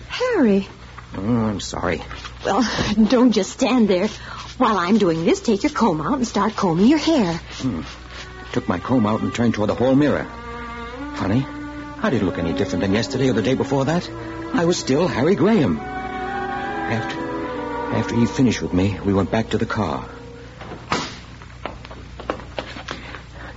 Harry. 0.09 0.67
Oh, 1.15 1.21
I'm 1.21 1.61
sorry. 1.61 2.01
Well, 2.47 2.67
don't 3.09 3.33
just 3.33 3.51
stand 3.51 3.89
there. 3.89 4.09
While 4.57 4.79
I'm 4.79 4.97
doing 4.97 5.27
this, 5.27 5.43
take 5.43 5.65
your 5.65 5.73
comb 5.73 6.01
out 6.01 6.15
and 6.15 6.27
start 6.27 6.57
combing 6.57 6.87
your 6.87 6.99
hair. 6.99 7.35
Hmm. 7.35 7.83
Took 8.53 8.69
my 8.69 8.79
comb 8.79 9.05
out 9.05 9.21
and 9.21 9.35
turned 9.35 9.53
toward 9.53 9.69
the 9.69 9.75
hall 9.75 9.95
mirror. 9.95 10.27
Funny. 11.17 11.45
I 12.03 12.11
didn't 12.11 12.27
look 12.27 12.39
any 12.39 12.53
different 12.53 12.83
than 12.83 12.93
yesterday 12.93 13.29
or 13.31 13.33
the 13.33 13.43
day 13.43 13.55
before 13.55 13.85
that. 13.87 14.09
I 14.53 14.65
was 14.65 14.77
still 14.79 15.09
Harry 15.09 15.35
Graham. 15.35 15.79
After, 15.79 17.19
after 17.97 18.15
he 18.15 18.27
finished 18.27 18.63
with 18.63 18.73
me, 18.73 18.99
we 19.05 19.13
went 19.13 19.31
back 19.31 19.51
to 19.51 19.59
the 19.59 19.67
car. 19.67 20.09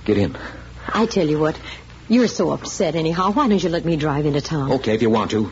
Get 0.04 0.18
in. 0.18 0.36
I 0.88 1.06
tell 1.06 1.28
you 1.28 1.38
what, 1.38 1.58
you're 2.08 2.26
so 2.26 2.50
upset 2.50 2.96
anyhow. 2.96 3.30
Why 3.32 3.48
don't 3.48 3.62
you 3.62 3.68
let 3.68 3.84
me 3.84 3.96
drive 3.96 4.26
into 4.26 4.40
town? 4.40 4.72
Okay, 4.72 4.94
if 4.94 5.02
you 5.02 5.10
want 5.10 5.30
to. 5.32 5.50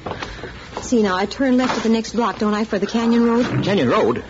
See, 0.81 1.03
now, 1.03 1.17
I 1.17 1.27
turn 1.27 1.57
left 1.57 1.77
at 1.77 1.83
the 1.83 1.89
next 1.91 2.15
block, 2.15 2.39
don't 2.39 2.55
I, 2.55 2.65
for 2.65 2.79
the 2.79 2.87
Canyon 2.87 3.25
Road? 3.27 3.65
Canyon 3.65 3.89
Road? 3.91 4.25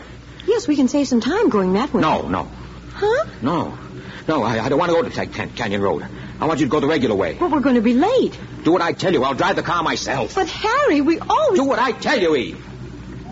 Yes, 0.46 0.66
we 0.66 0.76
can 0.76 0.88
save 0.88 1.06
some 1.06 1.20
time 1.20 1.48
going 1.50 1.74
that 1.74 1.92
way. 1.94 2.00
No, 2.00 2.28
no, 2.28 2.50
Huh? 2.94 3.24
no. 3.42 3.78
No, 4.26 4.42
I, 4.42 4.64
I 4.64 4.68
don't 4.68 4.78
want 4.78 4.90
to 4.90 5.02
go 5.02 5.08
to 5.08 5.46
Canyon 5.54 5.80
Road. 5.80 6.04
I 6.40 6.46
want 6.46 6.60
you 6.60 6.66
to 6.66 6.70
go 6.70 6.80
the 6.80 6.86
regular 6.86 7.16
way. 7.16 7.34
But 7.38 7.50
we're 7.50 7.60
going 7.60 7.74
to 7.74 7.80
be 7.80 7.94
late. 7.94 8.38
Do 8.62 8.72
what 8.72 8.82
I 8.82 8.92
tell 8.92 9.12
you. 9.12 9.24
I'll 9.24 9.34
drive 9.34 9.56
the 9.56 9.62
car 9.62 9.82
myself. 9.82 10.34
But, 10.34 10.48
Harry, 10.48 11.00
we 11.00 11.18
always... 11.18 11.58
Do 11.58 11.64
what 11.66 11.80
I 11.80 11.92
tell 11.92 12.18
you, 12.20 12.36
Eve. 12.36 12.64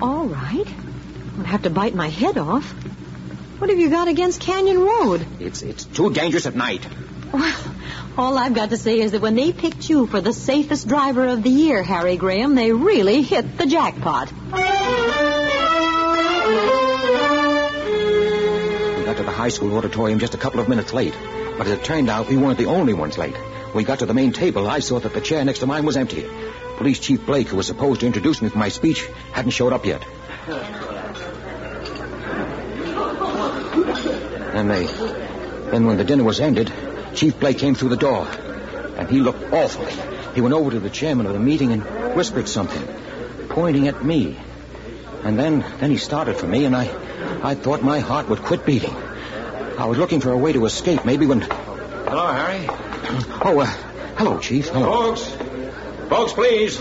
All 0.02 0.26
right. 0.26 0.66
I'll 1.38 1.44
have 1.44 1.62
to 1.62 1.70
bite 1.70 1.94
my 1.94 2.08
head 2.08 2.36
off. 2.36 2.74
What 3.58 3.70
have 3.70 3.78
you 3.78 3.90
got 3.90 4.08
against 4.08 4.40
Canyon 4.40 4.78
Road? 4.80 5.26
It's 5.40 5.62
it's 5.62 5.84
too 5.84 6.12
dangerous 6.12 6.46
at 6.46 6.54
night. 6.54 6.86
Well, 7.32 7.56
all 8.18 8.36
I've 8.36 8.54
got 8.54 8.70
to 8.70 8.76
say 8.76 9.00
is 9.00 9.12
that 9.12 9.22
when 9.22 9.34
they 9.34 9.52
picked 9.52 9.88
you 9.88 10.06
for 10.06 10.20
the 10.20 10.32
safest 10.32 10.86
driver 10.88 11.26
of 11.26 11.42
the 11.42 11.50
year, 11.50 11.82
Harry 11.82 12.16
Graham, 12.16 12.54
they 12.54 12.72
really 12.72 13.22
hit 13.22 13.56
the 13.56 13.66
jackpot. 13.66 14.30
We 14.32 14.60
got 19.04 19.16
to 19.16 19.22
the 19.22 19.32
high 19.32 19.48
school 19.48 19.76
auditorium 19.76 20.18
just 20.18 20.34
a 20.34 20.38
couple 20.38 20.60
of 20.60 20.68
minutes 20.68 20.92
late. 20.92 21.14
But 21.58 21.66
as 21.66 21.72
it 21.72 21.84
turned 21.84 22.10
out, 22.10 22.28
we 22.28 22.36
weren't 22.36 22.58
the 22.58 22.66
only 22.66 22.92
ones 22.92 23.16
late. 23.16 23.34
When 23.34 23.76
we 23.76 23.84
got 23.84 24.00
to 24.00 24.06
the 24.06 24.14
main 24.14 24.32
table, 24.32 24.68
I 24.68 24.80
saw 24.80 24.98
that 25.00 25.14
the 25.14 25.20
chair 25.20 25.44
next 25.44 25.60
to 25.60 25.66
mine 25.66 25.86
was 25.86 25.96
empty. 25.96 26.26
Police 26.76 26.98
Chief 26.98 27.24
Blake, 27.24 27.48
who 27.48 27.56
was 27.56 27.66
supposed 27.66 28.00
to 28.00 28.06
introduce 28.06 28.42
me 28.42 28.48
for 28.50 28.58
my 28.58 28.68
speech, 28.68 29.06
hadn't 29.32 29.52
showed 29.52 29.72
up 29.72 29.86
yet. 29.86 30.04
And 34.54 34.70
they, 34.70 34.86
then 35.70 35.86
when 35.86 35.96
the 35.96 36.04
dinner 36.04 36.24
was 36.24 36.40
ended, 36.40 36.72
Chief 37.14 37.38
Blake 37.40 37.58
came 37.58 37.74
through 37.74 37.90
the 37.90 37.96
door. 37.96 38.26
And 38.96 39.08
he 39.10 39.20
looked 39.20 39.52
awful. 39.52 39.86
He 40.34 40.40
went 40.40 40.54
over 40.54 40.70
to 40.70 40.80
the 40.80 40.90
chairman 40.90 41.26
of 41.26 41.32
the 41.32 41.38
meeting 41.38 41.72
and 41.72 41.82
whispered 42.14 42.48
something, 42.48 42.86
pointing 43.48 43.88
at 43.88 44.04
me. 44.04 44.38
And 45.24 45.38
then, 45.38 45.64
then 45.80 45.90
he 45.90 45.96
started 45.96 46.36
for 46.36 46.46
me, 46.46 46.66
and 46.66 46.76
I, 46.76 46.84
I 47.42 47.54
thought 47.54 47.82
my 47.82 48.00
heart 48.00 48.28
would 48.28 48.42
quit 48.42 48.64
beating. 48.66 48.94
I 49.78 49.84
was 49.84 49.98
looking 49.98 50.20
for 50.20 50.32
a 50.32 50.38
way 50.38 50.54
to 50.54 50.64
escape, 50.64 51.04
maybe 51.04 51.26
when. 51.26 51.42
Hello, 51.42 52.32
Harry. 52.32 52.66
Oh, 53.44 53.60
uh, 53.60 53.66
hello, 54.16 54.38
Chief. 54.38 54.68
Hello. 54.68 55.14
Folks, 55.14 55.28
folks, 56.08 56.32
please. 56.32 56.80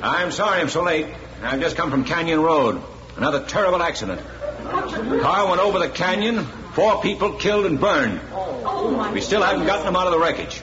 I'm 0.00 0.30
sorry 0.30 0.60
I'm 0.60 0.68
so 0.68 0.84
late. 0.84 1.06
I've 1.42 1.60
just 1.60 1.76
come 1.76 1.90
from 1.90 2.04
Canyon 2.04 2.40
Road. 2.40 2.80
Another 3.16 3.44
terrible 3.44 3.82
accident. 3.82 4.20
Car 4.64 5.48
went 5.48 5.60
over 5.60 5.80
the 5.80 5.88
canyon. 5.88 6.44
Four 6.74 7.02
people 7.02 7.32
killed 7.32 7.66
and 7.66 7.80
burned. 7.80 8.20
We 9.12 9.20
still 9.20 9.42
haven't 9.42 9.66
gotten 9.66 9.84
them 9.84 9.96
out 9.96 10.06
of 10.06 10.12
the 10.12 10.20
wreckage. 10.20 10.62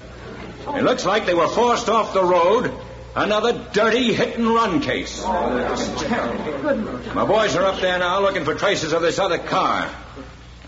It 0.69 0.83
looks 0.83 1.05
like 1.05 1.25
they 1.25 1.33
were 1.33 1.49
forced 1.49 1.89
off 1.89 2.13
the 2.13 2.23
road. 2.23 2.73
Another 3.15 3.65
dirty 3.73 4.13
hit 4.13 4.37
and 4.37 4.47
run 4.47 4.79
case. 4.79 5.21
My 5.23 5.75
boys 7.27 7.57
are 7.57 7.65
up 7.65 7.81
there 7.81 7.99
now 7.99 8.21
looking 8.21 8.45
for 8.45 8.55
traces 8.55 8.93
of 8.93 9.01
this 9.01 9.19
other 9.19 9.37
car. 9.37 9.91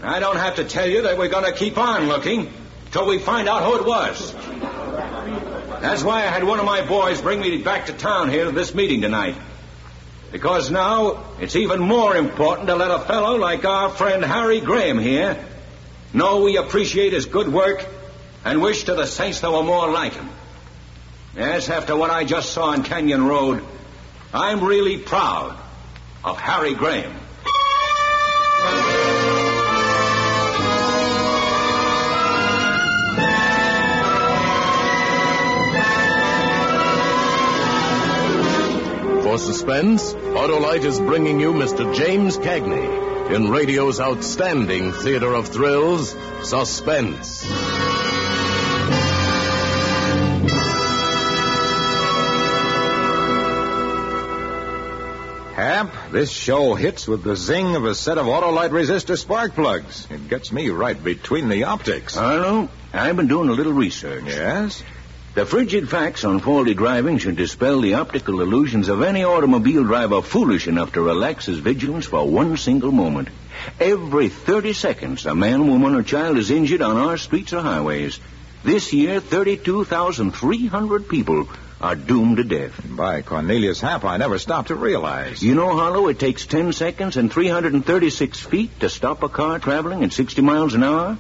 I 0.03 0.19
don't 0.19 0.37
have 0.37 0.55
to 0.55 0.63
tell 0.63 0.89
you 0.89 1.03
that 1.03 1.17
we're 1.17 1.29
going 1.29 1.45
to 1.45 1.57
keep 1.57 1.77
on 1.77 2.07
looking 2.07 2.51
till 2.91 3.05
we 3.05 3.19
find 3.19 3.47
out 3.47 3.63
who 3.63 3.77
it 3.79 3.85
was. 3.85 4.33
That's 5.81 6.03
why 6.03 6.23
I 6.23 6.27
had 6.27 6.43
one 6.43 6.59
of 6.59 6.65
my 6.65 6.85
boys 6.85 7.21
bring 7.21 7.39
me 7.39 7.61
back 7.61 7.85
to 7.85 7.93
town 7.93 8.29
here 8.29 8.45
to 8.45 8.51
this 8.51 8.73
meeting 8.73 9.01
tonight. 9.01 9.35
Because 10.31 10.71
now 10.71 11.25
it's 11.39 11.55
even 11.55 11.79
more 11.79 12.15
important 12.15 12.67
to 12.67 12.75
let 12.75 12.89
a 12.89 12.99
fellow 12.99 13.35
like 13.35 13.65
our 13.65 13.89
friend 13.89 14.23
Harry 14.23 14.59
Graham 14.59 14.97
here 14.97 15.43
know 16.13 16.41
we 16.41 16.57
appreciate 16.57 17.13
his 17.13 17.25
good 17.25 17.51
work 17.51 17.85
and 18.43 18.61
wish 18.61 18.85
to 18.85 18.95
the 18.95 19.05
saints 19.05 19.41
there 19.41 19.51
were 19.51 19.63
more 19.63 19.89
like 19.89 20.13
him. 20.13 20.29
Yes, 21.35 21.69
after 21.69 21.95
what 21.95 22.09
I 22.09 22.23
just 22.23 22.51
saw 22.51 22.71
on 22.71 22.83
Canyon 22.83 23.25
Road, 23.25 23.63
I'm 24.33 24.63
really 24.63 24.97
proud 24.97 25.57
of 26.23 26.39
Harry 26.39 26.73
Graham. 26.73 27.20
For 39.31 39.37
suspense, 39.37 40.11
Autolite 40.13 40.83
is 40.83 40.99
bringing 40.99 41.39
you 41.39 41.53
Mr. 41.53 41.95
James 41.95 42.37
Cagney 42.37 43.33
in 43.33 43.49
radio's 43.49 44.01
outstanding 44.01 44.91
theater 44.91 45.33
of 45.33 45.47
thrills, 45.47 46.13
Suspense. 46.43 47.41
Hap, 55.55 56.11
this 56.11 56.29
show 56.29 56.75
hits 56.75 57.07
with 57.07 57.23
the 57.23 57.37
zing 57.37 57.77
of 57.77 57.85
a 57.85 57.95
set 57.95 58.17
of 58.17 58.25
Autolite 58.25 58.71
resistor 58.71 59.17
spark 59.17 59.55
plugs. 59.55 60.07
It 60.11 60.27
gets 60.27 60.51
me 60.51 60.67
right 60.71 61.01
between 61.01 61.47
the 61.47 61.63
optics. 61.63 62.15
Harlow, 62.15 62.67
I've 62.91 63.15
been 63.15 63.29
doing 63.29 63.47
a 63.47 63.53
little 63.53 63.71
research. 63.71 64.25
Yes? 64.25 64.83
The 65.33 65.45
frigid 65.45 65.89
facts 65.89 66.25
on 66.25 66.41
faulty 66.41 66.73
driving 66.73 67.17
should 67.17 67.37
dispel 67.37 67.79
the 67.79 67.93
optical 67.93 68.41
illusions 68.41 68.89
of 68.89 69.01
any 69.01 69.23
automobile 69.23 69.85
driver 69.85 70.21
foolish 70.21 70.67
enough 70.67 70.91
to 70.91 71.01
relax 71.01 71.45
his 71.45 71.59
vigilance 71.59 72.05
for 72.05 72.27
one 72.27 72.57
single 72.57 72.91
moment. 72.91 73.29
Every 73.79 74.27
30 74.27 74.73
seconds, 74.73 75.25
a 75.25 75.33
man, 75.33 75.67
woman, 75.67 75.95
or 75.95 76.03
child 76.03 76.37
is 76.37 76.51
injured 76.51 76.81
on 76.81 76.97
our 76.97 77.17
streets 77.17 77.53
or 77.53 77.61
highways. 77.61 78.19
This 78.65 78.91
year, 78.91 79.21
32,300 79.21 81.07
people 81.07 81.47
are 81.79 81.95
doomed 81.95 82.35
to 82.35 82.43
death. 82.43 82.81
By 82.85 83.21
Cornelius 83.21 83.79
Hap, 83.79 84.03
I 84.03 84.17
never 84.17 84.37
stopped 84.37 84.67
to 84.67 84.75
realize. 84.75 85.41
You 85.41 85.55
know, 85.55 85.73
Harlow, 85.77 86.09
it 86.09 86.19
takes 86.19 86.45
10 86.45 86.73
seconds 86.73 87.15
and 87.15 87.31
336 87.31 88.37
feet 88.41 88.81
to 88.81 88.89
stop 88.89 89.23
a 89.23 89.29
car 89.29 89.59
traveling 89.59 90.03
at 90.03 90.11
60 90.11 90.41
miles 90.41 90.73
an 90.73 90.83
hour. 90.83 91.17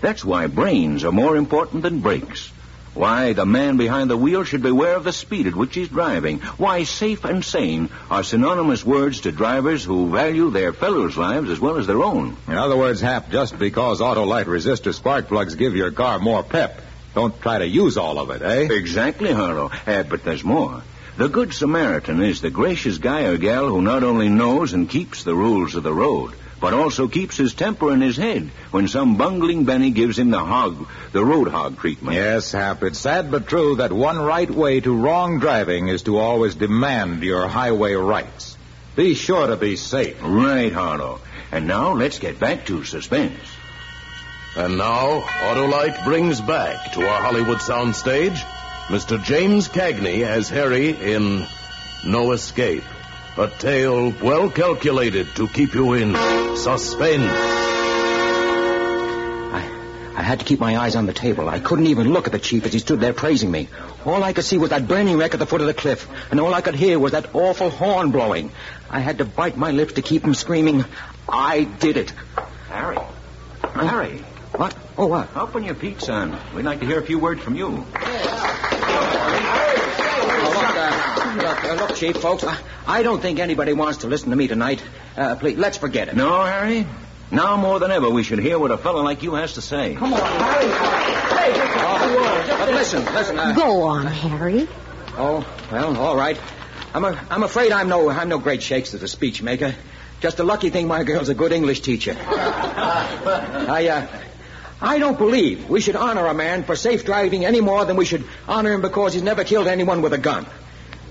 That's 0.00 0.24
why 0.24 0.46
brains 0.46 1.04
are 1.04 1.12
more 1.12 1.36
important 1.36 1.82
than 1.82 2.00
brakes. 2.00 2.50
Why 2.94 3.32
the 3.34 3.46
man 3.46 3.76
behind 3.76 4.10
the 4.10 4.16
wheel 4.16 4.42
should 4.42 4.62
beware 4.62 4.96
of 4.96 5.04
the 5.04 5.12
speed 5.12 5.46
at 5.46 5.54
which 5.54 5.74
he's 5.74 5.88
driving. 5.88 6.40
Why 6.58 6.82
safe 6.82 7.24
and 7.24 7.44
sane 7.44 7.88
are 8.10 8.24
synonymous 8.24 8.84
words 8.84 9.20
to 9.20 9.32
drivers 9.32 9.84
who 9.84 10.10
value 10.10 10.50
their 10.50 10.72
fellows' 10.72 11.16
lives 11.16 11.50
as 11.50 11.60
well 11.60 11.76
as 11.76 11.86
their 11.86 12.02
own. 12.02 12.36
In 12.48 12.54
other 12.54 12.76
words, 12.76 13.00
Hap, 13.00 13.30
just 13.30 13.58
because 13.58 14.00
Autolite 14.00 14.46
resistor 14.46 14.92
spark 14.92 15.28
plugs 15.28 15.54
give 15.54 15.76
your 15.76 15.92
car 15.92 16.18
more 16.18 16.42
pep, 16.42 16.82
don't 17.14 17.40
try 17.40 17.58
to 17.58 17.66
use 17.66 17.96
all 17.96 18.18
of 18.18 18.30
it, 18.30 18.42
eh? 18.42 18.74
Exactly, 18.74 19.32
Harlow. 19.32 19.70
Uh, 19.86 20.02
but 20.02 20.24
there's 20.24 20.44
more. 20.44 20.82
The 21.16 21.28
Good 21.28 21.52
Samaritan 21.52 22.22
is 22.22 22.40
the 22.40 22.50
gracious 22.50 22.98
guy 22.98 23.22
or 23.22 23.36
gal 23.36 23.68
who 23.68 23.82
not 23.82 24.02
only 24.02 24.28
knows 24.28 24.72
and 24.72 24.88
keeps 24.88 25.22
the 25.22 25.34
rules 25.34 25.74
of 25.74 25.82
the 25.82 25.92
road, 25.92 26.32
but 26.60 26.74
also 26.74 27.08
keeps 27.08 27.36
his 27.36 27.54
temper 27.54 27.92
in 27.92 28.00
his 28.00 28.16
head 28.16 28.50
when 28.70 28.86
some 28.86 29.16
bungling 29.16 29.64
Benny 29.64 29.90
gives 29.90 30.18
him 30.18 30.30
the 30.30 30.38
hog, 30.38 30.86
the 31.12 31.24
road 31.24 31.48
hog 31.48 31.78
treatment. 31.78 32.16
Yes, 32.16 32.52
Hap, 32.52 32.82
it's 32.82 32.98
sad 32.98 33.30
but 33.30 33.46
true 33.46 33.76
that 33.76 33.92
one 33.92 34.18
right 34.18 34.50
way 34.50 34.80
to 34.80 34.94
wrong 34.94 35.38
driving 35.38 35.88
is 35.88 36.02
to 36.02 36.18
always 36.18 36.54
demand 36.54 37.22
your 37.22 37.48
highway 37.48 37.94
rights. 37.94 38.56
Be 38.96 39.14
sure 39.14 39.46
to 39.46 39.56
be 39.56 39.76
safe. 39.76 40.18
Right, 40.22 40.72
Harlow. 40.72 41.20
And 41.52 41.66
now 41.66 41.94
let's 41.94 42.18
get 42.18 42.38
back 42.38 42.66
to 42.66 42.84
suspense. 42.84 43.40
And 44.56 44.78
now, 44.78 45.20
Autolite 45.20 46.04
brings 46.04 46.40
back 46.40 46.92
to 46.92 47.08
our 47.08 47.22
Hollywood 47.22 47.58
soundstage 47.58 48.38
Mr. 48.88 49.22
James 49.22 49.68
Cagney 49.68 50.22
as 50.22 50.48
Harry 50.48 50.90
in 50.90 51.46
No 52.04 52.32
Escape. 52.32 52.82
A 53.38 53.46
tale 53.46 54.12
well 54.20 54.50
calculated 54.50 55.28
to 55.36 55.46
keep 55.46 55.74
you 55.74 55.92
in 55.92 56.12
suspense. 56.56 57.30
I 59.52 60.12
I 60.16 60.22
had 60.22 60.40
to 60.40 60.44
keep 60.44 60.60
my 60.60 60.76
eyes 60.76 60.96
on 60.96 61.06
the 61.06 61.12
table. 61.12 61.48
I 61.48 61.60
couldn't 61.60 61.86
even 61.86 62.12
look 62.12 62.26
at 62.26 62.32
the 62.32 62.38
chief 62.38 62.66
as 62.66 62.72
he 62.72 62.78
stood 62.78 63.00
there 63.00 63.12
praising 63.12 63.50
me. 63.50 63.68
All 64.04 64.22
I 64.22 64.32
could 64.32 64.44
see 64.44 64.58
was 64.58 64.70
that 64.70 64.88
burning 64.88 65.16
wreck 65.16 65.34
at 65.34 65.40
the 65.40 65.46
foot 65.46 65.60
of 65.60 65.66
the 65.66 65.74
cliff, 65.74 66.08
and 66.30 66.40
all 66.40 66.54
I 66.54 66.60
could 66.60 66.74
hear 66.74 66.98
was 66.98 67.12
that 67.12 67.34
awful 67.34 67.70
horn 67.70 68.10
blowing. 68.10 68.50
I 68.88 69.00
had 69.00 69.18
to 69.18 69.24
bite 69.24 69.56
my 69.56 69.70
lips 69.70 69.94
to 69.94 70.02
keep 70.02 70.22
from 70.22 70.34
screaming, 70.34 70.84
I 71.28 71.64
did 71.64 71.96
it. 71.96 72.12
Harry. 72.68 72.98
Harry. 73.74 74.18
What? 74.56 74.76
Oh, 74.98 75.06
what? 75.06 75.36
Open 75.36 75.64
your 75.64 75.74
peak, 75.74 76.00
son. 76.00 76.36
We'd 76.54 76.64
like 76.64 76.80
to 76.80 76.86
hear 76.86 76.98
a 76.98 77.06
few 77.06 77.18
words 77.18 77.40
from 77.40 77.54
you. 77.54 77.86
Oh, 77.94 78.50
look, 81.36 81.64
uh, 81.64 81.74
look, 81.74 81.96
Chief, 81.96 82.16
folks, 82.16 82.44
I, 82.44 82.58
I 82.86 83.02
don't 83.02 83.20
think 83.20 83.38
anybody 83.38 83.72
wants 83.72 83.98
to 83.98 84.06
listen 84.06 84.30
to 84.30 84.36
me 84.36 84.48
tonight. 84.48 84.82
Uh, 85.16 85.36
please, 85.36 85.58
let's 85.58 85.78
forget 85.78 86.08
it. 86.08 86.16
No, 86.16 86.42
Harry? 86.44 86.86
Now 87.30 87.56
more 87.56 87.78
than 87.78 87.90
ever, 87.90 88.10
we 88.10 88.22
should 88.22 88.40
hear 88.40 88.58
what 88.58 88.70
a 88.70 88.76
fellow 88.78 89.02
like 89.02 89.22
you 89.22 89.34
has 89.34 89.54
to 89.54 89.60
say. 89.62 89.94
Come 89.94 90.12
on, 90.12 90.20
Harry. 90.20 90.66
Hey, 90.66 91.56
just 91.56 91.72
oh, 91.76 92.56
but 92.58 92.68
listen, 92.74 93.04
listen. 93.14 93.38
Uh, 93.38 93.52
Go 93.52 93.82
on, 93.82 94.06
Harry. 94.06 94.68
Oh, 95.16 95.46
well, 95.70 95.96
all 95.96 96.16
right. 96.16 96.38
I'm, 96.92 97.04
a, 97.04 97.26
I'm 97.30 97.44
afraid 97.44 97.70
I'm 97.70 97.88
no, 97.88 98.10
I'm 98.10 98.28
no 98.28 98.38
great 98.38 98.62
shakes 98.62 98.94
as 98.94 99.02
a 99.02 99.08
speech 99.08 99.42
maker. 99.42 99.74
Just 100.20 100.40
a 100.40 100.44
lucky 100.44 100.70
thing 100.70 100.88
my 100.88 101.04
girl's 101.04 101.28
a 101.28 101.34
good 101.34 101.52
English 101.52 101.80
teacher. 101.80 102.16
I, 102.26 103.88
uh, 103.88 104.20
I 104.80 104.98
don't 104.98 105.16
believe 105.16 105.68
we 105.68 105.80
should 105.80 105.96
honor 105.96 106.26
a 106.26 106.34
man 106.34 106.64
for 106.64 106.74
safe 106.74 107.04
driving 107.04 107.44
any 107.44 107.60
more 107.60 107.84
than 107.84 107.96
we 107.96 108.04
should 108.04 108.24
honor 108.48 108.72
him 108.72 108.80
because 108.80 109.14
he's 109.14 109.22
never 109.22 109.44
killed 109.44 109.68
anyone 109.68 110.02
with 110.02 110.12
a 110.12 110.18
gun. 110.18 110.46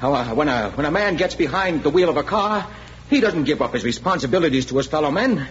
Now, 0.02 0.14
uh, 0.14 0.34
when 0.34 0.48
a 0.48 0.70
when 0.72 0.86
a 0.86 0.92
man 0.92 1.16
gets 1.18 1.36
behind 1.36 1.84
the 1.84 1.90
wheel 1.90 2.10
of 2.10 2.18
a 2.18 2.24
car, 2.24 2.66
he 3.10 3.20
doesn't 3.20 3.44
give 3.44 3.62
up 3.62 3.74
his 3.74 3.84
responsibilities 3.84 4.66
to 4.68 4.78
his 4.78 4.88
fellow 4.88 5.12
men. 5.12 5.48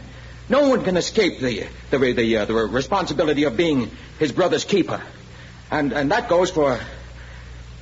No 0.49 0.68
one 0.70 0.84
can 0.84 0.96
escape 0.96 1.40
the 1.40 1.66
the 1.90 1.99
the, 2.12 2.36
uh, 2.38 2.44
the 2.46 2.55
responsibility 2.55 3.44
of 3.44 3.57
being 3.57 3.90
his 4.18 4.32
brother's 4.32 4.64
keeper, 4.64 5.03
and 5.70 5.92
and 5.92 6.11
that 6.12 6.28
goes 6.28 6.51
for 6.51 6.78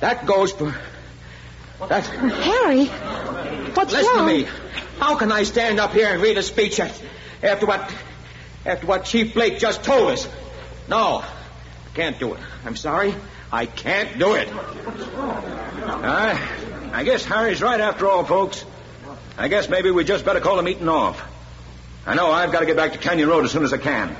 that 0.01 0.25
goes 0.25 0.51
for 0.51 0.75
that. 1.87 2.05
Harry, 2.05 2.85
what's 3.73 3.93
Listen 3.93 4.15
wrong? 4.17 4.27
to 4.27 4.33
me. 4.43 4.47
How 4.99 5.15
can 5.15 5.31
I 5.31 5.43
stand 5.43 5.79
up 5.79 5.93
here 5.93 6.07
and 6.07 6.21
read 6.21 6.37
a 6.37 6.43
speech 6.43 6.79
at- 6.79 7.01
after 7.41 7.65
what 7.65 7.89
after 8.65 8.87
what 8.87 9.05
Chief 9.05 9.33
Blake 9.33 9.59
just 9.59 9.83
told 9.83 10.11
us? 10.11 10.27
No, 10.89 11.19
I 11.23 11.95
can't 11.95 12.19
do 12.19 12.33
it. 12.33 12.39
I'm 12.65 12.75
sorry. 12.75 13.15
I 13.51 13.65
can't 13.65 14.19
do 14.19 14.33
it. 14.33 14.49
I 16.93 17.03
guess 17.05 17.23
Harry's 17.25 17.61
right 17.61 17.79
after 17.79 18.07
all, 18.07 18.23
folks. 18.25 18.65
I 19.37 19.47
guess 19.47 19.69
maybe 19.69 19.91
we 19.91 20.03
just 20.03 20.25
better 20.25 20.39
call 20.39 20.57
the 20.57 20.63
meeting 20.63 20.89
off. 20.89 21.23
I 22.05 22.15
know 22.15 22.31
I've 22.31 22.51
got 22.51 22.61
to 22.61 22.65
get 22.65 22.75
back 22.75 22.93
to 22.93 22.97
Canyon 22.97 23.29
Road 23.29 23.45
as 23.45 23.51
soon 23.51 23.63
as 23.63 23.73
I 23.73 23.77
can. 23.77 24.15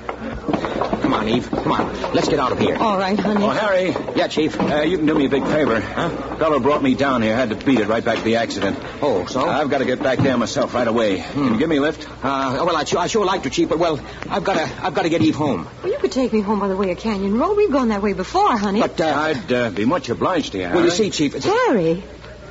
Come 1.08 1.14
on, 1.14 1.30
Eve. 1.30 1.50
Come 1.50 1.72
on. 1.72 2.02
Let's 2.12 2.28
get 2.28 2.38
out 2.38 2.52
of 2.52 2.60
here. 2.60 2.76
All 2.76 2.98
right, 2.98 3.18
honey. 3.18 3.42
Oh, 3.42 3.50
Harry. 3.50 3.96
Yeah, 4.18 4.28
Chief. 4.28 4.60
Uh, 4.60 4.82
you 4.82 4.98
can 4.98 5.06
do 5.06 5.16
me 5.16 5.28
a 5.28 5.30
big 5.30 5.46
favor. 5.46 5.80
Huh? 5.80 6.10
Fellow 6.36 6.60
brought 6.60 6.84
me 6.84 6.96
down 6.96 7.22
here. 7.22 7.34
Had 7.34 7.50
to 7.52 7.56
beat 7.56 7.80
it 7.80 7.88
right 7.88 8.04
back 8.04 8.18
to 8.18 8.24
the 8.26 8.36
accident. 8.36 8.78
Oh, 9.02 9.26
so? 9.26 9.48
I've 9.48 9.70
got 9.70 9.78
to 9.78 9.86
get 9.86 10.04
back 10.04 10.20
there 10.20 10.38
myself 10.38 10.74
right 10.74 10.86
away. 10.86 11.20
Can 11.22 11.54
you 11.54 11.58
give 11.60 11.70
me 11.70 11.78
a 11.78 11.82
lift? 11.82 12.06
Uh, 12.10 12.62
well, 12.66 12.76
I 12.76 12.84
sure, 12.84 13.00
I 13.00 13.08
sure 13.08 13.26
like 13.26 13.44
to, 13.44 13.50
Chief, 13.50 13.70
but 13.70 13.80
well, 13.80 14.02
I've 14.30 14.44
got 14.44 14.56
to, 14.56 14.86
I've 14.86 14.94
got 14.94 15.04
to 15.04 15.10
get 15.10 15.22
Eve 15.22 15.36
home. 15.36 15.70
Well, 15.82 15.94
you 15.94 15.98
could 15.98 16.12
take 16.12 16.34
me 16.34 16.42
home 16.42 16.60
by 16.60 16.68
the 16.68 16.76
way 16.76 16.92
of 16.92 16.98
Canyon 16.98 17.40
Road. 17.40 17.56
We've 17.56 17.72
gone 17.72 17.88
that 17.88 18.02
way 18.02 18.12
before, 18.12 18.58
honey. 18.58 18.82
But, 18.82 19.00
uh, 19.00 19.06
I'd 19.06 19.54
uh, 19.54 19.70
be 19.70 19.86
much 19.86 20.10
obliged 20.10 20.52
to 20.52 20.58
you, 20.58 20.66
well, 20.66 20.84
you 20.84 20.92
see, 20.92 21.10
Chief, 21.10 21.36
it's 21.36 21.46
Harry. 21.46 22.04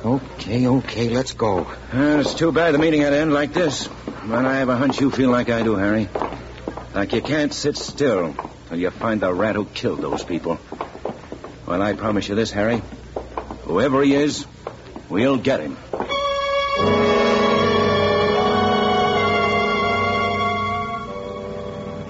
okay, 0.03 0.65
okay, 0.65 1.09
let's 1.09 1.33
go. 1.33 1.59
Uh, 1.59 2.21
it's 2.21 2.33
too 2.33 2.51
bad 2.51 2.73
the 2.73 2.79
meeting 2.79 3.01
had 3.01 3.11
to 3.11 3.17
end 3.17 3.33
like 3.33 3.53
this. 3.53 3.87
But 4.25 4.45
I 4.45 4.57
have 4.57 4.69
a 4.69 4.77
hunch 4.77 4.99
you 4.99 5.11
feel 5.11 5.29
like 5.29 5.51
I 5.51 5.61
do, 5.61 5.75
Harry. 5.75 6.09
Like 6.97 7.13
you 7.13 7.21
can't 7.21 7.53
sit 7.53 7.77
still 7.77 8.35
till 8.69 8.79
you 8.79 8.89
find 8.89 9.21
the 9.21 9.31
rat 9.31 9.55
who 9.55 9.65
killed 9.65 10.01
those 10.01 10.23
people. 10.23 10.57
Well, 11.67 11.79
I 11.79 11.93
promise 11.93 12.27
you 12.27 12.33
this, 12.33 12.49
Harry. 12.49 12.81
Whoever 13.65 14.01
he 14.01 14.15
is, 14.15 14.47
we'll 15.07 15.37
get 15.37 15.59
him. 15.59 15.77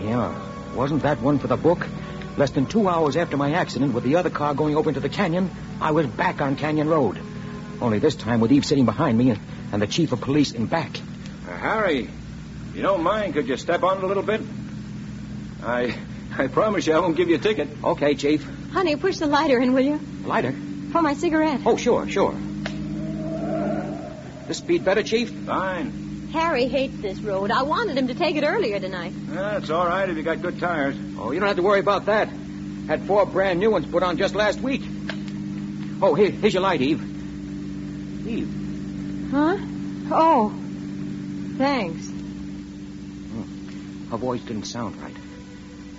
Yeah, 0.06 0.74
wasn't 0.74 1.04
that 1.04 1.20
one 1.22 1.40
for 1.40 1.48
the 1.48 1.58
book? 1.58 1.86
Less 2.38 2.52
than 2.52 2.66
two 2.66 2.88
hours 2.88 3.18
after 3.18 3.36
my 3.36 3.56
accident 3.56 3.94
with 3.94 4.06
the 4.06 4.16
other 4.16 4.30
car 4.30 4.54
going 4.54 4.78
over 4.78 4.90
into 4.90 5.02
the 5.02 5.10
canyon, 5.10 5.52
I 5.82 5.92
was 5.92 6.08
back 6.08 6.40
on 6.40 6.56
Canyon 6.56 6.88
Road. 6.88 7.20
Only 7.82 8.00
this 8.00 8.16
time 8.16 8.40
with 8.40 8.54
Eve 8.54 8.64
sitting 8.64 8.86
behind 8.86 9.18
me 9.18 9.32
and, 9.32 9.40
and 9.74 9.82
the 9.82 9.88
chief 9.88 10.14
of 10.14 10.22
police 10.22 10.54
in 10.54 10.66
back. 10.68 10.98
Uh, 11.46 11.58
Harry, 11.58 12.10
you 12.74 12.82
don't 12.82 13.04
mind, 13.04 13.34
could 13.34 13.50
you 13.50 13.58
step 13.58 13.84
on 13.84 13.98
it 13.98 14.04
a 14.06 14.08
little 14.08 14.24
bit? 14.24 14.40
I 15.64 15.97
I 16.38 16.47
promise 16.47 16.86
you 16.86 16.93
I 16.93 16.99
won't 16.99 17.18
give 17.18 17.30
you 17.30 17.36
a 17.36 17.39
ticket. 17.39 17.70
Okay, 17.84 18.16
chief. 18.16 18.47
Honey, 18.72 18.95
push 18.95 19.18
the 19.18 19.28
lighter 19.28 19.60
in, 19.60 19.74
will 19.74 19.84
you? 19.86 19.99
Lighter? 20.24 20.53
For 20.91 21.01
my 21.01 21.14
cigarette. 21.16 21.62
Oh, 21.66 21.78
sure, 21.78 22.08
sure. 22.08 22.36
This 24.47 24.60
speed 24.60 24.86
better, 24.86 25.03
chief? 25.03 25.32
Fine. 25.32 26.30
Harry 26.32 26.68
hates 26.68 26.97
this 26.97 27.20
road. 27.22 27.51
I 27.51 27.64
wanted 27.64 27.97
him 27.97 28.08
to 28.08 28.14
take 28.14 28.36
it 28.36 28.43
earlier 28.43 28.80
tonight. 28.80 29.14
That's 29.28 29.70
all 29.70 29.88
right 29.88 30.08
if 30.10 30.16
you 30.16 30.24
got 30.24 30.41
good 30.41 30.60
tires. 30.60 30.95
Oh, 31.18 31.32
you 31.32 31.39
don't 31.39 31.47
have 31.47 31.58
to 31.58 31.64
worry 31.64 31.80
about 31.80 32.05
that. 32.05 32.30
Had 32.88 33.03
four 33.05 33.26
brand 33.26 33.60
new 33.60 33.72
ones 33.72 33.88
put 33.88 34.03
on 34.03 34.18
just 34.18 34.36
last 34.36 34.60
week. 34.62 34.82
Oh, 36.01 36.14
here, 36.16 36.30
here's 36.30 36.53
your 36.53 36.62
light, 36.64 36.82
Eve. 36.82 37.01
Eve. 38.28 39.28
Huh? 39.32 39.58
Oh. 40.12 40.53
Thanks. 41.58 42.08
Hmm. 43.28 44.08
Her 44.12 44.18
voice 44.18 44.41
didn't 44.41 44.66
sound 44.66 45.01
right. 45.01 45.16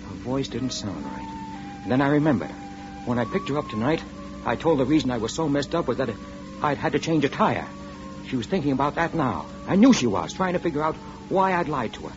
Her 0.09 0.15
voice 0.15 0.47
didn't 0.47 0.71
sound 0.71 1.05
right. 1.05 1.81
And 1.83 1.91
then 1.91 2.01
I 2.01 2.09
remembered. 2.09 2.51
When 3.05 3.19
I 3.19 3.25
picked 3.25 3.49
her 3.49 3.57
up 3.57 3.69
tonight, 3.69 4.03
I 4.45 4.55
told 4.55 4.79
her 4.79 4.85
the 4.85 4.89
reason 4.89 5.11
I 5.11 5.17
was 5.17 5.33
so 5.33 5.47
messed 5.47 5.75
up 5.75 5.87
was 5.87 5.97
that 5.97 6.09
I'd 6.61 6.77
had 6.77 6.91
to 6.93 6.99
change 6.99 7.23
a 7.25 7.29
tire. 7.29 7.67
She 8.27 8.35
was 8.35 8.47
thinking 8.47 8.71
about 8.71 8.95
that 8.95 9.13
now. 9.13 9.45
I 9.67 9.75
knew 9.75 9.93
she 9.93 10.07
was, 10.07 10.33
trying 10.33 10.53
to 10.53 10.59
figure 10.59 10.83
out 10.83 10.95
why 11.29 11.53
I'd 11.53 11.67
lied 11.69 11.93
to 11.93 12.07
her. 12.07 12.13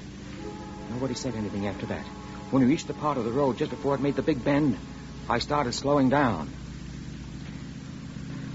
Nobody 0.91 1.15
said 1.15 1.35
anything 1.35 1.67
after 1.67 1.87
that. 1.87 2.05
When 2.51 2.63
we 2.63 2.69
reached 2.69 2.87
the 2.87 2.95
part 2.95 3.17
of 3.17 3.25
the 3.25 3.31
road 3.31 3.59
just 3.59 3.71
before 3.71 3.95
it 3.95 4.01
made 4.01 4.17
the 4.17 4.23
big 4.23 4.45
bend, 4.45 4.77
I 5.29 5.39
started 5.39 5.73
slowing 5.73 6.11
down. 6.11 6.51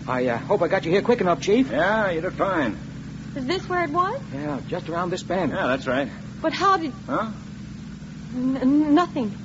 I 0.07 0.27
uh, 0.27 0.37
hope 0.37 0.61
I 0.61 0.67
got 0.67 0.85
you 0.85 0.91
here 0.91 1.01
quick 1.01 1.21
enough, 1.21 1.41
Chief. 1.41 1.69
Yeah, 1.71 2.11
you 2.11 2.21
did 2.21 2.33
fine. 2.33 2.77
Is 3.35 3.45
this 3.45 3.67
where 3.67 3.83
it 3.83 3.89
was? 3.89 4.21
Yeah, 4.33 4.61
just 4.67 4.87
around 4.87 5.09
this 5.09 5.23
bend. 5.23 5.51
Yeah, 5.51 5.67
that's 5.67 5.87
right. 5.87 6.09
But 6.41 6.53
how 6.53 6.77
did... 6.77 6.93
Huh? 7.07 7.31
N- 8.33 8.93
nothing. 8.93 9.35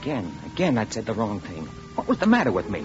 Again, 0.00 0.32
again, 0.46 0.78
I'd 0.78 0.92
said 0.92 1.06
the 1.06 1.14
wrong 1.14 1.40
thing. 1.40 1.66
What 1.94 2.08
was 2.08 2.18
the 2.18 2.26
matter 2.26 2.52
with 2.52 2.68
me? 2.68 2.84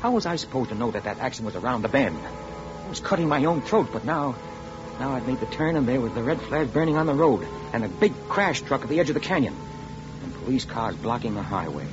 How 0.00 0.12
was 0.12 0.26
I 0.26 0.36
supposed 0.36 0.70
to 0.70 0.74
know 0.74 0.90
that 0.90 1.04
that 1.04 1.18
accident 1.18 1.54
was 1.54 1.62
around 1.62 1.82
the 1.82 1.88
bend? 1.88 2.18
I 2.18 2.88
was 2.88 3.00
cutting 3.00 3.28
my 3.28 3.44
own 3.44 3.62
throat, 3.62 3.88
but 3.92 4.04
now, 4.04 4.36
now 5.00 5.14
I'd 5.14 5.26
made 5.26 5.40
the 5.40 5.46
turn, 5.46 5.76
and 5.76 5.88
there 5.88 6.00
was 6.00 6.12
the 6.12 6.22
red 6.22 6.40
flag 6.40 6.72
burning 6.72 6.96
on 6.96 7.06
the 7.06 7.14
road, 7.14 7.46
and 7.72 7.84
a 7.84 7.88
big 7.88 8.12
crash 8.28 8.60
truck 8.60 8.82
at 8.82 8.88
the 8.88 9.00
edge 9.00 9.08
of 9.08 9.14
the 9.14 9.20
canyon, 9.20 9.56
and 10.22 10.34
police 10.44 10.64
cars 10.64 10.94
blocking 10.96 11.34
the 11.34 11.42
highway. 11.42 11.86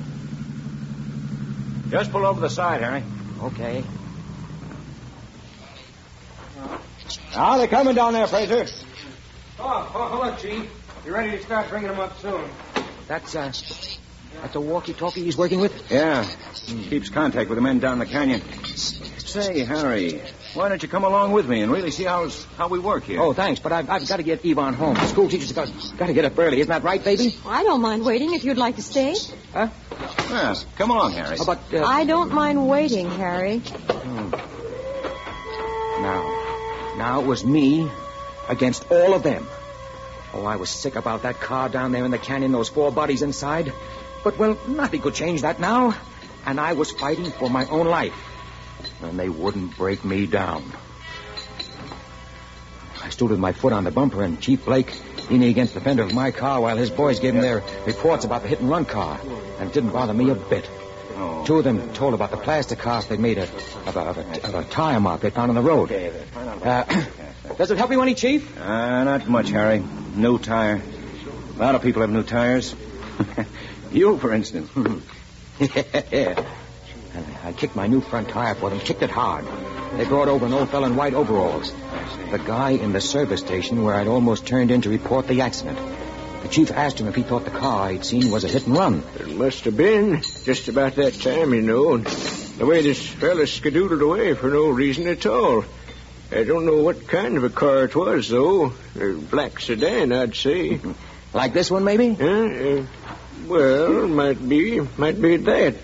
Just 1.90 2.12
pull 2.12 2.24
over 2.24 2.40
the 2.40 2.50
side, 2.50 2.82
Harry. 2.82 3.02
Okay. 3.40 3.84
Now 7.34 7.56
they're 7.56 7.66
coming 7.66 7.94
down 7.94 8.12
there, 8.12 8.26
Fraser. 8.26 8.66
Oh, 9.58 9.92
oh, 9.94 10.08
hold 10.08 10.24
on, 10.24 10.38
Chief. 10.38 10.70
You 11.06 11.14
ready 11.14 11.36
to 11.36 11.42
start 11.42 11.68
bringing 11.70 11.88
them 11.88 11.98
up 11.98 12.18
soon? 12.20 12.44
That's, 13.08 13.34
uh, 13.34 13.52
that's 14.40 14.54
a 14.54 14.60
walkie-talkie 14.60 15.22
he's 15.22 15.36
working 15.36 15.60
with? 15.60 15.90
Yeah. 15.90 16.28
Keeps 16.90 17.08
contact 17.08 17.48
with 17.48 17.56
the 17.56 17.62
men 17.62 17.78
down 17.78 17.98
the 17.98 18.06
canyon. 18.06 18.42
Say, 18.76 19.64
Harry, 19.64 20.20
why 20.52 20.68
don't 20.68 20.82
you 20.82 20.88
come 20.88 21.04
along 21.04 21.32
with 21.32 21.48
me 21.48 21.62
and 21.62 21.72
really 21.72 21.90
see 21.90 22.04
how's, 22.04 22.44
how 22.58 22.68
we 22.68 22.78
work 22.78 23.04
here? 23.04 23.20
Oh, 23.20 23.32
thanks, 23.32 23.60
but 23.60 23.72
I've, 23.72 23.88
I've 23.88 24.06
got 24.06 24.18
to 24.18 24.22
get 24.22 24.44
Yvonne 24.44 24.74
home. 24.74 24.94
The 24.94 25.06
school 25.06 25.28
teacher's 25.28 25.52
got, 25.52 25.72
got 25.96 26.06
to 26.06 26.12
get 26.12 26.26
up 26.26 26.38
early. 26.38 26.60
Isn't 26.60 26.68
that 26.68 26.82
right, 26.82 27.02
baby? 27.02 27.34
I 27.46 27.64
don't 27.64 27.80
mind 27.80 28.04
waiting 28.04 28.34
if 28.34 28.44
you'd 28.44 28.58
like 28.58 28.76
to 28.76 28.82
stay. 28.82 29.16
Huh? 29.54 29.68
Yeah, 30.28 30.54
come 30.76 30.90
along, 30.90 31.12
Harry. 31.12 31.38
How 31.38 31.44
about, 31.44 31.72
uh... 31.72 31.82
I 31.82 32.04
don't 32.04 32.32
mind 32.32 32.68
waiting, 32.68 33.10
Harry. 33.10 33.58
Hmm. 33.58 34.30
Now, 36.02 36.41
now 36.96 37.20
it 37.20 37.26
was 37.26 37.44
me 37.44 37.90
against 38.48 38.90
all 38.90 39.14
of 39.14 39.22
them. 39.22 39.46
Oh, 40.34 40.44
I 40.44 40.56
was 40.56 40.70
sick 40.70 40.96
about 40.96 41.22
that 41.22 41.40
car 41.40 41.68
down 41.68 41.92
there 41.92 42.04
in 42.04 42.10
the 42.10 42.18
canyon, 42.18 42.52
those 42.52 42.68
four 42.68 42.90
bodies 42.90 43.22
inside. 43.22 43.72
But, 44.24 44.38
well, 44.38 44.58
nothing 44.66 45.00
could 45.00 45.14
change 45.14 45.42
that 45.42 45.60
now. 45.60 45.94
And 46.46 46.58
I 46.58 46.72
was 46.72 46.90
fighting 46.90 47.30
for 47.30 47.50
my 47.50 47.66
own 47.66 47.86
life. 47.86 48.14
And 49.02 49.18
they 49.18 49.28
wouldn't 49.28 49.76
break 49.76 50.04
me 50.04 50.26
down. 50.26 50.64
I 53.02 53.10
stood 53.10 53.30
with 53.30 53.40
my 53.40 53.52
foot 53.52 53.72
on 53.72 53.84
the 53.84 53.90
bumper, 53.90 54.22
and 54.22 54.40
Chief 54.40 54.64
Blake 54.64 54.98
leaning 55.30 55.50
against 55.50 55.74
the 55.74 55.80
fender 55.80 56.02
of 56.02 56.14
my 56.14 56.30
car 56.30 56.60
while 56.60 56.76
his 56.76 56.90
boys 56.90 57.20
gave 57.20 57.34
him 57.34 57.42
their 57.42 57.62
reports 57.86 58.24
about 58.24 58.42
the 58.42 58.48
hit 58.48 58.60
and 58.60 58.70
run 58.70 58.84
car. 58.84 59.20
And 59.58 59.68
it 59.68 59.72
didn't 59.72 59.90
bother 59.90 60.14
me 60.14 60.30
a 60.30 60.34
bit. 60.34 60.68
Two 61.44 61.58
of 61.58 61.64
them 61.64 61.92
told 61.92 62.14
about 62.14 62.30
the 62.30 62.36
plaster 62.36 62.76
cast 62.76 63.08
they 63.08 63.16
made 63.16 63.38
a, 63.38 63.42
of, 63.42 63.96
a, 63.96 64.00
of, 64.00 64.18
a, 64.18 64.46
of 64.46 64.54
a 64.54 64.64
tire 64.64 65.00
mark 65.00 65.20
they 65.20 65.30
found 65.30 65.50
on 65.50 65.54
the 65.54 65.62
road. 65.62 65.90
Uh, 65.92 66.84
does 67.58 67.70
it 67.70 67.78
help 67.78 67.90
you 67.90 68.00
any, 68.00 68.14
Chief? 68.14 68.58
Uh, 68.58 69.04
not 69.04 69.28
much, 69.28 69.50
Harry. 69.50 69.82
New 70.14 70.38
tire. 70.38 70.80
A 71.56 71.58
lot 71.58 71.74
of 71.74 71.82
people 71.82 72.02
have 72.02 72.10
new 72.10 72.22
tires. 72.22 72.74
you, 73.92 74.18
for 74.18 74.32
instance. 74.32 74.70
yeah. 76.10 76.44
I 77.44 77.52
kicked 77.52 77.76
my 77.76 77.86
new 77.86 78.00
front 78.00 78.28
tire 78.28 78.54
for 78.54 78.70
them, 78.70 78.80
kicked 78.80 79.02
it 79.02 79.10
hard. 79.10 79.44
They 79.98 80.04
brought 80.04 80.28
over 80.28 80.46
an 80.46 80.54
old 80.54 80.70
fellow 80.70 80.86
in 80.86 80.96
white 80.96 81.12
overalls. 81.12 81.72
The 82.30 82.38
guy 82.38 82.70
in 82.70 82.92
the 82.92 83.00
service 83.00 83.40
station 83.40 83.82
where 83.84 83.94
I'd 83.94 84.06
almost 84.06 84.46
turned 84.46 84.70
in 84.70 84.80
to 84.82 84.88
report 84.88 85.26
the 85.26 85.42
accident. 85.42 85.78
The 86.42 86.48
chief 86.48 86.70
asked 86.72 87.00
him 87.00 87.06
if 87.06 87.14
he 87.14 87.22
thought 87.22 87.44
the 87.44 87.50
car 87.50 87.90
he'd 87.90 88.04
seen 88.04 88.30
was 88.30 88.44
a 88.44 88.48
hit 88.48 88.66
and 88.66 88.76
run. 88.76 89.04
It 89.18 89.36
must 89.36 89.64
have 89.64 89.76
been 89.76 90.22
just 90.44 90.68
about 90.68 90.96
that 90.96 91.14
time, 91.14 91.54
you 91.54 91.62
know, 91.62 91.94
and 91.94 92.04
the 92.04 92.66
way 92.66 92.82
this 92.82 93.06
fella 93.06 93.42
skedoodled 93.42 94.02
away 94.02 94.34
for 94.34 94.50
no 94.50 94.68
reason 94.68 95.06
at 95.06 95.24
all. 95.24 95.64
I 96.32 96.44
don't 96.44 96.66
know 96.66 96.82
what 96.82 97.06
kind 97.06 97.36
of 97.36 97.44
a 97.44 97.50
car 97.50 97.84
it 97.84 97.94
was, 97.94 98.28
though. 98.28 98.72
A 98.98 99.12
black 99.12 99.60
sedan, 99.60 100.12
I'd 100.12 100.34
say. 100.34 100.80
like 101.32 101.52
this 101.52 101.70
one, 101.70 101.84
maybe? 101.84 102.14
Huh? 102.14 102.26
Uh, 102.26 102.86
well, 103.46 104.08
might 104.08 104.48
be. 104.48 104.80
Might 104.96 105.20
be 105.20 105.36
that. 105.36 105.74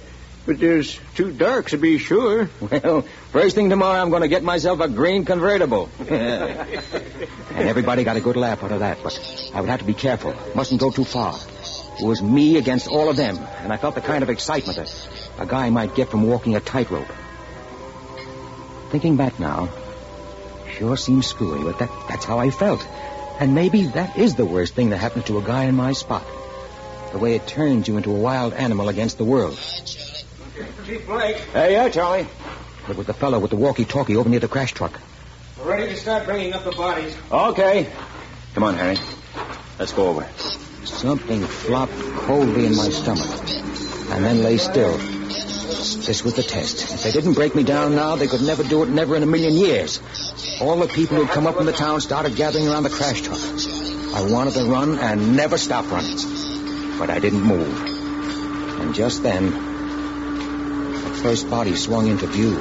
But 0.49 0.61
there's 0.61 0.99
too 1.15 1.31
dark 1.31 1.69
to 1.71 1.77
be 1.77 1.99
sure. 1.99 2.49
Well, 2.61 3.03
first 3.33 3.55
thing 3.55 3.69
tomorrow, 3.69 4.01
I'm 4.01 4.09
going 4.09 4.23
to 4.23 4.29
get 4.29 4.43
myself 4.43 4.81
a 4.81 4.89
green 4.89 5.27
convertible. 5.27 5.91
and 5.99 7.69
everybody 7.69 8.03
got 8.03 8.17
a 8.17 8.21
good 8.21 8.37
laugh 8.37 8.65
out 8.65 8.73
of 8.73 8.81
that, 8.81 9.03
but 9.03 9.51
I 9.53 9.61
would 9.61 9.69
have 9.69 9.81
to 9.81 9.85
be 9.85 9.93
careful. 9.93 10.35
Mustn't 10.55 10.81
go 10.81 10.91
too 10.91 11.05
far. 11.05 11.35
It 12.01 12.05
was 12.07 12.23
me 12.23 12.57
against 12.57 12.89
all 12.89 13.11
of 13.11 13.17
them, 13.17 13.37
and 13.37 13.75
I 13.75 13.77
felt 13.77 13.95
the 13.95 14.01
kind 14.01 14.23
of 14.23 14.31
excitement 14.31 14.79
that 14.79 15.09
a 15.39 15.45
guy 15.45 15.69
might 15.69 15.95
get 15.95 16.09
from 16.09 16.23
walking 16.23 16.57
a 16.57 16.61
tightrope. 16.61 17.13
Thinking 18.91 19.17
back 19.17 19.39
now, 19.39 19.69
sure 20.79 20.97
seems 20.97 21.27
screwy, 21.27 21.63
but 21.63 21.79
that, 21.79 21.91
that's 22.09 22.25
how 22.25 22.39
I 22.39 22.49
felt. 22.49 22.87
And 23.39 23.55
maybe 23.55 23.85
that 23.89 24.17
is 24.17 24.35
the 24.35 24.47
worst 24.47 24.75
thing 24.75 24.91
that 24.91 24.99
happens 24.99 25.27
to 25.27 25.37
a 25.37 25.43
guy 25.43 25.65
in 25.65 25.75
my 25.75 25.93
spot. 25.93 26.25
The 27.13 27.19
way 27.19 27.35
it 27.35 27.47
turns 27.47 27.87
you 27.87 27.99
into 27.99 28.11
a 28.11 28.19
wild 28.19 28.55
animal 28.55 28.89
against 28.89 29.19
the 29.19 29.25
world. 29.25 29.59
Chief 30.85 31.07
Blake, 31.07 31.37
Hey, 31.53 31.73
yeah, 31.73 31.89
Charlie. 31.89 32.27
But 32.87 32.97
with 32.97 33.07
the 33.07 33.15
fellow 33.15 33.39
with 33.39 33.51
the 33.51 33.57
walkie-talkie 33.57 34.17
over 34.17 34.29
near 34.29 34.41
the 34.41 34.49
crash 34.49 34.73
truck. 34.73 34.99
we're 35.59 35.69
ready 35.69 35.89
to 35.89 35.97
start 35.97 36.25
bringing 36.25 36.53
up 36.53 36.65
the 36.65 36.73
bodies. 36.73 37.17
Okay. 37.31 37.91
Come 38.55 38.65
on, 38.65 38.75
Harry. 38.75 38.97
Let's 39.79 39.93
go 39.93 40.09
over. 40.09 40.27
Something 40.85 41.45
flopped 41.45 41.93
coldly 41.93 42.67
in 42.67 42.75
my 42.75 42.89
stomach, 42.89 43.29
and 44.11 44.25
then 44.25 44.43
lay 44.43 44.57
still. 44.57 44.97
This 44.97 46.25
was 46.25 46.35
the 46.35 46.43
test. 46.43 46.95
If 46.95 47.03
they 47.03 47.13
didn't 47.13 47.35
break 47.35 47.55
me 47.55 47.63
down 47.63 47.95
now, 47.95 48.17
they 48.17 48.27
could 48.27 48.41
never 48.41 48.65
do 48.65 48.83
it, 48.83 48.89
never 48.89 49.15
in 49.15 49.23
a 49.23 49.27
million 49.27 49.53
years. 49.53 50.01
All 50.61 50.77
the 50.79 50.89
people 50.89 51.19
who'd 51.19 51.29
come 51.29 51.47
up 51.47 51.57
from 51.57 51.67
the 51.67 51.73
town 51.73 52.01
started 52.01 52.35
gathering 52.35 52.67
around 52.67 52.85
the 52.85 52.91
crash 52.91 53.21
truck. 53.21 53.39
I 54.15 54.23
wanted 54.33 54.55
to 54.55 54.65
run 54.65 54.99
and 54.99 55.37
never 55.37 55.59
stop 55.59 55.91
running. 55.91 56.17
But 56.99 57.11
I 57.11 57.21
didn't 57.21 57.43
move. 57.43 58.81
And 58.81 58.95
just 58.95 59.23
then, 59.23 59.51
the 59.51 59.68
first 61.21 61.51
body 61.51 61.75
swung 61.75 62.07
into 62.07 62.27
view. 62.27 62.59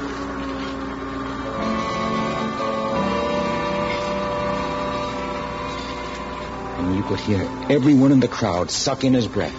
And 6.77 6.95
you 6.95 7.03
could 7.03 7.19
hear 7.19 7.41
everyone 7.69 8.11
in 8.11 8.19
the 8.19 8.27
crowd 8.27 8.71
suck 8.71 9.03
in 9.03 9.13
his 9.13 9.27
breath. 9.27 9.55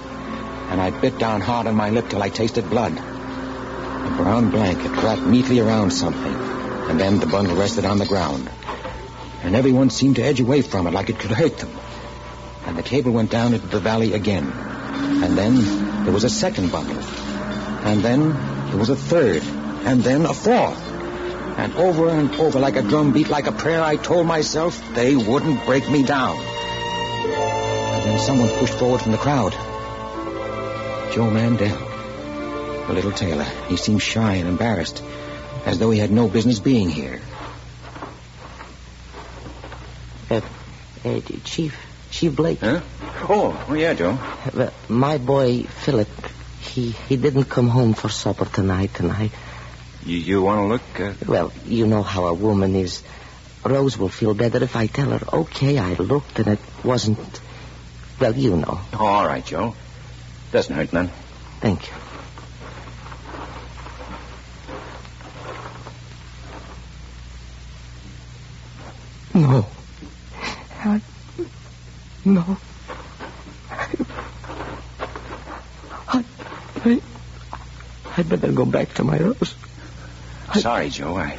And 0.71 0.81
I 0.81 0.91
bit 0.91 1.19
down 1.19 1.41
hard 1.41 1.67
on 1.67 1.75
my 1.75 1.91
lip 1.91 2.09
till 2.09 2.23
I 2.23 2.29
tasted 2.29 2.69
blood. 2.69 2.93
A 2.93 4.15
brown 4.17 4.51
blanket 4.51 4.91
wrapped 5.03 5.23
neatly 5.23 5.61
around 5.61 5.93
something, 5.93 6.35
and 6.35 6.99
then 6.99 7.21
the 7.21 7.27
bundle 7.27 7.57
rested 7.57 7.85
on 7.85 7.99
the 7.99 8.07
ground. 8.07 8.51
And 9.43 9.55
everyone 9.55 9.91
seemed 9.91 10.17
to 10.17 10.23
edge 10.23 10.41
away 10.41 10.63
from 10.63 10.87
it 10.87 10.93
like 10.93 11.09
it 11.09 11.19
could 11.19 11.31
hurt 11.31 11.59
them. 11.59 11.71
And 12.67 12.77
the 12.77 12.83
cable 12.83 13.13
went 13.13 13.31
down 13.31 13.55
into 13.55 13.67
the 13.67 13.81
valley 13.81 14.13
again. 14.15 14.51
And 14.53 15.39
then 15.39 16.05
there 16.05 16.13
was 16.13 16.25
a 16.25 16.31
second 16.31 16.71
bundle. 16.71 16.99
And 16.99 18.03
then 18.03 18.58
there 18.69 18.79
was 18.79 18.91
a 18.91 18.97
third. 18.97 19.43
And 19.85 20.03
then 20.03 20.27
a 20.27 20.35
fourth. 20.35 20.79
And 21.59 21.75
over 21.75 22.09
and 22.09 22.33
over 22.37 22.61
like 22.61 22.77
a 22.77 22.83
drum 22.83 23.13
beat, 23.13 23.29
like 23.29 23.47
a 23.47 23.53
prayer, 23.53 23.83
I 23.83 23.97
told 23.97 24.27
myself 24.27 24.81
they 24.95 25.17
wouldn't 25.17 25.65
break 25.65 25.89
me 25.91 26.03
down. 26.03 26.37
And 26.37 28.05
then 28.05 28.19
someone 28.19 28.49
pushed 28.51 28.75
forward 28.75 29.01
from 29.01 29.13
the 29.13 29.19
crowd. 29.19 29.53
Joe 31.13 31.31
Mandel. 31.31 31.77
The 32.87 32.93
little 32.93 33.13
tailor. 33.13 33.45
He 33.69 33.77
seemed 33.77 34.03
shy 34.03 34.35
and 34.35 34.49
embarrassed, 34.49 35.03
as 35.67 35.79
though 35.79 35.91
he 35.91 35.99
had 35.99 36.11
no 36.11 36.29
business 36.29 36.59
being 36.59 36.91
here. 36.91 37.21
Uh, 40.31 40.41
uh, 41.05 41.21
Chief, 41.45 41.77
Chief 42.11 42.37
Blake. 42.37 42.61
Huh? 42.61 42.81
Oh, 43.29 43.67
oh 43.69 43.75
yeah, 43.75 43.95
Joe. 43.95 44.19
Well, 44.55 44.73
my 44.89 45.19
boy 45.19 45.63
Philip, 45.63 46.09
he 46.61 46.91
he 47.09 47.17
didn't 47.17 47.45
come 47.45 47.69
home 47.69 47.95
for 47.95 48.09
supper 48.09 48.45
tonight, 48.47 49.01
and 49.01 49.13
I. 49.13 49.31
You, 50.05 50.19
you 50.19 50.43
want 50.43 50.61
to 50.61 50.67
look? 50.67 51.01
Uh... 51.01 51.15
Well, 51.27 51.53
you 51.65 51.87
know 51.87 52.03
how 52.03 52.27
a 52.27 52.35
woman 52.35 52.77
is. 52.77 53.03
Rose 53.65 53.99
will 53.99 54.09
feel 54.09 54.35
better 54.35 54.63
if 54.63 54.77
I 54.77 54.87
tell 54.87 55.11
her, 55.11 55.21
okay, 55.41 55.79
I 55.79 55.95
looked 55.95 56.39
and 56.39 56.49
it 56.49 56.61
wasn't. 56.85 57.41
Well, 58.21 58.35
you 58.37 58.57
know. 58.57 58.81
All 58.99 59.27
right, 59.27 59.45
Joe. 59.45 59.75
Doesn't 60.53 60.75
hurt 60.75 60.93
none. 60.93 61.11
Thank 61.61 61.89
you. 61.89 61.95
No. 69.41 69.67
I, 70.85 71.01
no. 72.25 72.57
I, 76.85 77.01
I, 77.53 77.59
I'd 78.19 78.29
better 78.29 78.53
go 78.53 78.65
back 78.65 78.95
to 78.95 79.05
my 79.05 79.19
house. 79.19 79.55
Sorry, 80.55 80.89
Joe. 80.91 81.17
I. 81.17 81.39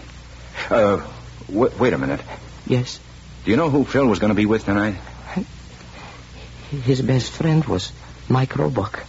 Uh, 0.69 1.05
w- 1.47 1.71
wait 1.79 1.93
a 1.93 1.97
minute. 1.97 2.21
Yes. 2.67 2.99
Do 3.45 3.51
you 3.51 3.57
know 3.57 3.69
who 3.69 3.85
Phil 3.85 4.05
was 4.05 4.19
going 4.19 4.29
to 4.29 4.35
be 4.35 4.45
with 4.45 4.65
tonight? 4.65 4.95
His 6.69 7.01
best 7.01 7.31
friend 7.31 7.65
was 7.65 7.91
Mike 8.27 8.55
Roebuck. 8.55 9.03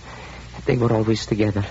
They 0.65 0.77
were 0.79 0.93
always 0.93 1.27
together. 1.27 1.65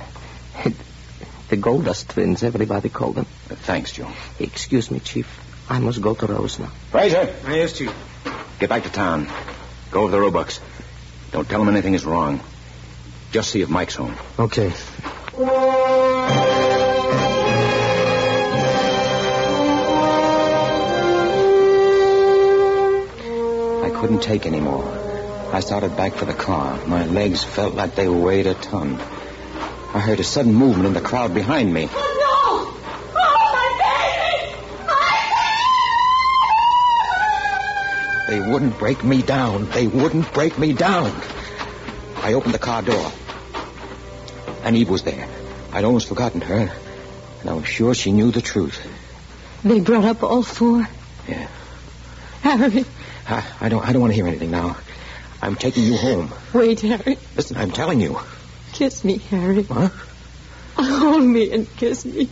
The 1.50 1.58
Goldust 1.58 2.10
twins, 2.10 2.44
everybody 2.44 2.90
called 2.90 3.16
them. 3.16 3.26
Uh, 3.50 3.56
thanks, 3.56 3.92
Joe. 3.92 4.12
Excuse 4.38 4.92
me, 4.92 5.00
Chief. 5.00 5.28
I 5.68 5.80
must 5.80 6.00
go 6.00 6.14
to 6.14 6.28
Rose 6.28 6.60
now. 6.60 6.68
Fraser, 6.92 7.34
Yes, 7.48 7.76
Chief. 7.76 7.92
get 8.60 8.70
back 8.70 8.84
to 8.84 8.90
town. 8.92 9.28
Go 9.90 10.02
over 10.04 10.12
the 10.12 10.20
Roebucks. 10.20 10.60
Don't 11.32 11.50
tell 11.50 11.58
them 11.60 11.70
anything 11.70 11.96
is 11.96 12.06
wrong. 12.06 12.40
Just 13.32 13.52
see 13.52 13.62
if 13.62 13.70
Mike's 13.70 13.94
home. 13.96 14.16
Okay. 14.40 14.74
I 23.84 23.92
couldn't 23.94 24.24
take 24.24 24.48
any 24.48 24.60
more. 24.60 24.84
I 25.54 25.60
started 25.60 25.96
back 25.96 26.14
for 26.14 26.26
the 26.26 26.34
car. 26.34 26.84
My 26.88 27.06
legs 27.06 27.44
felt 27.44 27.76
like 27.76 27.94
they 27.94 28.08
weighed 28.08 28.48
a 28.48 28.56
ton. 28.56 29.00
I 29.94 30.00
heard 30.00 30.20
a 30.20 30.24
sudden 30.24 30.56
movement 30.56 30.88
in 30.88 30.94
the 30.94 31.02
crowd 31.02 31.36
behind 31.36 31.72
me. 31.72 31.88
Oh, 31.92 32.16
no! 32.26 32.74
Oh, 33.16 33.36
my 33.54 33.70
baby! 38.28 38.44
They 38.44 38.52
wouldn't 38.52 38.80
break 38.80 39.04
me 39.04 39.22
down. 39.22 39.70
They 39.70 39.86
wouldn't 39.86 40.34
break 40.34 40.58
me 40.58 40.74
down. 40.74 41.14
I 42.18 42.34
opened 42.34 42.54
the 42.54 42.60
car 42.60 42.82
door. 42.82 43.12
And 44.64 44.76
Eve 44.76 44.90
was 44.90 45.04
there. 45.04 45.28
I'd 45.72 45.84
almost 45.84 46.08
forgotten 46.10 46.42
her. 46.42 46.72
And 47.42 47.50
I 47.50 47.54
was 47.54 47.68
sure 47.68 47.94
she 47.94 48.12
knew 48.12 48.32
the 48.32 48.42
truth. 48.42 48.80
They 49.64 49.80
brought 49.80 50.06
up 50.06 50.24
all 50.24 50.44
four. 50.44 50.88
Yeah. 51.28 51.48
Harry, 52.42 52.86
I, 53.28 53.46
I 53.62 53.70
don't 53.70 53.86
I 53.88 53.92
don't 53.92 54.02
want 54.02 54.12
to 54.12 54.16
hear 54.16 54.28
anything 54.28 54.52
now. 54.52 54.78
I'm 55.42 55.56
taking 55.56 55.84
you 55.84 55.96
home. 55.98 56.32
wait, 56.54 56.82
Harry. 56.82 57.18
Listen, 57.36 57.58
I'm 57.58 57.72
telling 57.72 58.00
you. 58.02 58.20
Kiss 58.74 59.04
me, 59.04 59.18
Harry. 59.18 59.64
What? 59.64 59.92
Hold 60.76 61.24
me 61.24 61.52
and 61.52 61.68
kiss 61.78 62.06
me. 62.06 62.30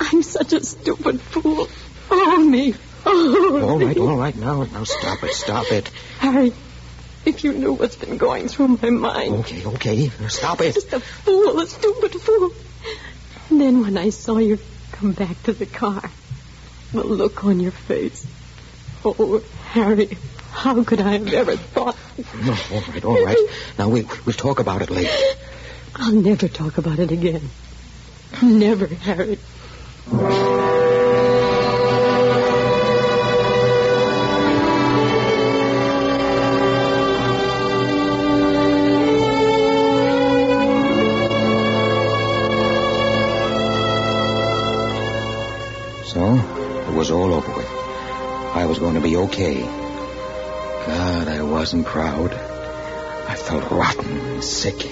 I'm 0.00 0.22
such 0.22 0.52
a 0.52 0.62
stupid 0.64 1.20
fool. 1.20 1.68
Hold 2.10 2.46
me. 2.50 2.74
Hold 3.04 3.62
All 3.62 3.78
me. 3.78 3.86
right, 3.86 3.98
all 3.98 4.16
right. 4.18 4.36
Now, 4.36 4.62
now 4.64 4.84
stop 4.84 5.22
it. 5.24 5.32
Stop 5.32 5.72
it. 5.72 5.88
Harry, 6.18 6.52
If 7.24 7.44
you 7.44 7.52
knew 7.52 7.72
what's 7.74 7.96
been 7.96 8.18
going 8.18 8.48
through 8.48 8.78
my 8.82 8.90
mind. 8.90 9.34
Okay, 9.40 9.64
okay. 9.64 10.08
Stop 10.28 10.60
it. 10.60 10.74
Just 10.74 10.92
a 10.92 11.00
fool, 11.00 11.60
a 11.60 11.66
stupid 11.66 12.12
fool. 12.20 12.52
And 13.50 13.60
then 13.60 13.82
when 13.82 13.96
I 13.96 14.10
saw 14.10 14.38
you 14.38 14.58
come 14.92 15.12
back 15.12 15.42
to 15.44 15.52
the 15.52 15.66
car, 15.66 16.02
the 16.92 17.04
look 17.04 17.44
on 17.44 17.60
your 17.60 17.72
face. 17.72 18.26
Oh, 19.04 19.42
Harry, 19.70 20.16
how 20.52 20.84
could 20.84 21.00
I 21.00 21.12
have 21.12 21.32
ever 21.32 21.56
thought? 21.56 21.96
No, 22.44 22.56
all 22.72 22.80
right, 22.80 23.04
all 23.04 23.24
right. 23.24 23.38
Now, 23.78 23.88
we, 23.88 24.06
we'll 24.24 24.34
talk 24.34 24.60
about 24.60 24.82
it 24.82 24.90
later. 24.90 25.10
I'll 25.96 26.12
never 26.12 26.48
talk 26.48 26.78
about 26.78 26.98
it 26.98 27.10
again. 27.10 27.42
Never, 28.42 28.86
Harry. 28.86 29.38
Okay. 49.32 49.62
God, 49.62 51.28
I 51.28 51.42
wasn't 51.42 51.86
proud. 51.86 52.34
I 52.34 53.34
felt 53.34 53.70
rotten 53.70 54.18
and 54.18 54.44
sick. 54.44 54.84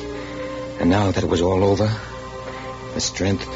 And 0.80 0.88
now 0.88 1.10
that 1.10 1.22
it 1.22 1.28
was 1.28 1.42
all 1.42 1.62
over, 1.62 1.94
the 2.94 3.00
strength 3.00 3.46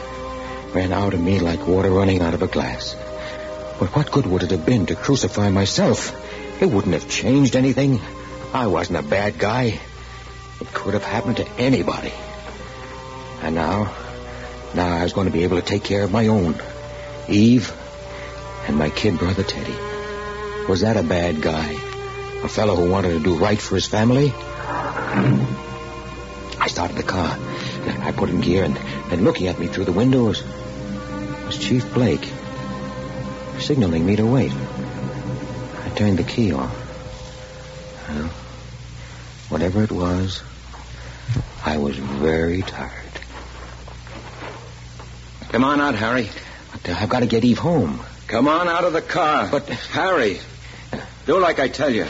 ran 0.74 0.92
out 0.92 1.14
of 1.14 1.20
me 1.22 1.38
like 1.38 1.66
water 1.66 1.90
running 1.90 2.20
out 2.20 2.34
of 2.34 2.42
a 2.42 2.46
glass. 2.46 2.94
But 3.80 3.96
what 3.96 4.12
good 4.12 4.26
would 4.26 4.42
it 4.42 4.50
have 4.50 4.66
been 4.66 4.84
to 4.86 4.94
crucify 4.94 5.48
myself? 5.48 6.12
It 6.60 6.66
wouldn't 6.66 6.92
have 6.92 7.08
changed 7.08 7.56
anything. 7.56 7.98
I 8.52 8.66
wasn't 8.66 8.98
a 8.98 9.08
bad 9.08 9.38
guy. 9.38 9.80
It 10.60 10.74
could 10.74 10.92
have 10.92 11.04
happened 11.04 11.38
to 11.38 11.48
anybody. 11.52 12.12
And 13.40 13.54
now, 13.54 13.94
now 14.74 14.98
I 14.98 15.02
was 15.02 15.14
going 15.14 15.28
to 15.28 15.32
be 15.32 15.44
able 15.44 15.56
to 15.56 15.66
take 15.66 15.82
care 15.82 16.02
of 16.02 16.12
my 16.12 16.26
own. 16.26 16.60
Eve 17.26 17.72
and 18.66 18.76
my 18.76 18.90
kid 18.90 19.18
brother 19.18 19.44
Teddy. 19.44 19.93
Was 20.68 20.80
that 20.80 20.96
a 20.96 21.02
bad 21.02 21.42
guy? 21.42 21.72
A 22.42 22.48
fellow 22.48 22.74
who 22.76 22.90
wanted 22.90 23.12
to 23.12 23.20
do 23.20 23.36
right 23.36 23.60
for 23.60 23.74
his 23.74 23.86
family? 23.86 24.32
I 26.58 26.66
started 26.68 26.96
the 26.96 27.02
car. 27.02 27.38
I 28.00 28.12
put 28.12 28.30
in 28.30 28.40
gear, 28.40 28.64
and, 28.64 28.78
and 29.12 29.24
looking 29.24 29.46
at 29.48 29.58
me 29.58 29.66
through 29.66 29.84
the 29.84 29.92
windows 29.92 30.42
was 31.44 31.58
Chief 31.58 31.92
Blake, 31.92 32.26
signaling 33.58 34.06
me 34.06 34.16
to 34.16 34.26
wait. 34.26 34.52
I 34.52 35.90
turned 35.94 36.18
the 36.18 36.24
key 36.24 36.52
off. 36.52 36.74
Well, 38.08 38.28
whatever 39.50 39.82
it 39.82 39.92
was, 39.92 40.42
I 41.64 41.76
was 41.76 41.96
very 41.96 42.62
tired. 42.62 43.02
Come 45.50 45.64
on 45.64 45.80
out, 45.80 45.94
Harry. 45.94 46.30
But 46.72 46.88
I've 46.88 47.08
got 47.08 47.20
to 47.20 47.26
get 47.26 47.44
Eve 47.44 47.58
home. 47.58 48.00
Come 48.26 48.48
on 48.48 48.66
out 48.66 48.84
of 48.84 48.92
the 48.94 49.02
car. 49.02 49.48
But, 49.50 49.68
Harry, 49.68 50.40
do 51.26 51.38
like 51.38 51.58
I 51.58 51.68
tell 51.68 51.90
you. 51.90 52.06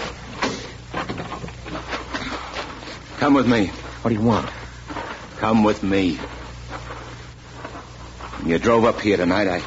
Come 3.19 3.35
with 3.35 3.47
me. 3.47 3.67
What 3.69 4.11
do 4.11 4.15
you 4.15 4.23
want? 4.23 4.51
Come 5.39 5.65
with 5.65 5.83
me. 5.83 6.17
When 8.39 8.51
you 8.51 8.59
drove 8.59 8.85
up 8.85 9.01
here 9.01 9.17
tonight, 9.17 9.49
I. 9.49 9.63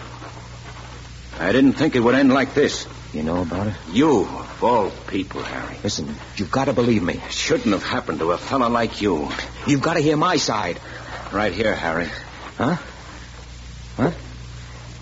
I 1.39 1.51
didn't 1.51 1.73
think 1.73 1.95
it 1.95 1.99
would 1.99 2.15
end 2.15 2.33
like 2.33 2.53
this. 2.53 2.87
You 3.13 3.23
know 3.23 3.41
about 3.41 3.67
it? 3.67 3.73
You, 3.91 4.21
of 4.21 4.63
all 4.63 4.89
people, 5.07 5.41
Harry. 5.41 5.77
Listen, 5.83 6.13
you've 6.35 6.51
got 6.51 6.65
to 6.65 6.73
believe 6.73 7.01
me. 7.01 7.13
It 7.13 7.31
shouldn't 7.31 7.73
have 7.73 7.83
happened 7.83 8.19
to 8.19 8.31
a 8.31 8.37
fellow 8.37 8.69
like 8.69 9.01
you. 9.01 9.29
You've 9.65 9.81
got 9.81 9.93
to 9.93 10.01
hear 10.01 10.17
my 10.17 10.37
side. 10.37 10.79
Right 11.31 11.53
here, 11.53 11.73
Harry. 11.73 12.09
Huh? 12.57 12.75
What? 13.95 14.13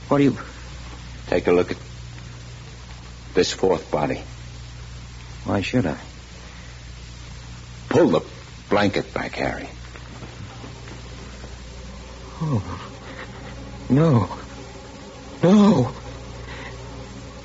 What 0.07 0.17
do 0.19 0.23
you. 0.23 0.37
Take 1.27 1.47
a 1.47 1.51
look 1.51 1.71
at 1.71 1.77
this 3.33 3.51
fourth 3.51 3.89
body. 3.91 4.21
Why 5.45 5.61
should 5.61 5.85
I? 5.85 5.97
Pull 7.89 8.09
the 8.09 8.21
blanket 8.69 9.13
back, 9.13 9.33
Harry. 9.35 9.69
Oh. 12.41 12.81
No. 13.89 14.37
No. 15.43 15.91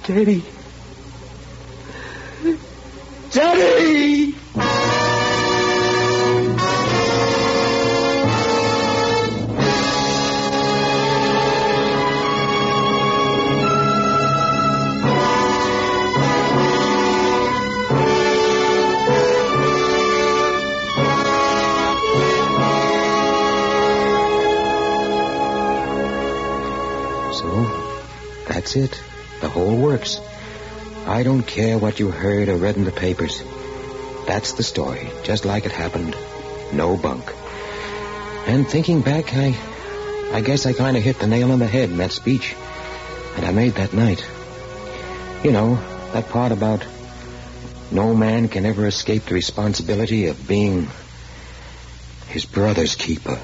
Daddy. 0.07 0.42
Teddy! 3.30 4.20
That's 28.73 28.93
it. 28.93 29.03
The 29.41 29.49
whole 29.49 29.77
works. 29.77 30.21
I 31.07 31.23
don't 31.23 31.43
care 31.43 31.79
what 31.79 31.99
you 31.99 32.11
heard 32.11 32.49
or 32.49 32.57
read 32.57 32.77
in 32.77 32.85
the 32.85 32.93
papers. 32.93 33.43
That's 34.27 34.53
the 34.53 34.62
story, 34.62 35.11
just 35.25 35.45
like 35.45 35.66
it 35.66 35.73
happened. 35.73 36.16
No 36.73 36.97
bunk. 36.97 37.25
And 38.47 38.68
thinking 38.68 39.01
back, 39.01 39.35
I, 39.35 39.57
I 40.33 40.41
guess 40.41 40.66
I 40.66 40.73
kind 40.73 40.97
of 40.97 41.03
hit 41.03 41.18
the 41.18 41.27
nail 41.27 41.51
on 41.51 41.59
the 41.59 41.66
head 41.66 41.91
in 41.91 41.97
that 41.97 42.12
speech 42.12 42.55
that 43.35 43.45
I 43.45 43.51
made 43.51 43.73
that 43.75 43.93
night. 43.93 44.25
You 45.43 45.51
know, 45.51 45.75
that 46.12 46.29
part 46.29 46.53
about 46.53 46.87
no 47.91 48.14
man 48.14 48.49
can 48.49 48.66
ever 48.66 48.87
escape 48.87 49.25
the 49.25 49.35
responsibility 49.35 50.27
of 50.27 50.47
being 50.47 50.89
his 52.29 52.45
brother's 52.45 52.95
keeper. 52.95 53.41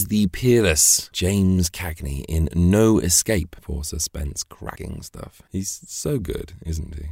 Was 0.00 0.06
the 0.06 0.26
peerless 0.28 1.10
James 1.12 1.68
Cagney 1.68 2.24
in 2.26 2.48
No 2.54 2.98
Escape 3.00 3.54
for 3.60 3.84
suspense 3.84 4.42
cracking 4.42 5.02
stuff. 5.02 5.42
He's 5.52 5.82
so 5.86 6.18
good, 6.18 6.54
isn't 6.64 6.94
he? 6.94 7.08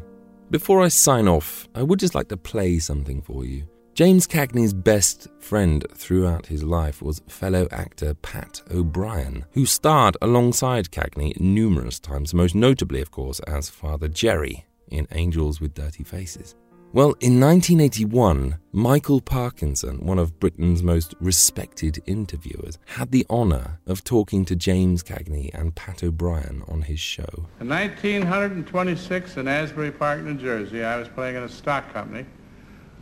Before 0.51 0.81
I 0.81 0.89
sign 0.89 1.29
off, 1.29 1.69
I 1.75 1.83
would 1.83 1.99
just 1.99 2.15
like 2.15 2.29
to 2.29 2.39
play 2.39 2.79
something 2.79 3.21
for 3.21 3.45
you. 3.45 3.69
James 3.93 4.27
Cagney's 4.27 4.73
best 4.73 5.29
friend 5.39 5.85
throughout 5.93 6.47
his 6.47 6.63
life 6.63 7.03
was 7.03 7.21
fellow 7.29 7.69
actor 7.71 8.15
Pat 8.15 8.63
O'Brien, 8.71 9.45
who 9.53 9.67
starred 9.67 10.17
alongside 10.23 10.91
Cagney 10.91 11.39
numerous 11.39 12.01
times, 12.01 12.33
most 12.33 12.55
notably, 12.55 13.03
of 13.03 13.11
course, 13.11 13.39
as 13.41 13.69
Father 13.69 14.09
Jerry 14.09 14.65
in 14.91 15.07
Angels 15.13 15.61
with 15.61 15.75
Dirty 15.75 16.05
Faces. 16.05 16.55
Well, 16.91 17.15
in 17.21 17.39
1981, 17.39 18.57
Michael 18.73 19.21
Parkinson, 19.21 20.07
one 20.07 20.19
of 20.19 20.41
Britain's 20.41 20.83
most 20.83 21.15
respected 21.21 22.03
interviewers, 22.07 22.79
had 22.87 23.11
the 23.11 23.27
honour 23.29 23.79
of 23.87 24.05
talking 24.05 24.47
to 24.47 24.57
James 24.57 25.03
Cagney 25.03 25.53
and 25.53 25.75
Pat 25.75 26.03
O'Brien 26.03 26.63
on 26.67 26.81
his 26.83 26.99
show. 26.99 27.47
In 27.61 27.69
1926 27.69 29.37
in 29.37 29.49
Asbury 29.49 29.91
Park, 29.91 30.23
New 30.23 30.35
Jersey, 30.35 30.83
I 30.83 30.97
was 30.97 31.09
playing 31.09 31.37
in 31.37 31.43
a 31.43 31.49
stock 31.49 31.93
company, 31.93 32.25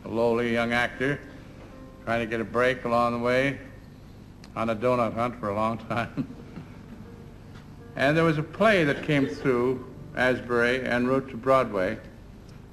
a 0.03 0.09
lowly 0.09 0.51
young 0.51 0.73
actor, 0.73 1.17
trying 2.03 2.19
to 2.19 2.25
get 2.25 2.41
a 2.41 2.45
break 2.45 2.83
along 2.83 3.13
the 3.13 3.19
way, 3.19 3.57
on 4.57 4.69
a 4.69 4.75
donut 4.75 5.13
hunt 5.13 5.39
for 5.39 5.47
a 5.47 5.55
long 5.55 5.77
time. 5.89 6.27
and 7.95 8.17
there 8.17 8.25
was 8.25 8.37
a 8.37 8.43
play 8.43 8.83
that 8.83 9.03
came 9.03 9.27
through 9.27 9.85
Asbury 10.13 10.83
en 10.83 11.07
route 11.07 11.29
to 11.29 11.37
Broadway. 11.37 11.97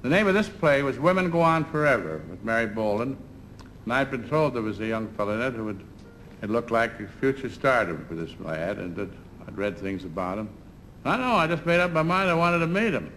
The 0.05 0.11
name 0.11 0.27
of 0.27 0.35
this 0.35 0.47
play 0.47 0.83
was 0.83 0.99
Women 0.99 1.31
Go 1.31 1.41
On 1.41 1.65
Forever 1.65 2.21
with 2.29 2.43
Mary 2.43 2.67
Boland. 2.67 3.17
And 3.85 3.91
I'd 3.91 4.11
been 4.11 4.29
told 4.29 4.53
there 4.53 4.61
was 4.61 4.79
a 4.79 4.85
young 4.85 5.07
fellow 5.15 5.33
in 5.33 5.41
it 5.41 5.55
who 5.55 5.65
would, 5.65 5.83
it 6.43 6.51
looked 6.51 6.69
like 6.69 6.99
a 6.99 7.07
future 7.07 7.49
stardom 7.49 8.05
for 8.07 8.13
this 8.13 8.29
lad, 8.39 8.77
and 8.77 8.95
that 8.97 9.09
I'd 9.47 9.57
read 9.57 9.79
things 9.79 10.05
about 10.05 10.37
him. 10.37 10.49
I 11.05 11.17
know, 11.17 11.33
I 11.33 11.47
just 11.47 11.65
made 11.65 11.79
up 11.79 11.89
my 11.89 12.03
mind 12.03 12.29
I 12.29 12.35
wanted 12.35 12.59
to 12.59 12.67
meet 12.67 12.93
him. 12.93 13.11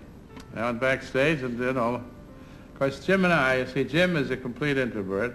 I 0.57 0.65
went 0.65 0.81
backstage 0.81 1.43
and, 1.43 1.59
you 1.59 1.75
know, 1.75 1.97
of 1.97 2.79
course, 2.79 3.05
Jim 3.05 3.27
and 3.27 3.35
I, 3.35 3.57
you 3.57 3.67
see, 3.67 3.85
Jim 3.85 4.17
is 4.17 4.31
a 4.31 4.37
complete 4.39 4.79
introvert. 4.79 5.35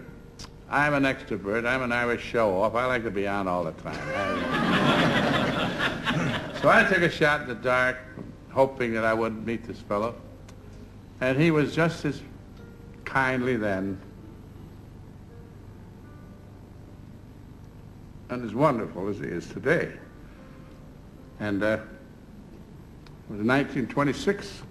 I'm 0.72 0.96
an 0.96 1.04
extrovert. 1.04 1.68
I'm 1.68 1.84
an 1.84 1.92
Irish 1.92 2.24
show-off. 2.24 2.74
I 2.74 2.88
like 2.88 3.04
to 3.04 3.12
be 3.12 3.28
on 3.28 3.48
all 3.48 3.64
the 3.64 3.74
time. 3.74 3.94
so 6.64 6.70
I 6.70 6.84
took 6.92 7.04
a 7.04 7.12
shot 7.12 7.42
in 7.42 7.48
the 7.48 7.54
dark, 7.54 7.98
hoping 8.50 8.92
that 8.94 9.06
I 9.06 9.14
wouldn't 9.14 9.46
meet 9.46 9.68
this 9.68 9.78
fellow. 9.78 10.16
And 11.24 11.40
he 11.40 11.52
was 11.52 11.74
just 11.74 12.04
as 12.04 12.22
kindly 13.06 13.56
then 13.56 13.98
and 18.30 18.44
as 18.44 18.54
wonderful 18.54 19.08
as 19.08 19.20
he 19.20 19.28
is 19.28 19.48
today. 19.48 19.94
And 21.40 21.64
uh, 21.64 21.78
it 21.78 23.30
was 23.30 23.40
1926, 23.40 24.64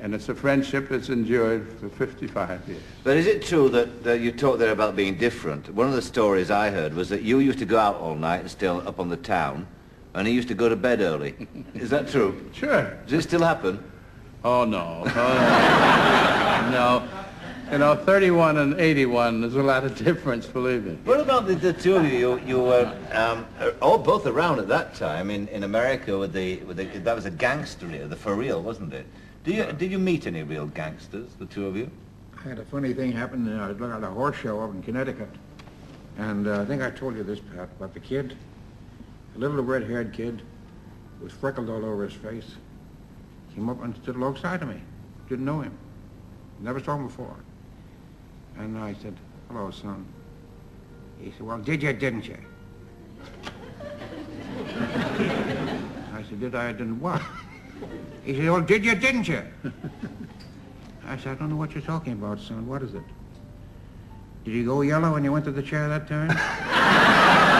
and 0.00 0.14
it's 0.14 0.28
a 0.28 0.36
friendship 0.36 0.88
that's 0.88 1.08
endured 1.08 1.68
for 1.80 1.88
55 1.88 2.68
years. 2.68 2.80
But 3.02 3.16
is 3.16 3.26
it 3.26 3.42
true 3.42 3.70
that, 3.70 4.04
that 4.04 4.20
you 4.20 4.30
talked 4.30 4.60
there 4.60 4.70
about 4.70 4.94
being 4.94 5.18
different? 5.18 5.68
One 5.74 5.88
of 5.88 5.94
the 5.94 6.02
stories 6.02 6.52
I 6.52 6.70
heard 6.70 6.94
was 6.94 7.08
that 7.08 7.22
you 7.22 7.40
used 7.40 7.58
to 7.58 7.66
go 7.66 7.76
out 7.76 7.96
all 7.96 8.14
night 8.14 8.42
and 8.42 8.50
still 8.50 8.86
up 8.86 9.00
on 9.00 9.08
the 9.08 9.16
town, 9.16 9.66
and 10.14 10.28
he 10.28 10.32
used 10.32 10.46
to 10.46 10.54
go 10.54 10.68
to 10.68 10.76
bed 10.76 11.00
early. 11.00 11.48
is 11.74 11.90
that 11.90 12.08
true? 12.08 12.48
Sure. 12.52 12.96
Does 13.06 13.14
it 13.14 13.22
still 13.22 13.42
happen? 13.42 13.89
Oh, 14.44 14.64
no. 14.64 15.04
Oh, 16.62 16.70
no. 16.72 17.08
You 17.72 17.78
know, 17.78 17.94
31 17.94 18.56
and 18.56 18.80
81, 18.80 19.40
there's 19.40 19.54
a 19.54 19.62
lot 19.62 19.84
of 19.84 19.96
difference, 19.96 20.44
believe 20.46 20.84
me. 20.84 20.98
What 21.04 21.20
about 21.20 21.46
the, 21.46 21.54
the 21.54 21.72
two 21.72 21.94
of 21.96 22.04
you? 22.04 22.18
You, 22.18 22.40
you 22.40 22.58
were 22.60 22.92
um, 23.12 23.46
all 23.80 23.96
both 23.96 24.26
around 24.26 24.58
at 24.58 24.66
that 24.68 24.94
time 24.94 25.30
in, 25.30 25.46
in 25.48 25.62
America 25.62 26.18
with 26.18 26.32
the, 26.32 26.56
with 26.58 26.78
the 26.78 26.84
that 26.86 27.14
was 27.14 27.26
a 27.26 27.30
gangster 27.30 27.88
here, 27.88 28.08
the 28.08 28.16
for 28.16 28.34
real, 28.34 28.60
wasn't 28.60 28.92
it? 28.92 29.06
Did 29.44 29.54
you 29.54 29.72
did 29.72 29.90
you 29.92 29.98
meet 30.00 30.26
any 30.26 30.42
real 30.42 30.66
gangsters, 30.66 31.30
the 31.38 31.46
two 31.46 31.66
of 31.66 31.76
you? 31.76 31.88
I 32.44 32.48
had 32.48 32.58
a 32.58 32.64
funny 32.64 32.92
thing 32.92 33.12
happen. 33.12 33.48
Uh, 33.48 33.64
I 33.64 33.68
was 33.68 33.78
looking 33.78 33.96
at 33.96 34.02
a 34.02 34.10
horse 34.10 34.36
show 34.36 34.60
up 34.60 34.72
in 34.72 34.82
Connecticut, 34.82 35.30
and 36.18 36.48
uh, 36.48 36.62
I 36.62 36.64
think 36.64 36.82
I 36.82 36.90
told 36.90 37.16
you 37.16 37.22
this, 37.22 37.38
Pat, 37.38 37.68
about 37.78 37.94
the 37.94 38.00
kid, 38.00 38.36
a 39.36 39.38
little 39.38 39.62
red-haired 39.62 40.12
kid, 40.12 40.42
with 41.22 41.32
freckled 41.32 41.70
all 41.70 41.84
over 41.84 42.04
his 42.04 42.14
face, 42.14 42.56
came 43.54 43.68
up 43.68 43.82
and 43.82 43.94
stood 43.96 44.16
alongside 44.16 44.62
of 44.62 44.68
me. 44.68 44.80
Didn't 45.28 45.44
know 45.44 45.60
him, 45.60 45.76
never 46.60 46.80
saw 46.80 46.96
him 46.96 47.06
before. 47.06 47.36
And 48.58 48.78
I 48.78 48.94
said, 48.94 49.16
hello, 49.48 49.70
son. 49.70 50.06
He 51.20 51.30
said, 51.32 51.42
well, 51.42 51.58
did 51.58 51.82
you, 51.82 51.92
didn't 51.92 52.26
you? 52.26 52.36
I 56.14 56.24
said, 56.28 56.40
did 56.40 56.54
I, 56.54 56.72
didn't 56.72 57.00
what? 57.00 57.22
He 58.24 58.34
said, 58.34 58.50
well, 58.50 58.60
did 58.60 58.84
you, 58.84 58.94
didn't 58.94 59.28
you? 59.28 59.42
I 61.06 61.16
said, 61.16 61.28
I 61.28 61.34
don't 61.34 61.50
know 61.50 61.56
what 61.56 61.72
you're 61.72 61.82
talking 61.82 62.12
about, 62.12 62.40
son. 62.40 62.66
What 62.66 62.82
is 62.82 62.94
it? 62.94 63.02
Did 64.44 64.54
you 64.54 64.64
go 64.64 64.80
yellow 64.82 65.12
when 65.12 65.24
you 65.24 65.32
went 65.32 65.44
to 65.46 65.52
the 65.52 65.62
chair 65.62 65.88
that 65.88 66.08
time? 66.08 67.56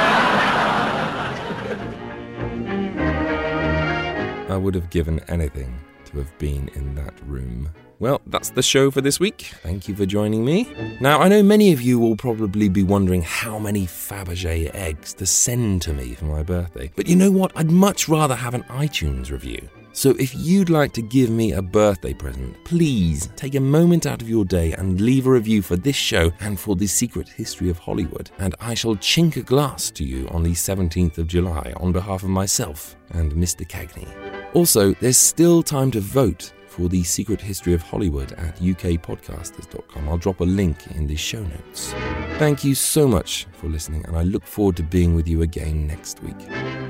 would 4.60 4.74
have 4.74 4.90
given 4.90 5.20
anything 5.28 5.78
to 6.06 6.18
have 6.18 6.38
been 6.38 6.68
in 6.74 6.94
that 6.94 7.14
room. 7.26 7.70
Well, 7.98 8.22
that's 8.26 8.50
the 8.50 8.62
show 8.62 8.90
for 8.90 9.02
this 9.02 9.20
week. 9.20 9.52
Thank 9.62 9.86
you 9.86 9.94
for 9.94 10.06
joining 10.06 10.42
me. 10.42 10.74
Now, 11.00 11.20
I 11.20 11.28
know 11.28 11.42
many 11.42 11.72
of 11.72 11.82
you 11.82 11.98
will 11.98 12.16
probably 12.16 12.70
be 12.70 12.82
wondering 12.82 13.20
how 13.20 13.58
many 13.58 13.86
Fabergé 13.86 14.74
eggs 14.74 15.12
to 15.14 15.26
send 15.26 15.82
to 15.82 15.92
me 15.92 16.14
for 16.14 16.24
my 16.24 16.42
birthday. 16.42 16.90
But 16.96 17.08
you 17.08 17.16
know 17.16 17.30
what? 17.30 17.52
I'd 17.54 17.70
much 17.70 18.08
rather 18.08 18.34
have 18.34 18.54
an 18.54 18.62
iTunes 18.64 19.30
review. 19.30 19.68
So 19.92 20.10
if 20.12 20.34
you'd 20.34 20.70
like 20.70 20.92
to 20.94 21.02
give 21.02 21.28
me 21.28 21.52
a 21.52 21.60
birthday 21.60 22.14
present, 22.14 22.64
please 22.64 23.28
take 23.36 23.54
a 23.54 23.60
moment 23.60 24.06
out 24.06 24.22
of 24.22 24.30
your 24.30 24.46
day 24.46 24.72
and 24.72 25.00
leave 25.00 25.26
a 25.26 25.30
review 25.30 25.60
for 25.60 25.76
this 25.76 25.96
show 25.96 26.32
and 26.40 26.58
for 26.58 26.76
the 26.76 26.86
secret 26.86 27.28
history 27.28 27.68
of 27.68 27.78
Hollywood. 27.78 28.30
And 28.38 28.54
I 28.60 28.72
shall 28.72 28.96
chink 28.96 29.36
a 29.36 29.42
glass 29.42 29.90
to 29.90 30.04
you 30.04 30.26
on 30.28 30.42
the 30.42 30.52
17th 30.52 31.18
of 31.18 31.26
July 31.26 31.74
on 31.76 31.92
behalf 31.92 32.22
of 32.22 32.30
myself 32.30 32.96
and 33.10 33.32
Mr. 33.32 33.68
Cagney. 33.68 34.39
Also, 34.54 34.94
there's 34.94 35.18
still 35.18 35.62
time 35.62 35.90
to 35.92 36.00
vote 36.00 36.52
for 36.66 36.88
the 36.88 37.02
secret 37.02 37.40
history 37.40 37.74
of 37.74 37.82
Hollywood 37.82 38.32
at 38.32 38.56
ukpodcasters.com. 38.58 40.08
I'll 40.08 40.18
drop 40.18 40.40
a 40.40 40.44
link 40.44 40.76
in 40.94 41.06
the 41.06 41.16
show 41.16 41.42
notes. 41.42 41.92
Thank 42.38 42.64
you 42.64 42.74
so 42.74 43.06
much 43.06 43.46
for 43.52 43.68
listening, 43.68 44.04
and 44.06 44.16
I 44.16 44.22
look 44.22 44.46
forward 44.46 44.76
to 44.76 44.82
being 44.82 45.14
with 45.14 45.28
you 45.28 45.42
again 45.42 45.86
next 45.86 46.22
week. 46.22 46.38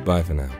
Bye 0.04 0.22
for 0.22 0.34
now. 0.34 0.50